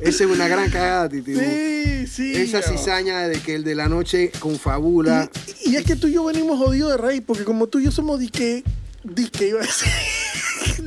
Esa 0.00 0.24
es 0.24 0.30
una 0.30 0.46
gran 0.48 0.70
cagada, 0.70 1.08
Titi. 1.08 1.34
Sí, 1.34 2.06
sí. 2.06 2.34
Esa 2.36 2.62
cizaña 2.62 3.28
de 3.28 3.40
que 3.40 3.54
el 3.54 3.64
de 3.64 3.74
la 3.74 3.88
noche 3.88 4.30
confabula. 4.38 5.30
Y, 5.64 5.70
y 5.70 5.76
es 5.76 5.84
que 5.84 5.96
tú 5.96 6.06
y 6.08 6.12
yo 6.12 6.24
venimos 6.24 6.58
jodidos 6.58 6.90
de 6.92 6.98
raíz, 6.98 7.22
porque 7.26 7.44
como 7.44 7.66
tú 7.66 7.78
y 7.78 7.84
yo 7.84 7.90
somos 7.90 8.20
disque, 8.20 8.62
disque 9.02 9.48
iba 9.48 9.60
a 9.60 9.62
decir, 9.62 9.88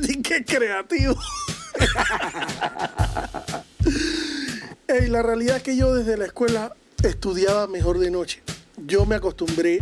disque 0.00 0.44
creativo. 0.44 1.16
La 5.08 5.22
realidad 5.22 5.56
es 5.58 5.62
que 5.62 5.76
yo 5.76 5.94
desde 5.94 6.16
la 6.16 6.26
escuela 6.26 6.72
estudiaba 7.02 7.66
mejor 7.66 7.98
de 7.98 8.10
noche. 8.10 8.42
Yo 8.86 9.06
me 9.06 9.14
acostumbré 9.14 9.80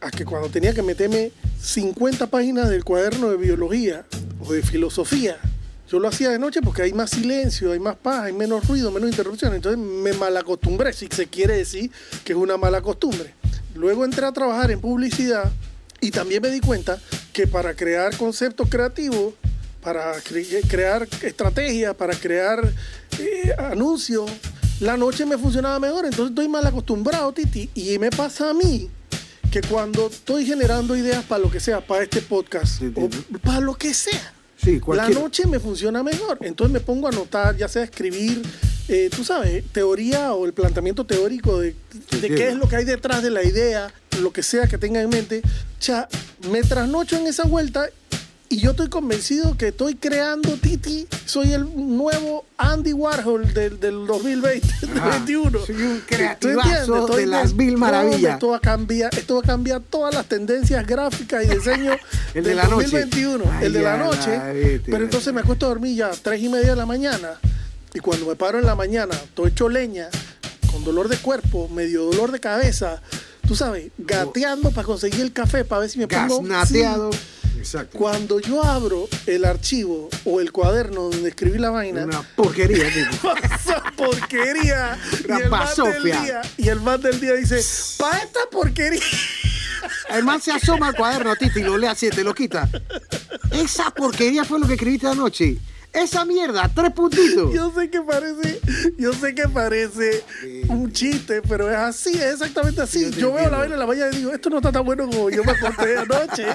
a 0.00 0.10
que 0.10 0.24
cuando 0.24 0.48
tenía 0.48 0.74
que 0.74 0.82
meterme 0.82 1.32
50 1.60 2.28
páginas 2.28 2.68
del 2.68 2.84
cuaderno 2.84 3.30
de 3.30 3.36
biología 3.36 4.04
o 4.40 4.52
de 4.52 4.62
filosofía, 4.62 5.38
yo 5.90 5.98
lo 5.98 6.08
hacía 6.08 6.30
de 6.30 6.38
noche 6.38 6.60
porque 6.62 6.82
hay 6.82 6.92
más 6.92 7.10
silencio, 7.10 7.72
hay 7.72 7.78
más 7.78 7.96
paz, 7.96 8.24
hay 8.24 8.32
menos 8.32 8.66
ruido, 8.66 8.90
menos 8.90 9.10
interrupción. 9.10 9.54
Entonces 9.54 9.78
me 9.78 10.12
malacostumbré, 10.14 10.92
si 10.92 11.06
se 11.08 11.26
quiere 11.26 11.56
decir 11.58 11.90
que 12.24 12.32
es 12.32 12.38
una 12.38 12.56
mala 12.56 12.80
costumbre. 12.80 13.34
Luego 13.74 14.04
entré 14.04 14.24
a 14.26 14.32
trabajar 14.32 14.70
en 14.70 14.80
publicidad 14.80 15.50
y 16.00 16.10
también 16.10 16.42
me 16.42 16.50
di 16.50 16.60
cuenta 16.60 16.98
que 17.32 17.46
para 17.46 17.74
crear 17.74 18.16
conceptos 18.16 18.68
creativos, 18.68 19.34
para 19.82 20.14
cre- 20.22 20.66
crear 20.68 21.06
estrategias, 21.22 21.94
para 21.94 22.14
crear 22.14 22.72
eh, 23.18 23.54
anuncios, 23.58 24.30
la 24.80 24.96
noche 24.96 25.26
me 25.26 25.36
funcionaba 25.38 25.78
mejor. 25.78 26.04
Entonces 26.06 26.30
estoy 26.30 26.48
mal 26.48 26.66
acostumbrado, 26.66 27.32
Titi. 27.32 27.68
Y 27.74 27.98
me 27.98 28.10
pasa 28.10 28.50
a 28.50 28.54
mí 28.54 28.88
que 29.50 29.60
cuando 29.62 30.06
estoy 30.08 30.46
generando 30.46 30.96
ideas 30.96 31.24
para 31.24 31.42
lo 31.42 31.50
que 31.50 31.60
sea, 31.60 31.80
para 31.80 32.02
este 32.02 32.20
podcast, 32.22 32.78
Sí, 32.80 32.92
o 32.96 33.08
para 33.38 33.60
lo 33.60 33.74
que 33.74 33.92
sea, 33.94 34.32
Sí, 34.56 34.80
la 34.94 35.08
noche 35.08 35.46
me 35.46 35.58
funciona 35.58 36.02
mejor. 36.02 36.38
Entonces 36.40 36.72
me 36.72 36.80
pongo 36.80 37.06
a 37.06 37.10
anotar, 37.10 37.56
ya 37.56 37.68
sea 37.68 37.82
escribir, 37.84 38.42
eh, 38.88 39.10
tú 39.14 39.24
sabes, 39.24 39.64
teoría 39.72 40.32
o 40.34 40.46
el 40.46 40.52
planteamiento 40.52 41.04
teórico 41.04 41.58
de, 41.58 41.74
de 42.20 42.28
qué 42.28 42.48
es 42.48 42.54
lo 42.54 42.68
que 42.68 42.76
hay 42.76 42.84
detrás 42.84 43.22
de 43.22 43.30
la 43.30 43.42
idea, 43.42 43.92
lo 44.20 44.32
que 44.32 44.42
sea 44.42 44.66
que 44.66 44.78
tenga 44.78 45.00
en 45.00 45.10
mente. 45.10 45.42
Ya, 45.80 46.08
me 46.50 46.62
trasnocho 46.62 47.16
en 47.16 47.26
esa 47.26 47.44
vuelta 47.44 47.88
y 48.54 48.60
yo 48.60 48.70
estoy 48.70 48.88
convencido 48.88 49.56
que 49.56 49.68
estoy 49.68 49.96
creando 49.96 50.50
Titi. 50.56 51.08
Soy 51.26 51.52
el 51.54 51.64
nuevo 51.74 52.46
Andy 52.56 52.92
Warhol 52.92 53.52
del, 53.52 53.80
del 53.80 54.06
2020, 54.06 54.68
Ajá. 54.96 55.18
2021. 55.18 55.66
Soy 55.66 55.74
un. 55.74 56.02
Estoy 56.08 57.16
de 57.16 57.26
las 57.26 57.52
mil 57.54 57.76
maravillas. 57.76 58.34
Esto 58.34 58.48
va 58.50 58.58
a 58.58 58.60
cambiar, 58.60 59.12
esto 59.18 59.34
va 59.34 59.40
a 59.40 59.44
cambiar 59.44 59.80
todas 59.80 60.14
las 60.14 60.26
tendencias 60.26 60.86
gráficas 60.86 61.44
y 61.44 61.48
diseño 61.48 61.96
El 62.34 62.44
de 62.44 62.50
del 62.50 62.56
la 62.58 62.64
noche. 62.68 62.82
2021. 62.84 63.44
Ay, 63.50 63.66
el 63.66 63.72
de 63.72 63.82
la 63.82 63.96
noche. 63.96 64.36
la 64.38 64.52
vete, 64.52 64.88
pero 64.88 65.02
entonces 65.02 65.34
me 65.34 65.40
acuesto 65.40 65.66
a 65.66 65.70
dormir 65.70 65.96
ya 65.96 66.06
a 66.10 66.12
tres 66.12 66.40
y 66.40 66.48
media 66.48 66.70
de 66.70 66.76
la 66.76 66.86
mañana. 66.86 67.30
Y 67.92 67.98
cuando 67.98 68.24
me 68.24 68.36
paro 68.36 68.60
en 68.60 68.66
la 68.66 68.76
mañana, 68.76 69.16
todo 69.34 69.48
hecho 69.48 69.68
leña, 69.68 70.08
con 70.70 70.84
dolor 70.84 71.08
de 71.08 71.16
cuerpo, 71.16 71.68
medio 71.70 72.04
dolor 72.04 72.30
de 72.30 72.38
cabeza, 72.38 73.02
tú 73.46 73.56
sabes, 73.56 73.90
gateando 73.98 74.70
para 74.70 74.86
conseguir 74.86 75.20
el 75.20 75.32
café, 75.32 75.64
para 75.64 75.82
ver 75.82 75.90
si 75.90 75.98
me 75.98 76.08
pongo... 76.08 76.42
Gasnateado. 76.42 77.12
Sí. 77.12 77.18
Exacto. 77.58 77.96
Cuando 77.96 78.40
yo 78.40 78.62
abro 78.62 79.08
el 79.26 79.44
archivo 79.46 80.10
o 80.26 80.40
el 80.40 80.52
cuaderno 80.52 81.08
donde 81.08 81.30
escribí 81.30 81.58
la 81.58 81.70
vaina, 81.70 82.04
Una 82.04 82.22
porquería, 82.36 82.84
pasa 83.22 83.82
porquería. 83.96 84.98
Una 85.26 85.38
y 85.38 85.42
el 85.42 85.50
man 85.50 85.68
del 85.76 86.04
día, 86.04 86.42
y 86.58 86.68
el 86.68 86.80
man 86.80 87.00
del 87.00 87.20
día 87.20 87.32
dice, 87.32 87.60
pa' 87.98 88.18
esta 88.18 88.40
porquería. 88.50 89.00
El 90.10 90.24
man 90.24 90.42
se 90.42 90.52
asoma 90.52 90.88
al 90.88 90.94
cuaderno, 90.94 91.34
Titi, 91.36 91.60
y 91.60 91.62
lo 91.62 91.78
lee 91.78 91.86
así, 91.86 92.10
te 92.10 92.22
lo 92.22 92.34
quita. 92.34 92.68
Esa 93.50 93.90
porquería 93.90 94.44
fue 94.44 94.60
lo 94.60 94.66
que 94.66 94.74
escribiste 94.74 95.06
anoche. 95.06 95.56
Esa 95.94 96.24
mierda, 96.24 96.68
tres 96.74 96.92
puntitos. 96.92 97.54
Yo 97.54 97.72
sé 97.72 97.88
que 97.88 98.00
parece, 98.00 98.60
yo 98.98 99.12
sé 99.12 99.34
que 99.34 99.48
parece 99.48 100.24
un 100.68 100.92
chiste, 100.92 101.40
pero 101.48 101.70
es 101.70 101.76
así, 101.76 102.10
es 102.14 102.32
exactamente 102.34 102.82
así. 102.82 103.12
Sí, 103.12 103.20
yo 103.20 103.32
veo 103.32 103.48
la 103.48 103.58
vaina 103.58 103.74
en 103.74 103.80
la 103.80 103.86
mañana 103.86 104.10
y 104.12 104.16
digo, 104.18 104.32
esto 104.32 104.50
no 104.50 104.56
está 104.56 104.72
tan 104.72 104.84
bueno 104.84 105.06
como 105.06 105.30
yo 105.30 105.44
me 105.44 105.52
acosté 105.52 105.96
anoche. 105.98 106.46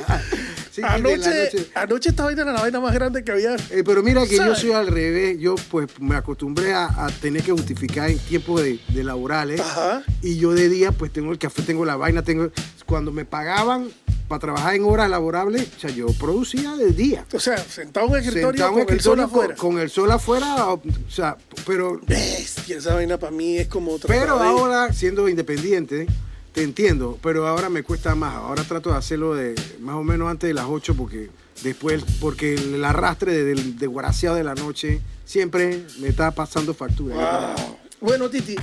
Sí, 0.71 0.81
anoche, 0.83 1.17
noche. 1.17 1.69
anoche 1.73 2.09
esta 2.09 2.25
vaina 2.25 2.41
era 2.41 2.51
la 2.51 2.61
vaina 2.61 2.79
más 2.79 2.93
grande 2.93 3.23
que 3.23 3.31
había. 3.31 3.55
Eh, 3.55 3.83
pero 3.85 4.03
mira 4.03 4.25
que 4.27 4.35
yo 4.35 4.55
soy 4.55 4.73
al 4.73 4.87
revés. 4.87 5.39
Yo 5.39 5.55
pues 5.71 5.87
me 5.99 6.15
acostumbré 6.15 6.73
a, 6.73 7.05
a 7.05 7.09
tener 7.09 7.41
que 7.41 7.51
justificar 7.51 8.09
en 8.09 8.19
tiempos 8.19 8.61
de, 8.61 8.79
de 8.89 9.03
laborales. 9.03 9.61
Ajá. 9.61 10.03
Y 10.21 10.37
yo 10.37 10.53
de 10.53 10.67
día 10.67 10.91
pues 10.91 11.11
tengo 11.13 11.31
el 11.31 11.37
café, 11.37 11.61
tengo 11.61 11.85
la 11.85 11.95
vaina, 11.95 12.23
tengo... 12.23 12.51
Cuando 12.85 13.11
me 13.11 13.23
pagaban 13.23 13.89
para 14.29 14.39
trabajar 14.39 14.75
en 14.75 14.85
horas 14.85 15.09
laborables, 15.09 15.67
o 15.75 15.79
sea, 15.79 15.89
yo 15.89 16.07
producía 16.13 16.75
de 16.77 16.91
día. 16.91 17.25
O 17.33 17.39
sea, 17.39 17.57
sentado 17.57 18.05
en 18.05 18.11
un 18.13 18.17
escritorio 18.19 18.49
Sentado 18.51 18.79
en 18.79 18.85
con 18.85 18.93
el 18.93 19.01
sol 19.01 19.19
escritorio 19.19 19.23
afuera. 19.25 19.55
Con, 19.55 19.71
con 19.73 19.81
el 19.81 19.89
sol 19.89 20.11
afuera, 20.11 20.67
o, 20.69 20.81
sea, 21.09 21.35
pero, 21.65 21.99
Bestia, 22.07 22.77
esa 22.77 22.93
vaina 22.93 23.17
para 23.17 23.31
mí 23.31 23.57
es 23.57 23.67
como 23.67 23.91
otra 23.91 24.07
pero 24.07 24.39
ahora 24.39 24.93
siendo 24.93 25.27
independiente, 25.27 26.07
te 26.53 26.63
entiendo, 26.63 27.17
pero 27.21 27.47
ahora 27.47 27.69
me 27.69 27.83
cuesta 27.83 28.15
más. 28.15 28.35
Ahora 28.35 28.63
trato 28.63 28.91
de 28.91 28.97
hacerlo 28.97 29.33
de 29.35 29.55
más 29.81 29.95
o 29.95 30.03
menos 30.03 30.29
antes 30.29 30.47
de 30.47 30.53
las 30.53 30.65
8 30.69 30.95
porque 30.95 31.29
después, 31.63 32.03
porque 32.21 32.53
el 32.53 32.85
arrastre 32.85 33.33
de- 33.33 33.43
del 33.43 33.77
desguaraciado 33.77 34.35
de 34.35 34.43
la 34.43 34.55
noche 34.55 35.01
siempre 35.25 35.83
me 35.99 36.07
está 36.07 36.31
pasando 36.31 36.73
factura. 36.73 37.15
Wow. 37.15 37.78
Bueno, 38.01 38.29
Titi, 38.29 38.55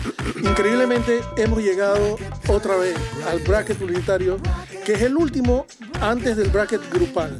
increíblemente 0.42 1.20
hemos 1.37 1.61
llegado 1.62 2.16
otra 2.49 2.77
vez 2.77 2.96
al 3.31 3.38
bracket 3.40 3.77
publicitario, 3.77 4.38
que 4.85 4.94
es 4.94 5.03
el 5.03 5.16
último 5.16 5.66
antes 6.01 6.37
del 6.37 6.49
bracket 6.49 6.81
grupal. 6.90 7.38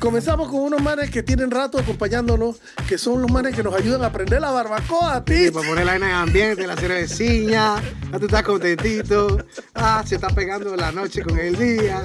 Comenzamos 0.00 0.48
con 0.50 0.62
unos 0.62 0.82
manes 0.82 1.10
que 1.12 1.22
tienen 1.22 1.48
rato 1.52 1.78
acompañándonos, 1.78 2.56
que 2.88 2.98
son 2.98 3.22
los 3.22 3.30
manes 3.30 3.54
que 3.54 3.62
nos 3.62 3.72
ayudan 3.72 4.02
a 4.02 4.06
aprender 4.06 4.40
la 4.40 4.50
barbacoa, 4.50 5.22
Sí, 5.28 5.32
Titi. 5.32 5.50
para 5.52 5.68
poner 5.68 5.86
la 5.86 5.92
vaina 5.92 6.08
en 6.10 6.16
ambiente, 6.16 6.66
la 6.66 6.74
cervecilla, 6.76 7.80
ya 8.10 8.18
tú 8.18 8.24
estás 8.26 8.42
contentito, 8.42 9.38
ah, 9.76 10.02
se 10.04 10.16
está 10.16 10.26
pegando 10.30 10.74
la 10.74 10.90
noche 10.90 11.22
con 11.22 11.38
el 11.38 11.54
día. 11.56 12.02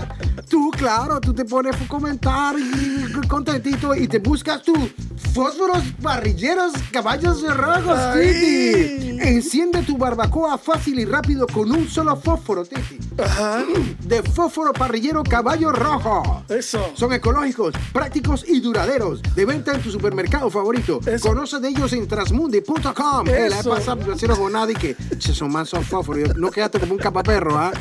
Tú, 0.48 0.70
claro, 0.78 1.20
tú 1.20 1.34
te 1.34 1.44
pones 1.44 1.76
a 1.76 1.88
comentar 1.88 2.56
y 2.60 3.12
contentito 3.28 3.96
y 3.96 4.08
te 4.08 4.20
buscas 4.20 4.62
tus 4.62 4.78
fósforos 5.18 5.84
parrilleros 6.02 6.74
caballos 6.92 7.42
rojos. 7.56 8.00
Titi. 8.14 9.18
Enciende 9.20 9.82
tu 9.82 9.98
barbacoa 9.98 10.58
fácil 10.58 11.00
y 11.00 11.06
rápido 11.06 11.48
con 11.48 11.72
un 11.72 11.88
solo 11.88 12.16
fósforo, 12.16 12.64
Titi. 12.66 13.00
Ajá. 13.22 13.64
De 14.04 14.22
fósforo 14.24 14.74
parrillero 14.74 15.24
caballo 15.24 15.72
rojo. 15.72 16.44
Eso. 16.50 16.92
Son 16.94 17.12
ecológicos, 17.14 17.74
prácticos 17.92 18.46
y 18.48 18.60
duraderos. 18.60 19.22
De 19.36 19.46
venta 19.46 19.74
en 19.74 19.82
tu 19.82 19.92
supermercado 19.92 20.50
favorito. 20.50 21.00
Eso. 21.06 21.30
Conoce 21.30 21.60
de 21.60 21.70
ellos 21.70 21.92
en 21.94 22.08
transmundi.com. 22.08 23.28
Eh, 23.28 23.50
La 23.50 23.96
me 23.96 24.14
hicieron 24.16 24.38
con 24.38 24.54
nadie 24.54 24.76
que 24.76 24.96
che, 25.18 25.34
son 25.34 25.52
más 25.52 25.70
son 25.70 25.84
fósforos. 25.84 26.36
No 26.36 26.52
quedaste 26.52 26.80
como 26.80 26.94
un 26.94 27.00
capaperro, 27.00 27.58
¿ah? 27.58 27.72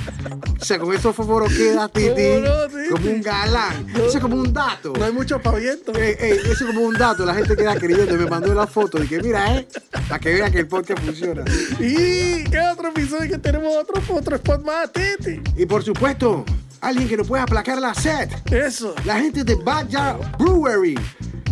O 0.58 0.64
sea, 0.64 0.78
con 0.78 0.92
esos 0.94 1.14
fósforos 1.14 1.52
queda 1.52 1.88
Titi 1.88 2.08
¿Cómo 2.08 2.48
no, 2.48 2.66
Titi? 2.68 2.88
como 2.90 3.10
un 3.10 3.22
galán. 3.22 3.86
Eso 3.94 4.16
es 4.16 4.20
como 4.20 4.36
un 4.36 4.52
dato. 4.52 4.92
No 4.98 5.04
hay 5.04 5.12
mucho 5.12 5.40
paviento. 5.40 5.92
Ey, 5.94 6.16
ey, 6.18 6.38
eso 6.44 6.64
es 6.64 6.74
como 6.74 6.80
un 6.80 6.94
dato. 6.94 7.25
La 7.26 7.34
gente 7.34 7.56
queda 7.56 7.74
creyendo. 7.76 8.14
Me 8.14 8.26
mandó 8.26 8.54
la 8.54 8.68
foto. 8.68 9.02
Y 9.02 9.08
que 9.08 9.20
mira, 9.20 9.56
¿eh? 9.56 9.68
Para 10.08 10.20
que 10.20 10.32
vean 10.32 10.52
que 10.52 10.60
el 10.60 10.68
podcast 10.68 11.02
funciona. 11.02 11.44
¿Y 11.80 12.44
qué 12.44 12.60
otro 12.72 12.88
episodio 12.88 13.28
que 13.28 13.38
tenemos? 13.38 13.74
Otro, 13.76 14.00
otro 14.14 14.36
spot 14.36 14.64
más, 14.64 14.92
Titi. 14.92 15.40
Y 15.56 15.66
por 15.66 15.82
supuesto, 15.82 16.44
alguien 16.80 17.08
que 17.08 17.16
nos 17.16 17.26
pueda 17.26 17.42
aplacar 17.42 17.78
la 17.78 17.94
sed. 17.94 18.30
Eso. 18.50 18.94
La 19.04 19.18
gente 19.18 19.42
de 19.42 19.56
Backyard 19.56 20.38
Brewery. 20.38 20.96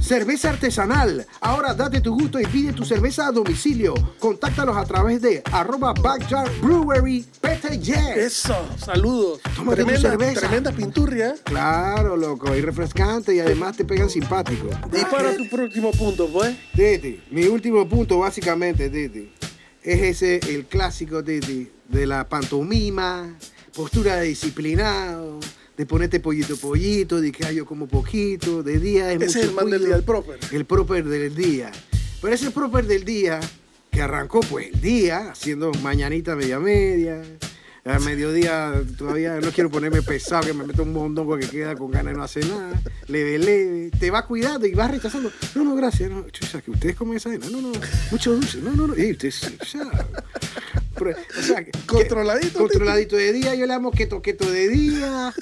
Cerveza 0.04 0.50
artesanal. 0.50 1.26
Ahora 1.40 1.72
date 1.72 2.02
tu 2.02 2.12
gusto 2.12 2.38
y 2.38 2.44
pide 2.44 2.74
tu 2.74 2.84
cerveza 2.84 3.26
a 3.26 3.32
domicilio. 3.32 3.94
Contáctalos 4.18 4.76
a 4.76 4.84
través 4.84 5.22
de 5.22 5.42
arroba 5.50 5.94
Backyard 5.94 6.50
Brewery 6.60 7.24
PTJ. 7.40 8.14
Eso. 8.14 8.54
Saludos. 8.76 9.40
Tómate 9.56 9.80
tu 9.80 9.86
tremenda, 9.86 10.10
cerveza. 10.10 10.40
tremenda 10.40 10.72
pinturria. 10.72 11.34
Claro, 11.44 12.18
loco. 12.18 12.54
Y 12.54 12.60
refrescante 12.60 13.34
y 13.34 13.40
además 13.40 13.78
te 13.78 13.86
pegan 13.86 14.10
simpático. 14.10 14.68
Dispara 14.92 15.38
tu 15.38 15.48
próximo 15.48 15.90
punto, 15.92 16.28
pues. 16.28 16.54
Titi, 16.76 17.22
mi 17.30 17.46
último 17.46 17.88
punto 17.88 18.18
básicamente, 18.18 18.90
Titi, 18.90 19.32
es 19.82 20.02
ese, 20.02 20.38
el 20.54 20.66
clásico, 20.66 21.24
Titi, 21.24 21.70
de 21.88 22.06
la 22.06 22.28
pantomima, 22.28 23.38
postura 23.74 24.16
de 24.16 24.26
disciplinado, 24.26 25.40
de 25.76 25.86
ponerte 25.86 26.20
pollito 26.20 26.56
pollito, 26.56 27.20
de 27.20 27.32
que 27.32 27.44
"Ay, 27.46 27.56
yo 27.56 27.66
como 27.66 27.86
poquito, 27.88 28.62
de 28.62 28.78
día 28.78 29.12
es 29.12 29.20
Ese 29.22 29.40
es 29.40 29.46
el 29.46 29.52
man 29.54 29.66
del 29.70 29.80
cuido". 29.80 29.86
día, 29.86 29.96
el 29.96 30.04
proper. 30.04 30.38
El 30.52 30.64
proper 30.64 31.04
del 31.04 31.34
día. 31.34 31.72
Pero 32.22 32.34
ese 32.34 32.50
proper 32.50 32.86
del 32.86 33.04
día, 33.04 33.40
que 33.90 34.00
arrancó 34.02 34.40
pues 34.40 34.68
el 34.72 34.80
día, 34.80 35.30
haciendo 35.32 35.72
mañanita 35.82 36.34
media 36.36 36.58
media. 36.58 37.22
A 37.86 37.98
mediodía 37.98 38.82
todavía 38.96 39.38
no 39.42 39.50
quiero 39.50 39.70
ponerme 39.70 40.00
pesado, 40.00 40.44
que 40.46 40.54
me 40.54 40.64
meto 40.64 40.84
un 40.84 40.94
mondongo 40.94 41.36
que 41.36 41.46
queda 41.46 41.74
con 41.76 41.90
ganas 41.90 42.14
de 42.14 42.16
no 42.16 42.24
hacer 42.24 42.46
nada. 42.46 42.80
Leve, 43.08 43.38
leve. 43.38 43.90
Te 44.00 44.10
va 44.10 44.26
cuidando 44.26 44.66
y 44.66 44.72
vas 44.72 44.90
rechazando. 44.90 45.30
No, 45.54 45.64
no, 45.64 45.74
gracias. 45.76 46.10
No, 46.10 46.24
chucha, 46.30 46.62
que 46.62 46.70
ustedes 46.70 46.96
comen 46.96 47.18
esa 47.18 47.28
vaina. 47.28 47.46
No, 47.50 47.60
no, 47.60 47.72
mucho 48.10 48.32
dulce. 48.32 48.56
No, 48.62 48.70
no, 48.72 48.86
no. 48.86 48.96
Y 48.98 49.10
ustedes, 49.12 49.52
o 51.38 51.42
sea, 51.42 51.64
Controladito, 51.86 52.58
Controladito 52.58 53.16
de 53.16 53.32
día. 53.32 53.54
Yo 53.54 53.66
le 53.66 53.72
amo 53.74 53.90
keto, 53.90 54.20
keto 54.22 54.50
de 54.50 54.68
día. 54.68 55.34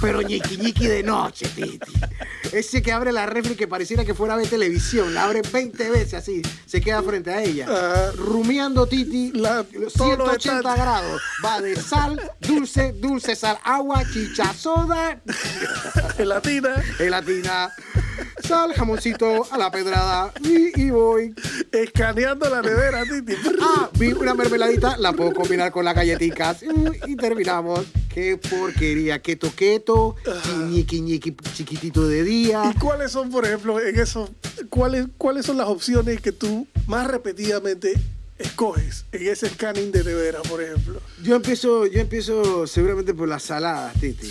Pero 0.00 0.20
ñiqui, 0.22 0.56
ñiqui 0.58 0.86
de 0.88 1.02
noche, 1.02 1.46
Titi. 1.54 1.78
Ese 2.52 2.82
que 2.82 2.92
abre 2.92 3.12
la 3.12 3.26
refri 3.26 3.54
que 3.56 3.66
pareciera 3.66 4.04
que 4.04 4.14
fuera 4.14 4.36
ver 4.36 4.46
televisión. 4.48 5.14
La 5.14 5.24
abre 5.24 5.42
20 5.42 5.90
veces 5.90 6.14
así. 6.14 6.42
Se 6.66 6.80
queda 6.80 7.02
frente 7.02 7.30
a 7.32 7.42
ella. 7.42 7.66
Ajá. 7.66 8.12
Rumiando, 8.12 8.86
Titi. 8.86 9.32
La- 9.32 9.64
los 9.72 9.92
todos 9.94 10.18
los 10.18 10.28
180 10.28 10.56
detalles. 10.56 10.80
grados. 10.82 11.22
Va 11.44 11.60
de 11.60 11.76
sal, 11.76 12.20
dulce, 12.40 12.92
dulce, 12.92 13.34
sal, 13.36 13.58
agua, 13.64 14.02
chicha, 14.12 14.52
soda, 14.54 15.20
Gelatina. 16.16 16.82
gelatina, 16.98 17.70
sal, 18.42 18.72
jamoncito, 18.74 19.46
a 19.50 19.58
la 19.58 19.70
pedrada. 19.70 20.32
Y, 20.42 20.80
y 20.80 20.90
voy. 20.90 21.34
Escaneando 21.72 22.48
la 22.48 22.62
nevera, 22.62 23.04
Titi. 23.04 23.34
Ah, 23.60 23.90
vi 23.98 24.12
una 24.12 24.34
mermeladita, 24.34 24.96
la 24.96 25.12
puedo 25.12 25.32
combinar 25.32 25.72
con 25.72 25.84
las 25.84 25.94
galletitas. 25.94 26.64
Y, 27.06 27.16
terminamos. 27.16 27.86
Qué 28.08 28.38
porquería. 28.38 29.20
Keto, 29.20 29.52
keto, 29.54 30.16
ñiqui, 30.68 31.00
ñiqui, 31.00 31.36
chiquitito 31.54 32.06
de 32.08 32.22
día. 32.22 32.72
¿Y 32.74 32.78
cuáles 32.78 33.12
son, 33.12 33.30
por 33.30 33.44
ejemplo, 33.44 33.80
en 33.80 33.98
eso, 33.98 34.30
cuáles, 34.70 35.06
cuáles 35.18 35.46
son 35.46 35.56
las 35.56 35.68
opciones 35.68 36.20
que 36.20 36.32
tú 36.32 36.66
más 36.86 37.06
repetidamente 37.06 37.94
escoges 38.38 39.04
en 39.12 39.28
ese 39.28 39.48
scanning 39.48 39.92
de 39.92 40.04
nevera, 40.04 40.40
por 40.42 40.62
ejemplo? 40.62 41.00
Yo 41.22 41.36
empiezo, 41.36 41.86
yo 41.86 42.00
empiezo 42.00 42.66
seguramente 42.66 43.12
por 43.12 43.28
las 43.28 43.42
saladas, 43.42 43.94
Titi. 44.00 44.30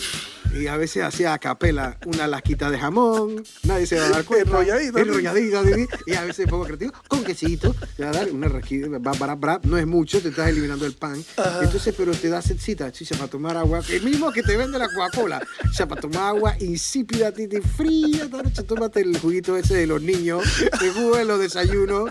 Y 0.53 0.67
a 0.67 0.77
veces 0.77 1.03
hacía 1.03 1.33
a 1.33 1.39
capela 1.39 1.97
una 2.05 2.27
lasquita 2.27 2.69
de 2.69 2.77
jamón, 2.79 3.43
nadie 3.63 3.85
se 3.85 3.99
va 3.99 4.05
a 4.05 4.09
dar 4.09 4.25
cuenta. 4.25 4.49
Enrolladita. 4.49 4.99
Enrolladita, 5.01 5.63
Titi. 5.63 5.87
Y 6.07 6.13
a 6.13 6.23
veces 6.23 6.47
pongo 6.47 6.65
creativo, 6.65 6.93
con 7.07 7.23
quesito, 7.23 7.75
te 7.97 8.03
va 8.03 8.09
a 8.09 8.13
dar 8.13 8.31
una 8.31 8.47
rasquita, 8.47 8.87
no 9.63 9.77
es 9.77 9.87
mucho, 9.87 10.21
te 10.21 10.29
estás 10.29 10.49
eliminando 10.49 10.85
el 10.85 10.93
pan. 10.93 11.23
Ajá. 11.37 11.59
Entonces, 11.63 11.93
pero 11.97 12.13
te 12.13 12.29
da 12.29 12.41
sedcita, 12.41 12.91
chicha, 12.91 13.15
para 13.15 13.29
tomar 13.29 13.57
agua. 13.57 13.81
El 13.89 14.03
mismo 14.03 14.31
que 14.31 14.43
te 14.43 14.55
vende 14.55 14.77
la 14.77 14.87
Coca-Cola. 14.87 15.45
Sea, 15.73 15.87
para 15.87 16.01
tomar 16.01 16.35
agua 16.35 16.55
insípida, 16.59 17.31
Titi, 17.31 17.61
fría, 17.61 18.23
esta 18.25 18.41
noche, 18.41 18.63
tómate 18.63 19.01
el 19.01 19.17
juguito 19.19 19.57
ese 19.57 19.75
de 19.75 19.87
los 19.87 20.01
niños, 20.01 20.43
el 20.81 20.91
jugo 20.91 21.17
de 21.17 21.25
los 21.25 21.39
desayunos. 21.39 22.09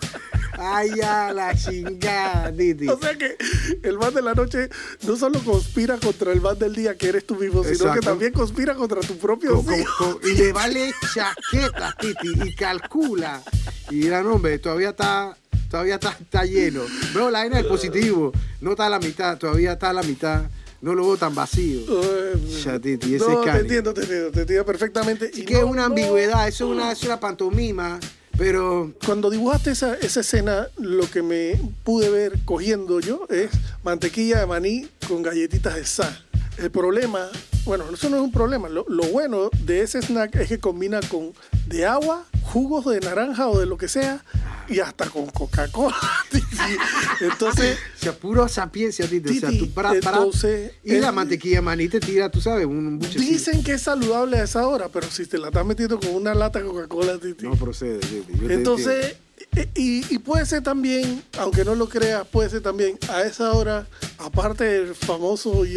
Ay, 0.59 0.91
ya, 0.97 1.33
la 1.33 1.55
chingada, 1.55 2.53
Titi. 2.53 2.89
O 2.89 2.99
sea 2.99 3.17
que 3.17 3.37
el 3.83 3.99
man 3.99 4.15
de 4.15 4.23
la 4.23 4.35
noche 4.35 4.69
no 5.07 5.17
solo 5.17 5.41
conspira 5.43 5.99
contra 5.99 6.33
el 6.33 6.41
man 6.41 6.59
del 6.59 6.75
día 6.75 6.97
que 6.97 7.09
eres 7.09 7.27
tú 7.27 7.37
mismo, 7.37 7.63
sino 7.65 7.93
que 7.93 8.01
también 8.01 8.33
conspira 8.33 8.75
contra 8.75 9.01
tu 9.01 9.17
propio 9.19 9.63
con- 9.99 10.19
y 10.23 10.33
le 10.37 10.53
vale 10.53 10.93
chaquetas, 11.15 11.97
Titi, 11.99 12.29
y 12.45 12.55
calcula. 12.55 13.43
Y 13.91 13.97
dirá, 14.01 14.23
no, 14.23 14.35
hombre, 14.35 14.59
todavía 14.59 14.91
está, 14.91 15.37
todavía 15.71 15.95
está, 15.97 16.17
está 16.21 16.45
lleno. 16.45 16.83
Bro, 17.13 17.31
la 17.31 17.41
vaina 17.41 17.61
es 17.61 17.67
positivo. 17.67 18.33
No 18.61 18.71
está 18.73 18.87
a 18.87 18.91
la 18.91 18.99
mitad, 18.99 19.37
todavía 19.39 19.73
está 19.73 19.91
a 19.91 19.93
la 19.93 20.03
mitad. 20.03 20.45
No 20.81 20.95
lo 20.95 21.07
veo 21.07 21.17
tan 21.17 21.35
vacío. 21.35 21.81
Eh, 21.89 22.61
Ya, 22.65 22.79
Titi, 22.79 23.15
ese 23.15 23.27
no, 23.27 23.41
te 23.41 23.51
entiendo, 23.51 23.95
te 23.95 24.03
entiendo, 24.03 24.31
te 24.31 24.41
entiendo 24.43 24.67
perfectamente. 24.67 25.31
Y 25.35 25.43
que 25.45 25.55
es 25.55 25.61
no- 25.63 25.69
una 25.69 25.81
no- 25.83 25.87
ambigüedad, 25.87 26.47
eso 26.47 26.67
es 26.67 26.71
una, 26.79 26.93
es 26.93 27.03
una 27.05 27.19
pantomima, 27.19 27.99
pero 28.37 28.93
Cuando 29.05 29.31
dibujaste 29.31 29.71
esa, 29.71 29.95
esa 29.95 30.21
escena, 30.21 30.69
lo 30.79 31.09
que 31.11 31.23
me 31.23 31.61
pude 31.85 32.09
ver 32.11 32.39
cogiendo 32.45 33.01
yo 33.01 33.27
es 33.31 33.51
mantequilla 33.83 34.41
de 34.41 34.47
maní 34.47 34.89
con 35.07 35.23
galletitas 35.23 35.75
de 35.75 35.85
sal. 35.85 36.25
El 36.59 36.71
problema, 36.71 37.29
bueno, 37.65 37.85
eso 37.93 38.09
no 38.11 38.17
es 38.17 38.23
un 38.23 38.33
problema. 38.33 38.69
Lo, 38.69 38.85
lo 38.89 39.05
bueno 39.05 39.51
de 39.65 39.83
ese 39.83 40.01
snack 40.01 40.37
es 40.37 40.49
que 40.49 40.59
combina 40.59 41.01
con 41.09 41.33
de 41.67 41.87
agua, 41.87 42.25
jugos 42.45 42.85
de 42.87 43.01
naranja 43.01 43.49
o 43.49 43.59
de 43.59 43.67
lo 43.67 43.77
que 43.77 43.89
sea, 43.89 44.25
y 44.69 44.81
hasta 44.81 45.07
con 45.11 45.27
Coca-Cola. 45.27 45.97
Entonces, 47.21 47.79
o 47.97 48.03
sea, 48.03 48.13
puro 48.13 48.49
sapiencia, 48.49 49.07
Titi. 49.07 49.39
O 49.39 49.41
sea, 49.41 49.51
tú 49.59 49.71
para, 49.71 49.89
para. 50.01 50.19
entonces, 50.19 50.73
Y 50.83 50.95
la 50.99 51.09
eh, 51.09 51.13
mantequilla 51.13 51.61
maní 51.63 51.89
te 51.89 52.01
tira, 52.01 52.31
tú 52.31 52.41
sabes, 52.41 52.67
un, 52.67 52.77
un 52.87 52.99
buchecito. 52.99 53.23
dicen 53.23 53.63
que 53.65 53.73
es 53.73 53.83
saludable 53.83 54.39
a 54.39 54.45
esa 54.45 54.67
hora, 54.67 54.89
pero 54.89 55.11
si 55.11 55.27
te 55.27 55.39
la 55.39 55.49
estás 55.49 55.65
metiendo 55.67 55.99
con 56.01 56.15
una 56.15 56.35
lata 56.35 56.61
de 56.61 56.67
Coca-Cola, 56.67 57.19
Titi. 57.19 57.45
No 57.45 57.57
procede, 57.57 57.99
Titi. 57.99 58.33
yo 58.41 58.47
te 58.47 58.55
Entonces, 58.55 59.17
e- 59.57 59.69
y, 59.75 60.15
y 60.15 60.19
puede 60.19 60.47
ser 60.47 60.63
también, 60.63 61.23
aunque 61.39 61.65
no 61.65 61.75
lo 61.75 61.89
creas, 61.89 62.27
puede 62.27 62.51
ser 62.51 62.63
también 62.63 62.99
a 63.09 63.23
esa 63.23 63.53
hora, 63.53 63.87
aparte 64.19 64.65
del 64.65 64.95
famoso 64.95 65.65
y 65.67 65.75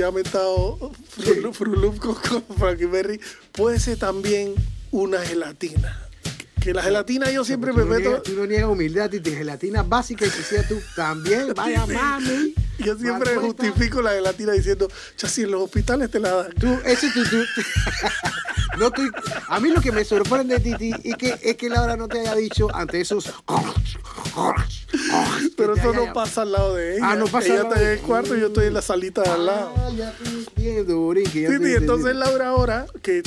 Fruit 1.54 1.78
Loop 1.78 1.98
con, 2.00 2.16
con 2.16 2.58
Frankie 2.58 2.86
Berry, 2.86 3.20
puede 3.52 3.80
ser 3.80 3.98
también 3.98 4.54
una 4.92 5.20
gelatina. 5.20 6.07
Que 6.68 6.74
la 6.74 6.84
gelatina 6.84 7.32
yo 7.32 7.46
siempre 7.46 7.72
Tú 7.72 7.78
me 7.78 7.86
meto, 7.86 8.22
Tú 8.22 8.34
no 8.34 8.46
niegas 8.46 8.68
humildad, 8.68 9.10
Titi. 9.10 9.32
Gelatina 9.32 9.84
básica 9.84 10.26
y 10.26 10.30
quisiera 10.30 10.68
tú 10.68 10.76
también. 10.98 11.54
Vaya, 11.56 11.86
mami. 11.86 12.56
yo 12.80 12.98
siempre 12.98 13.38
justifico 13.38 14.02
la 14.02 14.12
gelatina 14.12 14.52
diciendo, 14.52 14.90
chasi, 15.16 15.44
en 15.44 15.52
los 15.52 15.62
hospitales 15.62 16.12
te 16.12 16.20
la 16.20 16.30
dan. 16.30 16.52
Tú, 16.56 16.78
ese 16.84 17.10
tú, 17.12 17.24
tú. 17.24 17.38
no 18.80 18.88
estoy, 18.88 19.10
a 19.48 19.62
mí 19.62 19.70
lo 19.70 19.80
que 19.80 19.94
me 19.94 20.04
sorprende, 20.04 20.60
Titi, 20.60 20.92
es 21.06 21.15
que, 21.15 21.40
es 21.42 21.56
que 21.56 21.70
Laura 21.70 21.96
no 21.96 22.10
te 22.10 22.20
haya 22.20 22.36
dicho 22.36 22.68
ante 22.76 23.00
esos. 23.00 23.34
Pero 25.58 25.73
que 25.73 25.81
te 25.81 25.88
eso 25.88 25.98
haya- 25.98 26.08
no 26.08 26.13
pasa 26.13 26.42
al 26.44 26.52
lado 26.52 26.75
de 26.75 26.96
ella. 26.98 27.12
Ah, 27.12 27.15
no 27.15 27.25
pasa 27.25 27.48
ella 27.48 27.56
al 27.56 27.63
lado 27.63 27.75
está 27.75 27.85
en 27.92 27.98
el 28.00 28.04
cuarto 28.06 28.35
y 28.35 28.40
yo 28.40 28.48
estoy 28.48 28.67
en 28.67 28.73
la 28.73 28.81
salita 28.81 29.21
de 29.23 29.29
al 29.29 29.46
lado. 29.46 29.73
Ah, 29.77 29.90
ya 29.96 30.12
te 30.12 30.29
entiendo, 30.29 31.00
Borinqui, 31.00 31.42
ya 31.42 31.50
Sí, 31.50 31.60
te 31.60 31.75
entonces 31.75 32.15
Laura 32.15 32.48
ahora, 32.50 32.85
que 33.02 33.21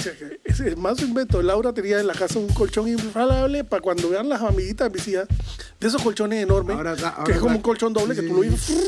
es 0.45 0.77
más 0.77 0.99
su 0.99 1.05
invento, 1.05 1.43
Laura 1.43 1.73
tenía 1.73 2.01
en 2.01 2.07
la 2.07 2.15
casa 2.15 2.39
un 2.39 2.49
colchón 2.49 2.89
inflable 2.89 3.65
para 3.65 3.83
cuando 3.83 4.09
vean 4.11 4.29
las 4.29 4.43
amiguitas, 4.43 4.91
hijas, 5.07 5.27
de 5.81 5.89
esos 5.89 6.03
colchones 6.03 6.43
enormes, 6.43 6.77
Ahora 6.77 6.91
ahora 6.93 7.25
que 7.25 7.33
es 7.33 7.39
como 7.39 7.57
un 7.57 7.63
colchón 7.63 7.93
doble 7.93 8.15
sí, 8.15 8.21
que 8.23 8.29
tú 8.29 8.35
lo, 8.37 8.45
inflas, 8.45 8.79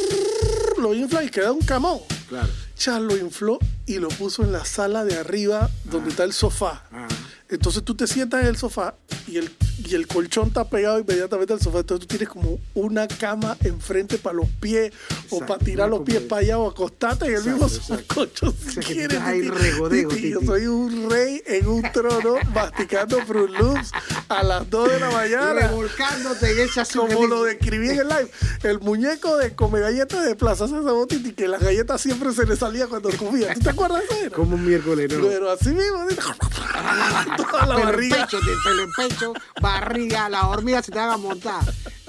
lo 0.78 0.94
inflas 0.94 1.24
y 1.24 1.28
queda 1.30 1.52
un 1.52 1.60
camón. 1.60 1.98
Claro. 2.28 2.48
Ya 2.78 2.98
lo 2.98 3.16
infló 3.16 3.58
y 3.86 3.98
lo 3.98 4.08
puso 4.08 4.42
en 4.42 4.52
la 4.52 4.64
sala 4.64 5.04
de 5.04 5.16
arriba 5.16 5.70
donde 5.84 6.10
está 6.10 6.24
el 6.24 6.32
sofá. 6.32 6.84
Ah. 6.92 7.06
Entonces 7.52 7.82
tú 7.84 7.94
te 7.94 8.06
sientas 8.06 8.40
en 8.42 8.46
el 8.48 8.56
sofá 8.56 8.94
y 9.28 9.36
el, 9.36 9.50
y 9.84 9.94
el 9.94 10.06
colchón 10.06 10.48
está 10.48 10.68
pegado 10.68 10.98
inmediatamente 10.98 11.52
al 11.52 11.60
sofá. 11.60 11.80
Entonces 11.80 12.06
tú 12.06 12.16
tienes 12.16 12.28
como 12.30 12.58
una 12.74 13.06
cama 13.06 13.56
enfrente 13.62 14.16
para 14.16 14.36
los 14.36 14.48
pies 14.60 14.92
o 15.30 15.40
para 15.40 15.58
tirar 15.62 15.88
los 15.90 16.00
pies 16.00 16.22
para 16.22 16.40
allá 16.40 16.58
o 16.58 16.70
acostarte 16.70 17.26
en 17.26 17.32
el 17.32 17.38
Exacto, 17.38 17.64
mismo 17.66 17.94
exacto. 17.94 18.14
colchón 18.14 18.54
si 18.56 18.80
quieres. 18.80 19.20
Titi. 19.90 20.06
Titi, 20.08 20.30
Yo 20.30 20.40
soy 20.40 20.66
un 20.66 21.10
rey 21.10 21.42
en 21.46 21.68
un 21.68 21.82
trono 21.92 22.36
masticando 22.54 23.18
Fruit 23.26 23.50
Loops 23.50 23.92
a 24.28 24.42
las 24.42 24.68
2 24.70 24.90
de 24.90 25.00
la 25.00 25.10
mañana. 25.10 25.52
Revolcándote 25.68 26.52
en 26.52 26.58
esa 26.60 26.84
Como 26.86 27.26
lo 27.26 27.44
describí 27.44 27.90
en 27.90 28.00
el 28.00 28.08
live. 28.08 28.30
El 28.62 28.80
muñeco 28.80 29.36
de 29.36 29.54
come 29.54 29.80
galletas 29.80 30.24
de 30.24 30.34
Plaza 30.36 30.66
Sésamo 30.68 31.06
Titi, 31.06 31.32
que 31.32 31.48
las 31.48 31.60
galletas 31.62 32.00
siempre 32.00 32.32
se 32.32 32.46
le 32.46 32.56
salía 32.56 32.86
cuando 32.86 33.10
comía. 33.10 33.52
¿Tú 33.52 33.60
te 33.60 33.70
acuerdas 33.70 34.02
de 34.08 34.26
eso? 34.26 34.36
Como 34.36 34.54
un 34.54 34.64
miércoles, 34.64 35.12
¿no? 35.12 35.28
Pero 35.28 35.50
así 35.50 35.68
mismo. 35.68 36.06
Toda 37.50 37.66
la 37.66 37.74
pelo 37.76 37.86
barriga. 37.86 38.16
en 38.16 38.22
pecho, 38.24 38.40
tío, 38.40 38.54
pelo 38.64 38.82
en 38.82 38.92
pecho, 38.92 39.32
barriga, 39.60 40.28
la 40.28 40.48
hormiga 40.48 40.82
se 40.82 40.92
te 40.92 40.98
haga 40.98 41.16
montar. 41.16 41.62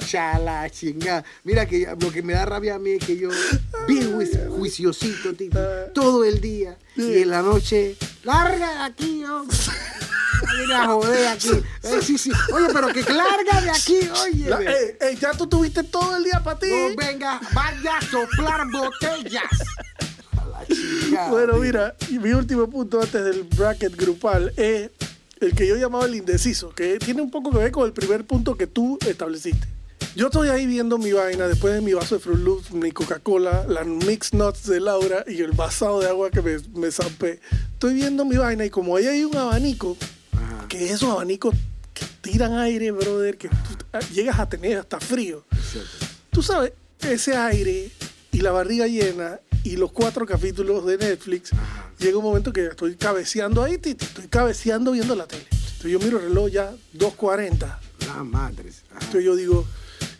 Chala, 0.05 0.69
chingada. 0.69 1.23
Mira 1.43 1.65
que 1.65 1.87
lo 1.99 2.11
que 2.11 2.21
me 2.21 2.33
da 2.33 2.45
rabia 2.45 2.75
a 2.75 2.79
mí 2.79 2.91
es 2.91 3.05
que 3.05 3.17
yo, 3.17 3.29
bien 3.87 4.13
juici- 4.15 4.47
juiciosito, 4.49 5.33
Titi, 5.33 5.57
todo 5.93 6.23
el 6.25 6.41
día. 6.41 6.77
Y 6.95 7.19
en 7.19 7.29
la 7.29 7.41
noche, 7.41 7.95
larga 8.23 8.73
de 8.73 8.79
aquí, 8.81 9.23
hombre. 9.25 9.57
Viene 10.57 10.73
a 10.75 10.85
joder 10.87 11.27
aquí. 11.27 11.49
Eh, 11.83 11.99
sí, 12.01 12.17
sí. 12.17 12.31
Oye, 12.53 12.67
pero 12.73 12.87
que 12.87 13.01
larga 13.13 13.61
de 13.61 13.69
aquí, 13.69 13.99
oye. 14.23 14.49
La- 14.49 14.59
ey, 14.61 14.95
ey, 15.01 15.15
ya 15.17 15.31
tú 15.31 15.47
tuviste 15.47 15.83
todo 15.83 16.15
el 16.17 16.23
día 16.23 16.41
para 16.43 16.57
ti. 16.59 16.67
No 16.69 16.95
venga, 16.95 17.39
vaya 17.53 17.97
a 17.97 18.01
soplar 18.01 18.65
botellas. 18.71 19.43
A 20.37 20.45
la 20.45 20.65
chingada, 20.65 21.29
Bueno, 21.29 21.53
tío. 21.53 21.61
mira, 21.61 21.95
y 22.09 22.19
mi 22.19 22.31
último 22.31 22.69
punto 22.69 23.01
antes 23.01 23.23
del 23.23 23.43
bracket 23.43 23.95
grupal 23.97 24.53
es 24.55 24.91
el 25.43 25.55
que 25.55 25.67
yo 25.67 25.75
llamaba 25.75 26.05
el 26.05 26.15
indeciso, 26.15 26.69
que 26.69 26.97
tiene 26.99 27.21
un 27.21 27.29
poco 27.31 27.51
que 27.51 27.57
ver 27.57 27.71
con 27.71 27.85
el 27.85 27.93
primer 27.93 28.25
punto 28.25 28.55
que 28.55 28.67
tú 28.67 28.97
estableciste. 29.07 29.67
Yo 30.15 30.27
estoy 30.27 30.49
ahí 30.49 30.67
viendo 30.67 30.97
mi 30.97 31.11
vaina, 31.11 31.47
después 31.47 31.73
de 31.73 31.81
mi 31.81 31.93
vaso 31.93 32.15
de 32.15 32.21
Fruit 32.21 32.39
Loops, 32.39 32.71
mi 32.71 32.91
Coca-Cola, 32.91 33.65
las 33.67 33.87
Mix 33.87 34.33
Nuts 34.33 34.67
de 34.67 34.79
Laura 34.79 35.23
y 35.27 35.41
el 35.41 35.51
vasado 35.51 35.99
de 36.01 36.07
agua 36.07 36.29
que 36.29 36.41
me, 36.41 36.57
me 36.75 36.91
zampé. 36.91 37.39
Estoy 37.73 37.95
viendo 37.95 38.23
mi 38.23 38.37
vaina 38.37 38.63
y 38.63 38.69
como 38.69 38.95
ahí 38.95 39.07
hay 39.07 39.23
un 39.23 39.35
abanico, 39.35 39.97
Ajá. 40.33 40.67
que 40.67 40.91
esos 40.91 41.09
abanicos 41.09 41.55
que 41.95 42.05
tiran 42.21 42.53
aire, 42.59 42.91
brother, 42.91 43.37
que 43.37 43.49
tú 43.49 43.55
llegas 44.13 44.39
a 44.39 44.47
tener 44.47 44.77
hasta 44.77 44.99
frío. 44.99 45.43
Tú 46.29 46.43
sabes, 46.43 46.73
ese 47.01 47.35
aire 47.35 47.89
y 48.31 48.41
la 48.41 48.51
barriga 48.51 48.85
llena 48.87 49.39
y 49.63 49.77
los 49.77 49.91
cuatro 49.91 50.25
capítulos 50.25 50.85
de 50.85 50.97
Netflix, 50.97 51.51
llega 51.99 52.17
un 52.17 52.23
momento 52.23 52.51
que 52.51 52.65
estoy 52.67 52.95
cabeceando 52.95 53.63
ahí, 53.63 53.77
Titi, 53.77 54.05
estoy 54.05 54.27
cabeceando 54.27 54.91
viendo 54.91 55.15
la 55.15 55.27
tele. 55.27 55.45
Entonces 55.51 55.91
yo 55.91 55.99
miro 55.99 56.17
el 56.17 56.25
reloj 56.25 56.49
ya 56.49 56.71
2.40. 56.97 57.77
La 58.07 58.23
madres. 58.23 58.83
Ajá. 58.89 58.99
Entonces 58.99 59.23
yo 59.23 59.35
digo, 59.35 59.65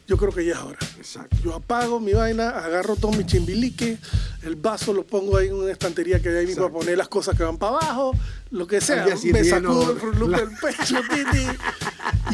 yo 0.08 0.18
creo 0.18 0.32
que 0.32 0.46
ya 0.46 0.54
es 0.54 0.60
hora. 0.60 0.80
Exacto. 0.98 1.36
Yo 1.44 1.54
apago 1.56 2.00
mi 2.00 2.14
vaina, 2.14 2.50
agarro 2.50 2.96
todo 2.96 3.12
mi 3.14 3.26
chimbilique, 3.26 3.98
el 4.44 4.56
vaso 4.56 4.94
lo 4.94 5.06
pongo 5.06 5.38
ahí 5.38 5.48
en 5.48 5.54
una 5.56 5.72
estantería 5.72 6.22
que 6.22 6.30
hay 6.30 6.36
ahí 6.36 6.46
para 6.48 6.52
Exacto. 6.68 6.80
poner 6.80 6.98
las 6.98 7.08
cosas 7.08 7.38
que 7.38 7.44
van 7.44 7.58
para 7.58 7.78
abajo, 7.78 8.14
lo 8.52 8.68
que 8.68 8.82
sea. 8.82 9.06
Día 9.06 9.16
Me 9.34 9.44
sacudo 9.44 9.98
el 10.26 10.32
la- 10.32 10.38
del 10.40 10.50
pecho, 10.58 10.96
Titi. 11.10 11.48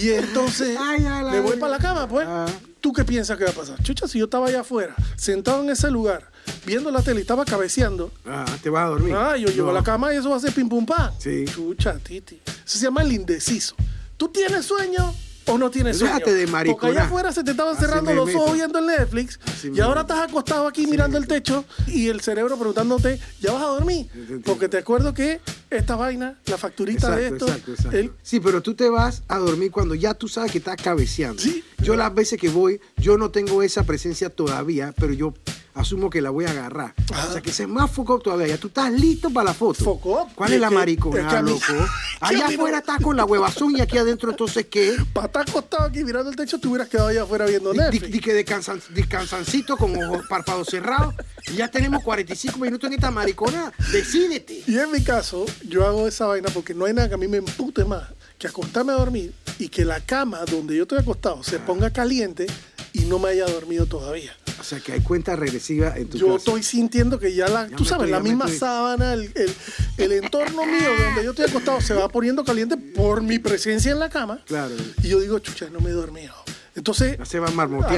Y 0.06 0.10
entonces 0.12 0.78
Ay, 0.80 1.02
me 1.32 1.40
voy 1.42 1.58
para 1.58 1.74
la 1.74 1.80
cama, 1.80 2.08
pues. 2.08 2.26
Ah. 2.28 2.46
¿Tú 2.82 2.94
qué 2.94 3.04
piensas 3.04 3.38
que 3.38 3.44
va 3.44 3.50
a 3.50 3.54
pasar? 3.54 3.82
Chucha, 3.84 4.08
si 4.08 4.20
yo 4.20 4.26
estaba 4.26 4.48
allá 4.48 4.62
afuera, 4.62 4.96
sentado 5.18 5.62
en 5.62 5.70
ese 5.70 5.92
lugar, 5.92 6.32
viendo 6.66 6.90
la 6.92 7.02
tele 7.02 7.20
y 7.20 7.22
estaba 7.24 7.44
cabeceando, 7.44 8.10
Ah, 8.26 8.46
te 8.64 8.70
vas 8.70 8.86
a 8.86 8.88
dormir. 8.88 9.14
ah, 9.16 9.36
yo 9.36 9.50
llego 9.50 9.66
No. 9.66 9.72
a 9.72 9.74
la 9.74 9.84
cama 9.84 10.14
y 10.14 10.18
eso 10.18 10.30
va 10.30 10.38
a 10.38 10.40
ser 10.40 10.54
pim 10.54 10.70
pum 10.70 10.86
pam. 10.86 11.12
Sí. 11.20 11.44
Chucha, 11.46 12.00
Titi. 12.00 12.40
Eso 12.46 12.78
se 12.80 12.86
llama 12.86 13.02
el 13.02 13.12
indeciso. 13.12 13.76
¿Tú 14.16 14.30
tienes 14.30 14.66
sueño 14.66 15.14
o 15.50 15.58
no 15.58 15.70
tienes 15.70 15.98
sueño? 15.98 16.14
Déjate 16.16 16.34
de 16.34 16.40
Porque 16.44 16.52
mariconar. 16.52 16.92
allá 16.98 17.06
afuera 17.06 17.32
se 17.32 17.44
te 17.44 17.52
estaban 17.52 17.76
cerrando 17.78 18.14
los 18.14 18.34
ojos 18.36 18.54
viendo 18.54 18.80
el 18.80 18.86
Netflix 18.88 19.40
Así 19.46 19.72
y 19.74 19.80
ahora 19.80 20.02
estás 20.02 20.20
acostado 20.30 20.68
aquí 20.68 20.88
mirando 20.88 21.18
el 21.18 21.28
techo 21.28 21.66
y 21.88 22.08
el 22.08 22.22
cerebro 22.22 22.56
preguntándote, 22.58 23.20
¿ya 23.42 23.52
vas 23.52 23.64
a 23.64 23.68
dormir? 23.68 24.08
Porque 24.46 24.70
te 24.70 24.78
acuerdo 24.78 25.14
que 25.14 25.40
esta 25.70 25.96
vaina, 25.96 26.40
la 26.46 26.58
facturita 26.58 27.16
de 27.16 27.28
esto, 27.28 27.46
exacto, 27.48 27.72
exacto. 27.74 27.98
el- 27.98 28.12
Sí, 28.24 28.40
pero 28.40 28.62
tú 28.62 28.74
te 28.74 28.90
vas 28.90 29.24
a 29.28 29.38
dormir 29.38 29.72
cuando 29.72 29.96
ya 29.96 30.14
tú 30.14 30.28
sabes 30.28 30.52
que 30.52 30.58
estás 30.60 30.78
cabeceando. 30.82 31.42
Sí. 31.42 31.64
Yo 31.82 31.96
las 31.96 32.14
veces 32.14 32.40
que 32.40 32.50
voy, 32.50 32.80
yo 32.98 33.18
no 33.18 33.30
tengo 33.32 33.62
esa 33.64 33.84
presencia 33.84 34.30
todavía, 34.30 34.94
pero 34.98 35.14
yo 35.14 35.34
asumo 35.74 36.10
que 36.10 36.22
la 36.22 36.30
voy 36.30 36.46
a 36.46 36.52
agarrar. 36.52 36.94
Ah. 37.14 37.28
O 37.30 37.34
sea, 37.34 37.42
que 37.42 37.52
se 37.52 37.68
más 37.68 37.92
foco 37.92 38.20
todavía. 38.20 38.48
Ya 38.48 38.58
tú 38.58 38.68
estás 38.68 38.92
listo 38.92 39.30
para 39.30 39.50
la 39.50 39.54
foto. 39.54 39.84
Foco. 39.84 40.28
¿Cuál 40.36 40.54
es 40.54 40.60
la 40.60 40.70
maricona, 40.70 41.42
loco? 41.42 41.66
Allá 42.20 42.48
afuera 42.48 42.80
estás 42.80 43.02
con 43.02 43.16
la 43.16 43.26
huevazón 43.26 43.78
y 43.78 43.82
aquí 43.82 43.98
adentro, 43.98 44.32
entonces, 44.32 44.66
¿qué? 44.70 44.96
para 45.14 45.28
estar 45.28 45.50
acostado 45.50 45.86
aquí 45.86 46.04
mirando 46.04 46.30
el 46.30 46.36
techo, 46.36 46.60
te 46.60 46.68
hubieras 46.68 46.90
quedado 46.90 47.10
allá 47.10 47.24
afuera 47.24 47.46
viendo 47.46 47.74
Netflix. 47.74 48.12
di 48.12 48.20
que 48.20 48.34
descansan, 48.34 48.82
descansancito 48.90 49.78
con 49.78 49.96
ojos 50.04 50.26
párpados 50.28 50.68
cerrados 50.68 51.16
y 51.48 51.54
ya 51.54 51.70
tenemos 51.70 52.04
45 52.04 52.60
minutos 52.60 52.88
en 52.88 52.96
esta 52.96 53.12
maricona. 53.12 53.72
Decídete. 53.92 54.64
Y 54.68 54.78
en 54.78 54.92
mi 54.92 55.02
caso, 55.02 55.46
yo 55.68 55.86
hago 55.88 56.08
esa 56.08 56.28
vaina 56.28 56.50
porque 56.54 56.74
no 56.74 56.86
hay 56.86 56.94
nada 56.94 57.08
que 57.08 57.16
a 57.16 57.18
mí 57.18 57.28
me 57.28 57.38
empute 57.38 57.86
más 57.86 58.04
que 58.40 58.48
acostarme 58.48 58.94
a 58.94 58.96
dormir 58.96 59.34
y 59.60 59.68
que 59.68 59.84
la 59.84 60.00
cama 60.00 60.40
donde 60.50 60.76
yo 60.76 60.84
estoy 60.84 61.00
acostado 61.00 61.44
se 61.44 61.60
ponga 61.60 61.92
caliente 61.92 62.48
y 62.94 63.02
no 63.02 63.20
me 63.20 63.30
haya 63.30 63.46
dormido 63.46 63.86
todavía. 63.86 64.34
O 64.60 64.64
sea, 64.64 64.80
que 64.80 64.92
hay 64.94 65.02
cuenta 65.02 65.36
regresiva 65.36 65.96
en 65.98 66.10
tu 66.10 66.18
Yo 66.18 66.26
casa. 66.28 66.38
estoy 66.38 66.64
sintiendo 66.64 67.18
que 67.20 67.34
ya 67.34 67.48
la, 67.48 67.68
Ya 67.70 67.76
tú 67.76 67.86
sabes, 67.86 68.08
estoy- 68.08 68.12
la 68.12 68.20
misma 68.20 68.46
estoy- 68.46 68.60
sábana, 68.60 69.14
el, 69.14 69.32
el- 69.36 69.56
el 69.98 70.12
entorno 70.12 70.66
mío 70.66 70.90
donde 71.06 71.24
yo 71.24 71.30
estoy 71.32 71.46
acostado 71.46 71.80
se 71.82 71.94
va 71.94 72.10
poniendo 72.10 72.44
caliente 72.44 72.76
por 72.78 73.22
mi 73.22 73.40
presencia 73.40 73.92
en 73.92 74.00
la 74.00 74.10
cama. 74.10 74.44
Claro. 74.46 74.76
Y 75.04 75.08
yo 75.08 75.20
digo, 75.20 75.40
chucha, 75.40 75.70
no 75.72 75.80
me 75.80 75.90
he 75.90 75.94
dormido. 75.94 76.34
Entonces, 76.76 77.18
Ya 77.18 77.26
se 77.26 77.40
va 77.40 77.48
a 77.48 77.52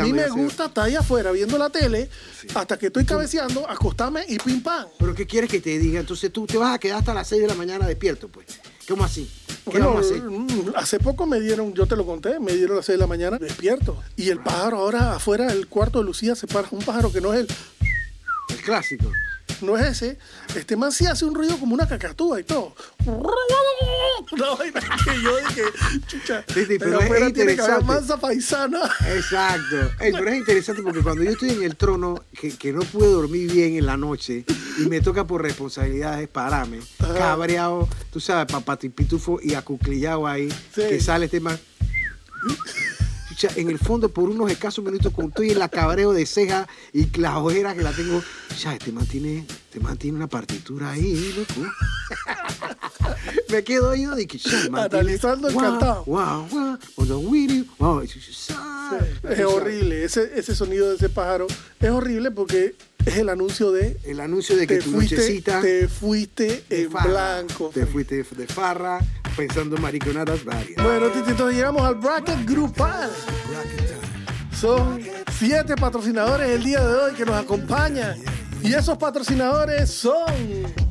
mí 0.03 0.13
me 0.13 0.27
gusta 0.29 0.65
estar 0.65 0.85
ahí 0.85 0.95
afuera 0.95 1.31
viendo 1.31 1.57
la 1.57 1.69
tele 1.69 2.09
hasta 2.55 2.79
que 2.79 2.87
estoy 2.87 3.05
cabeceando, 3.05 3.69
acostarme 3.69 4.23
y 4.27 4.37
pim 4.39 4.61
pam. 4.63 4.87
¿Pero 4.97 5.13
qué 5.13 5.27
quieres 5.27 5.49
que 5.51 5.59
te 5.59 5.77
diga? 5.77 5.99
Entonces 5.99 6.31
tú 6.31 6.47
te 6.47 6.57
vas 6.57 6.73
a 6.73 6.79
quedar 6.79 6.99
hasta 6.99 7.13
las 7.13 7.27
6 7.27 7.41
de 7.41 7.47
la 7.47 7.53
mañana 7.55 7.85
despierto, 7.85 8.27
pues. 8.29 8.47
¿Cómo 8.87 9.03
así? 9.03 9.29
Mm, 9.65 10.71
hace 10.75 10.99
poco 10.99 11.25
me 11.25 11.39
dieron, 11.39 11.73
yo 11.73 11.85
te 11.85 11.95
lo 11.95 12.05
conté, 12.05 12.39
me 12.39 12.53
dieron 12.53 12.73
a 12.73 12.77
las 12.77 12.85
6 12.87 12.97
de 12.97 12.99
la 13.01 13.07
mañana 13.07 13.37
despierto. 13.37 14.01
Y 14.15 14.29
el 14.29 14.39
pájaro 14.39 14.77
ahora 14.77 15.15
afuera 15.15 15.47
del 15.47 15.67
cuarto 15.67 15.99
de 15.99 16.05
Lucía 16.05 16.35
se 16.35 16.47
para 16.47 16.67
un 16.71 16.79
pájaro 16.83 17.11
que 17.11 17.21
no 17.21 17.33
es 17.33 17.41
el, 17.41 17.47
El 18.49 18.57
clásico. 18.63 19.11
no 19.61 19.77
es 19.77 19.85
ese. 20.01 20.17
Este 20.55 20.75
man 20.75 20.91
sí 20.91 21.05
hace 21.05 21.25
un 21.25 21.35
ruido 21.35 21.57
como 21.57 21.73
una 21.75 21.87
cacatúa 21.87 22.39
y 22.39 22.43
todo. 22.43 22.73
Una 24.31 24.49
vaina 24.57 24.79
que 25.03 25.21
yo 25.21 25.37
dije, 25.37 25.63
chucha, 26.07 26.43
Sí, 26.53 26.65
sí, 26.65 26.77
pero 26.79 26.97
allá 26.97 26.99
es 26.99 27.03
afuera 27.05 27.33
tiene 27.33 27.55
que 27.55 27.61
haber 27.61 27.83
mansa 27.83 28.17
paisana. 28.17 28.79
Exacto. 29.15 29.91
Ey, 29.99 30.11
pero 30.13 30.29
es 30.29 30.37
interesante 30.37 30.81
porque 30.81 31.01
cuando 31.01 31.23
yo 31.23 31.31
estoy 31.31 31.49
en 31.51 31.63
el 31.63 31.75
trono, 31.75 32.23
que, 32.39 32.55
que 32.55 32.71
no 32.71 32.81
puedo 32.81 33.11
dormir 33.11 33.51
bien 33.51 33.75
en 33.77 33.85
la 33.85 33.97
noche 33.97 34.45
y 34.83 34.87
me 34.87 35.01
toca 35.01 35.25
por 35.25 35.41
responsabilidades 35.41 36.27
pararme, 36.27 36.79
cabreado, 36.97 37.87
tú 38.11 38.19
sabes, 38.19 38.51
papatipitufo 38.51 39.39
y 39.41 39.53
acuclillado 39.53 40.27
ahí, 40.27 40.49
Sí. 40.73 40.81
que 40.89 40.99
sale 40.99 41.25
este 41.25 41.39
man. 41.39 41.59
Chucha, 43.29 43.49
en 43.55 43.69
el 43.69 43.79
fondo, 43.79 44.09
por 44.09 44.29
unos 44.29 44.51
escasos 44.51 44.83
minutos, 44.83 45.13
cuando 45.13 45.29
estoy 45.29 45.51
en 45.51 45.59
la 45.59 45.69
cabreo 45.69 46.11
de 46.11 46.25
ceja 46.25 46.67
y 46.93 47.05
las 47.17 47.35
ojeras 47.35 47.75
que 47.75 47.81
la 47.83 47.91
tengo, 47.91 48.21
ya, 48.61 48.73
este 48.73 48.91
man 48.91 49.05
tiene, 49.05 49.45
este 49.47 49.79
man 49.79 49.97
tiene 49.97 50.17
una 50.17 50.27
partitura 50.27 50.91
ahí, 50.91 51.33
loco. 51.37 51.69
Me 53.49 53.63
quedo 53.63 53.95
yo 53.95 54.15
de 54.15 54.27
que 54.27 54.39
Analizando 54.73 55.49
el 55.49 55.55
cantado. 55.55 56.03
Wow, 56.05 56.47
wow, 56.49 56.77
wow, 57.79 58.01
es 58.01 59.45
horrible, 59.45 60.03
ese, 60.03 60.31
ese 60.35 60.55
sonido 60.55 60.89
de 60.89 60.95
ese 60.95 61.09
pájaro 61.09 61.47
es 61.79 61.89
horrible 61.89 62.31
porque 62.31 62.75
es 63.05 63.17
el 63.17 63.29
anuncio 63.29 63.71
de 63.71 63.97
El 64.03 64.19
anuncio 64.19 64.55
de 64.55 64.67
que 64.67 64.77
te 64.77 64.83
tu 64.83 64.91
fuiste, 64.91 65.15
nochecita 65.15 65.61
te 65.61 65.87
fuiste 65.87 66.63
en 66.69 66.91
farra, 66.91 67.09
blanco. 67.09 67.71
Te 67.73 67.85
fuiste 67.85 68.23
de 68.23 68.47
farra 68.47 68.99
pensando 69.35 69.77
mariconadas 69.77 70.43
varias. 70.43 70.83
Bueno, 70.83 71.07
entonces 71.07 71.55
llegamos 71.55 71.81
al 71.83 71.95
bracket 71.95 72.45
grupal. 72.45 73.09
Son 74.59 75.01
siete 75.37 75.75
patrocinadores 75.75 76.49
el 76.49 76.63
día 76.63 76.85
de 76.85 76.93
hoy 76.93 77.13
que 77.13 77.25
nos 77.25 77.35
acompañan. 77.35 78.15
Y 78.63 78.73
esos 78.73 78.97
patrocinadores 78.97 79.89
son 79.89 80.33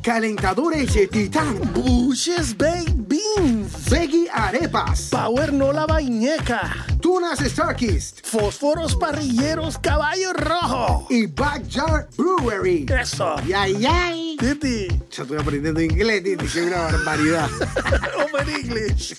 Calentadores 0.03 0.93
de 0.93 1.07
Titán, 1.07 1.57
Bushes 1.73 2.55
Baked 2.57 2.93
Beans, 3.07 3.89
Veggie 3.89 4.27
Arepas, 4.31 5.09
Power 5.09 5.53
Nola 5.53 5.85
Bañeca, 5.85 6.85
Tunas 7.01 7.39
Starkist 7.39 8.25
Fósforos 8.25 8.95
Parrilleros 8.95 9.77
Caballo 9.77 10.33
Rojo. 10.33 11.07
y 11.09 11.27
Backyard 11.27 12.09
Brewery. 12.17 12.85
Eso. 12.89 13.35
Yay, 13.47 13.77
yay. 13.79 14.37
Titi, 14.37 14.87
Ya 15.11 15.23
estoy 15.23 15.37
aprendiendo 15.39 15.81
inglés, 15.81 16.23
Titi, 16.23 16.37
que 16.37 16.45
es 16.45 16.55
una 16.67 16.81
barbaridad. 16.81 17.49
Open 18.25 18.49
English. 18.49 19.15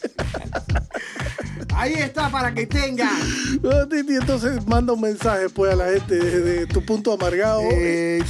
Ahí 1.74 1.94
está 1.94 2.30
para 2.30 2.54
que 2.54 2.66
tengan. 2.66 3.08
Titi, 3.90 4.14
entonces 4.14 4.66
manda 4.66 4.92
un 4.92 5.00
mensaje 5.00 5.48
pues 5.48 5.72
a 5.72 5.76
la 5.76 5.90
gente 5.90 6.14
desde 6.16 6.66
tu 6.66 6.84
punto 6.84 7.12
amargado. 7.12 7.62
Eh, 7.70 8.22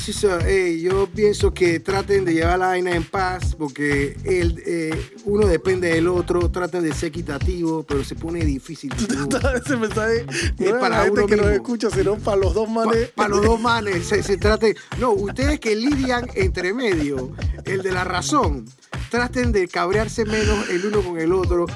eh, 0.46 0.80
yo 0.82 1.08
pienso 1.08 1.52
que 1.52 1.80
traten 1.80 2.24
de 2.24 2.34
llevar 2.34 2.58
la 2.58 2.68
vaina 2.68 2.94
en 2.94 3.04
paz 3.04 3.54
porque 3.56 4.16
el, 4.24 4.62
eh, 4.66 5.12
uno 5.24 5.46
depende 5.46 5.88
del 5.88 6.08
otro, 6.08 6.50
traten 6.50 6.82
de 6.82 6.94
ser 6.94 7.08
equitativo, 7.08 7.82
pero 7.82 8.04
se 8.04 8.14
pone 8.14 8.44
difícil. 8.44 8.92
Ese 9.64 9.76
mensaje 9.76 10.26
no 10.58 10.66
es 10.66 10.72
para 10.74 10.98
la 10.98 11.04
gente 11.04 11.26
que 11.26 11.36
nos 11.36 11.46
mismo. 11.46 11.62
escucha, 11.62 11.90
sino 11.90 12.16
para 12.16 12.36
los 12.36 12.54
dos 12.54 12.68
manes. 12.68 13.10
Para 13.14 13.28
los 13.30 13.42
dos 13.42 13.60
manes, 13.60 14.06
se, 14.06 14.22
se 14.22 14.36
trate. 14.36 14.76
No, 14.98 15.10
ustedes 15.12 15.60
que 15.60 15.74
lidian 15.74 16.28
entre 16.34 16.72
medio, 16.72 17.32
el 17.64 17.82
de 17.82 17.90
la 17.92 18.04
razón, 18.04 18.66
traten 19.10 19.52
de 19.52 19.68
cabrearse 19.68 20.24
menos 20.24 20.68
el 20.68 20.86
uno 20.86 21.02
con 21.02 21.18
el 21.18 21.32
otro. 21.32 21.66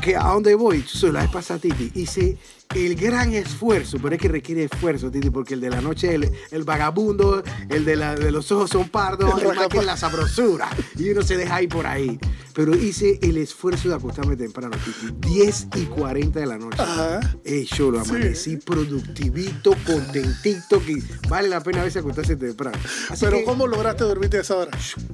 Que 0.00 0.16
a 0.16 0.28
dónde 0.28 0.54
voy, 0.54 0.82
Chuzo, 0.84 1.12
la 1.12 1.20
vez 1.20 1.30
pasada, 1.30 1.60
Titi, 1.60 1.92
hice 1.94 2.38
el 2.74 2.94
gran 2.94 3.32
esfuerzo, 3.34 3.98
pero 4.00 4.14
es 4.14 4.20
que 4.20 4.28
requiere 4.28 4.64
esfuerzo, 4.64 5.10
Titi, 5.10 5.30
porque 5.30 5.54
el 5.54 5.60
de 5.60 5.70
la 5.70 5.80
noche, 5.80 6.14
el, 6.14 6.30
el 6.50 6.62
vagabundo, 6.64 7.42
el 7.68 7.84
de, 7.84 7.96
la, 7.96 8.14
de 8.14 8.30
los 8.30 8.50
ojos 8.52 8.70
son 8.70 8.88
pardos, 8.88 9.40
El 9.42 9.50
es 9.50 9.56
más 9.56 9.68
que 9.68 9.82
la 9.82 9.96
sabrosura. 9.96 10.68
Y 10.96 11.10
uno 11.10 11.22
se 11.22 11.36
deja 11.36 11.56
ahí 11.56 11.66
por 11.66 11.86
ahí. 11.86 12.18
Pero 12.52 12.76
hice 12.76 13.18
el 13.22 13.38
esfuerzo 13.38 13.88
de 13.88 13.94
acostarme 13.94 14.36
temprano, 14.36 14.76
Titi. 14.84 15.14
10 15.28 15.68
y 15.76 15.84
40 15.86 16.40
de 16.40 16.46
la 16.46 16.58
noche. 16.58 16.82
Ajá. 16.82 17.20
Ey, 17.44 17.64
yo 17.64 17.90
lo 17.90 18.04
Sí. 18.04 18.10
amanecí 18.10 18.56
productivito, 18.56 19.74
contentito, 19.86 20.80
que 20.84 21.02
vale 21.28 21.48
la 21.48 21.60
pena 21.62 21.80
a 21.80 21.84
veces 21.84 22.00
acostarse 22.02 22.36
temprano. 22.36 22.76
Así 23.08 23.24
Pero 23.24 23.38
que, 23.38 23.44
¿cómo 23.44 23.66
lograste 23.66 24.04
dormirte 24.04 24.38
a 24.38 24.40
esa 24.40 24.56
hora? 24.56 24.70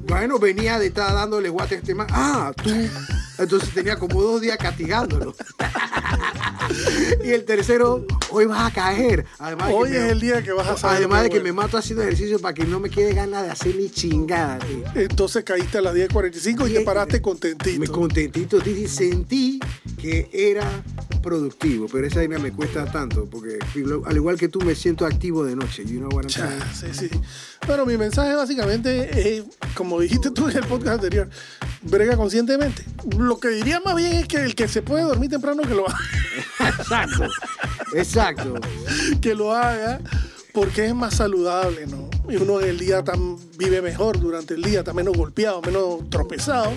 Bueno, 0.06 0.38
venía 0.38 0.78
de 0.78 0.86
estar 0.86 1.12
dándole 1.12 1.48
guate 1.48 1.76
a 1.76 1.78
este 1.78 1.94
man. 1.94 2.06
Ah, 2.10 2.52
tú. 2.56 2.70
Entonces 3.38 3.68
tenía 3.74 3.98
como 3.98 4.20
dos 4.22 4.40
días 4.40 4.56
castigándolo. 4.56 5.34
y 7.24 7.30
el 7.30 7.44
tercero, 7.46 8.04
hoy 8.30 8.44
vas 8.46 8.70
a 8.70 8.74
caer. 8.74 9.24
Además 9.38 9.70
Hoy 9.72 9.90
me- 9.90 9.96
es 9.96 10.12
el 10.12 10.20
día 10.20 10.42
que 10.42 10.52
vas 10.52 10.66
a 10.68 10.76
saber. 10.76 10.98
Además 10.98 11.22
de 11.22 11.30
que 11.30 11.38
bueno. 11.40 11.54
me 11.54 11.62
mato 11.62 11.78
haciendo 11.78 12.02
ejercicio 12.02 12.38
para 12.38 12.52
que 12.52 12.64
no 12.64 12.80
me 12.80 12.90
quede 12.90 13.14
ganas 13.14 13.44
de 13.44 13.50
hacer 13.50 13.74
ni 13.76 13.88
chingada. 13.88 14.58
tío. 14.58 14.84
Entonces 14.94 15.44
caíste 15.44 15.78
a 15.78 15.80
las 15.80 15.94
10.45 15.94 16.68
y 16.68 16.74
te 16.74 16.80
paraste 16.82 17.14
Me 17.14 17.22
contentito. 17.22 17.92
contentito, 17.92 18.58
Titi, 18.60 18.88
sentí 18.88 19.60
que 20.00 20.28
era 20.32 20.82
productivo, 21.22 21.86
pero 21.90 22.06
esa 22.06 22.16
vaina 22.16 22.38
me 22.38 22.52
cuesta 22.52 22.84
tanto, 22.84 23.24
porque 23.24 23.58
al 24.04 24.16
igual 24.16 24.36
que 24.36 24.48
tú 24.48 24.60
me 24.60 24.74
siento 24.74 25.06
activo 25.06 25.44
de 25.44 25.56
noche. 25.56 25.84
You 25.84 25.98
know 25.98 26.08
what 26.12 26.24
I'm 26.24 26.30
saying? 26.30 26.58
Ya, 26.60 26.74
sí, 26.74 27.08
sí. 27.08 27.20
Bueno, 27.66 27.84
mi 27.86 27.96
mensaje 27.96 28.34
básicamente 28.34 29.36
es, 29.38 29.44
como 29.74 29.98
dijiste 30.00 30.30
tú 30.30 30.48
en 30.48 30.58
el 30.58 30.64
podcast 30.66 30.94
anterior, 30.96 31.28
brega 31.82 32.16
conscientemente. 32.16 32.84
Lo 33.18 33.40
que 33.40 33.48
diría 33.48 33.80
más 33.80 33.96
bien 33.96 34.12
es 34.12 34.28
que 34.28 34.36
el 34.36 34.54
que 34.54 34.68
se 34.68 34.82
puede 34.82 35.02
dormir 35.02 35.30
temprano 35.30 35.62
que 35.62 35.74
lo 35.74 35.88
haga. 35.88 35.98
Exacto, 36.68 37.24
exacto. 37.94 38.54
que 39.20 39.34
lo 39.34 39.52
haga 39.54 40.00
porque 40.52 40.86
es 40.86 40.94
más 40.94 41.14
saludable, 41.16 41.86
¿no? 41.86 42.08
Y 42.28 42.36
uno 42.36 42.60
en 42.60 42.70
el 42.70 42.78
día 42.78 43.04
tam- 43.04 43.38
vive 43.56 43.80
mejor 43.82 44.18
durante 44.20 44.54
el 44.54 44.62
día, 44.62 44.80
está 44.80 44.92
menos 44.92 45.16
golpeado, 45.16 45.62
menos 45.62 46.08
tropezado. 46.10 46.72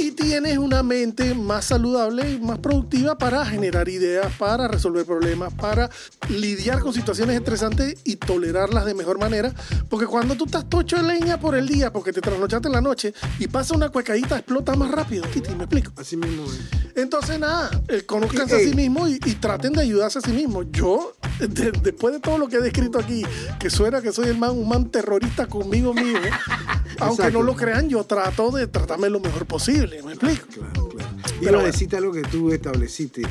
Y 0.00 0.12
tienes 0.12 0.56
una 0.58 0.82
mente 0.82 1.34
más 1.34 1.66
saludable 1.66 2.30
y 2.32 2.38
más 2.40 2.58
productiva 2.58 3.16
para 3.18 3.44
generar 3.44 3.88
ideas, 3.88 4.32
para 4.38 4.66
resolver 4.68 5.04
problemas, 5.04 5.52
para 5.54 5.90
lidiar 6.28 6.80
con 6.80 6.92
situaciones 6.94 7.36
estresantes 7.36 7.96
y 8.04 8.16
tolerarlas 8.16 8.86
de 8.86 8.94
mejor 8.94 9.18
manera. 9.18 9.52
Porque 9.88 10.06
cuando 10.06 10.36
tú 10.36 10.46
estás 10.46 10.68
tocho 10.68 10.96
de 10.96 11.02
leña 11.02 11.38
por 11.38 11.54
el 11.54 11.68
día, 11.68 11.92
porque 11.92 12.12
te 12.12 12.20
trasnochaste 12.20 12.68
en 12.68 12.74
la 12.74 12.80
noche 12.80 13.12
y 13.38 13.46
pasa 13.48 13.74
una 13.74 13.90
cuecadita, 13.90 14.36
explota 14.38 14.74
más 14.74 14.90
rápido, 14.90 15.24
Titi, 15.26 15.50
¿me 15.54 15.64
explico? 15.64 15.92
Así 15.96 16.16
mismo 16.16 16.44
es. 16.44 16.60
Entonces, 16.96 17.38
nada, 17.38 17.70
eh, 17.88 18.02
conózcanse 18.06 18.54
a 18.54 18.58
Ey. 18.58 18.68
sí 18.70 18.74
mismos 18.74 19.10
y, 19.10 19.14
y 19.24 19.34
traten 19.34 19.72
de 19.72 19.82
ayudarse 19.82 20.18
a 20.20 20.22
sí 20.22 20.30
mismos. 20.32 20.66
Yo, 20.70 21.14
de- 21.40 21.72
después 21.72 22.14
de 22.14 22.20
todo 22.20 22.38
lo 22.38 22.48
que 22.48 22.56
he 22.56 22.60
descrito 22.60 22.98
aquí, 22.98 23.24
que 23.58 23.68
suena 23.68 24.00
que 24.00 24.12
soy 24.12 24.28
el 24.28 24.38
man, 24.38 24.50
un 24.52 24.68
man 24.68 24.88
terrorista 24.90 25.46
conmigo 25.46 25.92
mismo, 25.92 26.03
aunque 27.00 27.22
Exacto. 27.22 27.30
no 27.38 27.42
lo 27.42 27.54
crean, 27.56 27.88
yo 27.88 28.04
trato 28.04 28.50
de 28.50 28.66
tratarme 28.66 29.08
lo 29.10 29.20
mejor 29.20 29.46
posible, 29.46 30.02
¿me 30.02 30.12
explico? 30.12 30.46
Claro, 30.52 30.88
claro. 30.88 31.10
Y 31.40 31.44
lo 31.46 31.62
deciste 31.62 31.96
algo 31.96 32.12
que 32.12 32.22
tú 32.22 32.52
estableciste. 32.52 33.22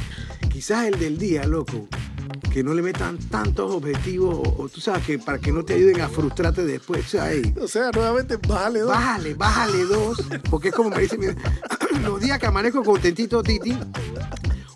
Quizás 0.52 0.86
el 0.88 1.00
del 1.00 1.18
día, 1.18 1.46
loco, 1.46 1.88
que 2.52 2.64
no 2.64 2.74
le 2.74 2.82
metan 2.84 3.18
tantos 3.18 3.72
objetivos, 3.72 4.36
o, 4.36 4.64
o 4.64 4.70
tú 4.70 4.80
sabes 4.82 5.04
que 5.06 5.18
para 5.18 5.40
que 5.40 5.52
no 5.52 5.64
te 5.64 5.74
ayuden 5.74 6.02
a 6.02 6.10
frustrarte 6.10 6.64
después. 6.64 7.06
O 7.06 7.10
sea, 7.10 7.32
O 7.62 7.68
sea, 7.68 7.90
nuevamente, 7.92 8.38
bájale 8.48 8.80
dos. 8.82 8.90
bájale, 8.90 9.34
bájale 9.34 9.84
dos, 9.86 10.18
porque 10.50 10.70
es 10.70 10.76
como 10.76 10.90
me 10.92 11.00
dice 11.02 11.18
mi- 11.18 11.28
los 12.04 12.20
días 12.22 12.38
que 12.40 12.46
amanezco 12.46 12.84
contentito, 12.84 13.42
Titi. 13.42 13.76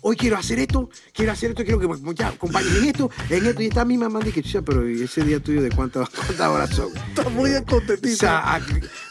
Hoy 0.02 0.16
quiero 0.16 0.36
hacer 0.36 0.58
esto, 0.60 0.88
quiero 1.12 1.32
hacer 1.32 1.50
esto, 1.50 1.64
quiero 1.64 1.80
que 1.80 2.14
ya, 2.14 2.28
acompañen 2.28 2.76
en 2.76 2.84
esto, 2.84 3.10
en 3.30 3.46
esto. 3.46 3.62
Y 3.62 3.66
está 3.66 3.84
mi 3.84 3.98
mamá 3.98 4.20
dice, 4.20 4.42
"Chucha, 4.42 4.62
pero 4.62 4.88
¿y 4.88 5.02
ese 5.02 5.22
día 5.24 5.40
tuyo 5.40 5.62
de 5.62 5.70
cuántas, 5.70 6.08
cuántas 6.10 6.48
horas 6.48 6.70
son? 6.70 6.96
Está 6.96 7.28
muy 7.30 7.54
O 7.54 7.64
contentito. 7.64 8.16
sea, 8.16 8.60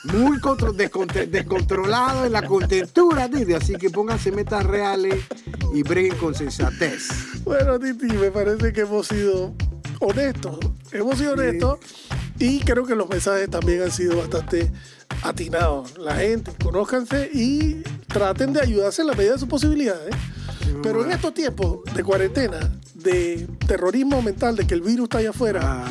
muy 0.05 0.37
descontrolado 1.29 2.25
en 2.25 2.31
la 2.31 2.41
contentura, 2.43 3.29
Titi. 3.29 3.53
Así 3.53 3.75
que 3.75 3.89
pónganse 3.89 4.31
metas 4.31 4.65
reales 4.65 5.15
y 5.73 5.83
breguen 5.83 6.15
con 6.17 6.33
sensatez. 6.33 7.09
Bueno, 7.43 7.79
Titi, 7.79 8.07
me 8.07 8.31
parece 8.31 8.71
que 8.73 8.81
hemos 8.81 9.07
sido 9.07 9.53
honestos. 9.99 10.57
Hemos 10.91 11.17
sido 11.17 11.33
honestos 11.33 11.79
y 12.39 12.59
creo 12.61 12.85
que 12.85 12.95
los 12.95 13.09
mensajes 13.09 13.49
también 13.49 13.81
han 13.83 13.91
sido 13.91 14.17
bastante 14.17 14.71
atinados. 15.23 15.97
La 15.97 16.15
gente, 16.15 16.51
conózcanse 16.63 17.29
y 17.33 17.81
traten 18.07 18.53
de 18.53 18.61
ayudarse 18.61 19.01
en 19.01 19.07
la 19.09 19.13
medida 19.15 19.33
de 19.33 19.39
sus 19.39 19.49
posibilidades. 19.49 20.15
Pero 20.83 21.03
en 21.03 21.11
estos 21.11 21.33
tiempos 21.33 21.79
de 21.93 22.03
cuarentena, 22.03 22.59
de 22.93 23.47
terrorismo 23.67 24.21
mental, 24.21 24.55
de 24.55 24.65
que 24.65 24.73
el 24.73 24.81
virus 24.81 25.05
está 25.05 25.19
allá 25.19 25.29
afuera 25.31 25.85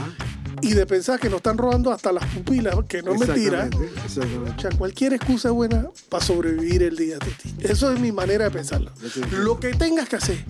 y 0.62 0.72
de 0.72 0.86
pensar 0.86 1.20
que 1.20 1.28
nos 1.28 1.38
están 1.38 1.58
robando 1.58 1.92
hasta 1.92 2.12
las 2.12 2.24
pupilas, 2.26 2.74
que 2.88 3.02
no 3.02 3.14
es 3.14 3.28
mentira. 3.28 3.68
O 4.06 4.60
sea, 4.60 4.70
cualquier 4.76 5.12
excusa 5.12 5.48
es 5.48 5.54
buena 5.54 5.88
para 6.08 6.24
sobrevivir 6.24 6.82
el 6.82 6.96
día, 6.96 7.18
Titi. 7.18 7.54
Eso 7.60 7.92
es 7.92 8.00
mi 8.00 8.12
manera 8.12 8.46
de 8.46 8.50
pensarlo. 8.50 8.90
Lo 9.32 9.60
que 9.60 9.74
tengas 9.74 10.08
que 10.08 10.16
hacer. 10.16 10.44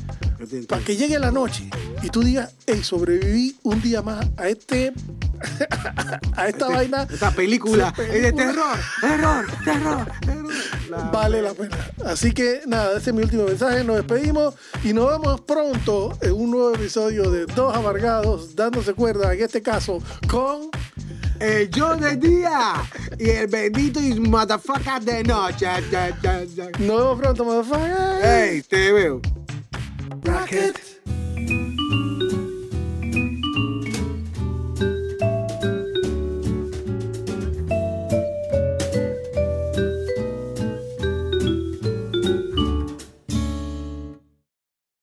Para 0.69 0.83
que 0.85 0.97
llegue 0.97 1.19
la 1.19 1.31
noche 1.31 1.69
y 2.03 2.09
tú 2.11 2.23
digas, 2.23 2.55
hey, 2.67 2.81
sobreviví 2.83 3.57
un 3.63 3.81
día 3.81 4.03
más 4.03 4.27
a 4.37 4.49
este 4.49 4.93
a 6.37 6.49
esta 6.49 6.69
vaina. 6.69 7.07
Esta 7.11 7.31
película 7.31 7.93
es 7.99 8.23
de 8.23 8.33
terror, 8.33 8.77
terror, 9.01 9.47
terror, 9.65 10.13
terror. 10.21 10.47
La- 10.91 10.99
Vale 11.11 11.43
la 11.43 11.53
pena. 11.55 11.77
Así 12.05 12.33
que 12.33 12.61
nada, 12.67 12.99
ese 12.99 13.11
es 13.11 13.17
mi 13.17 13.23
último 13.23 13.45
mensaje. 13.45 13.83
Nos 13.85 13.97
despedimos 13.97 14.55
y 14.85 14.93
nos 14.93 15.11
vemos 15.11 15.41
pronto 15.43 16.17
en 16.21 16.33
un 16.33 16.51
nuevo 16.51 16.75
episodio 16.75 17.31
de 17.31 17.47
Dos 17.47 17.75
Amargados, 17.75 18.55
dándose 18.57 18.95
cuerda, 18.95 19.33
en 19.35 19.43
este 19.43 19.63
caso, 19.63 20.03
con 20.29 20.71
El 21.41 21.69
yo 21.71 21.97
de 21.97 22.17
día 22.17 22.75
y 23.19 23.29
el 23.31 23.47
bendito 23.49 24.01
y 24.01 24.19
motherfucker 24.21 25.03
de 25.03 25.25
noche. 25.25 25.67
Nos 26.79 26.99
vemos 26.99 27.19
pronto, 27.21 27.45
motherfucker. 27.45 28.21
Hey, 28.23 28.63
te 28.69 28.93
veo. 28.93 29.21
Bracket. 30.15 30.96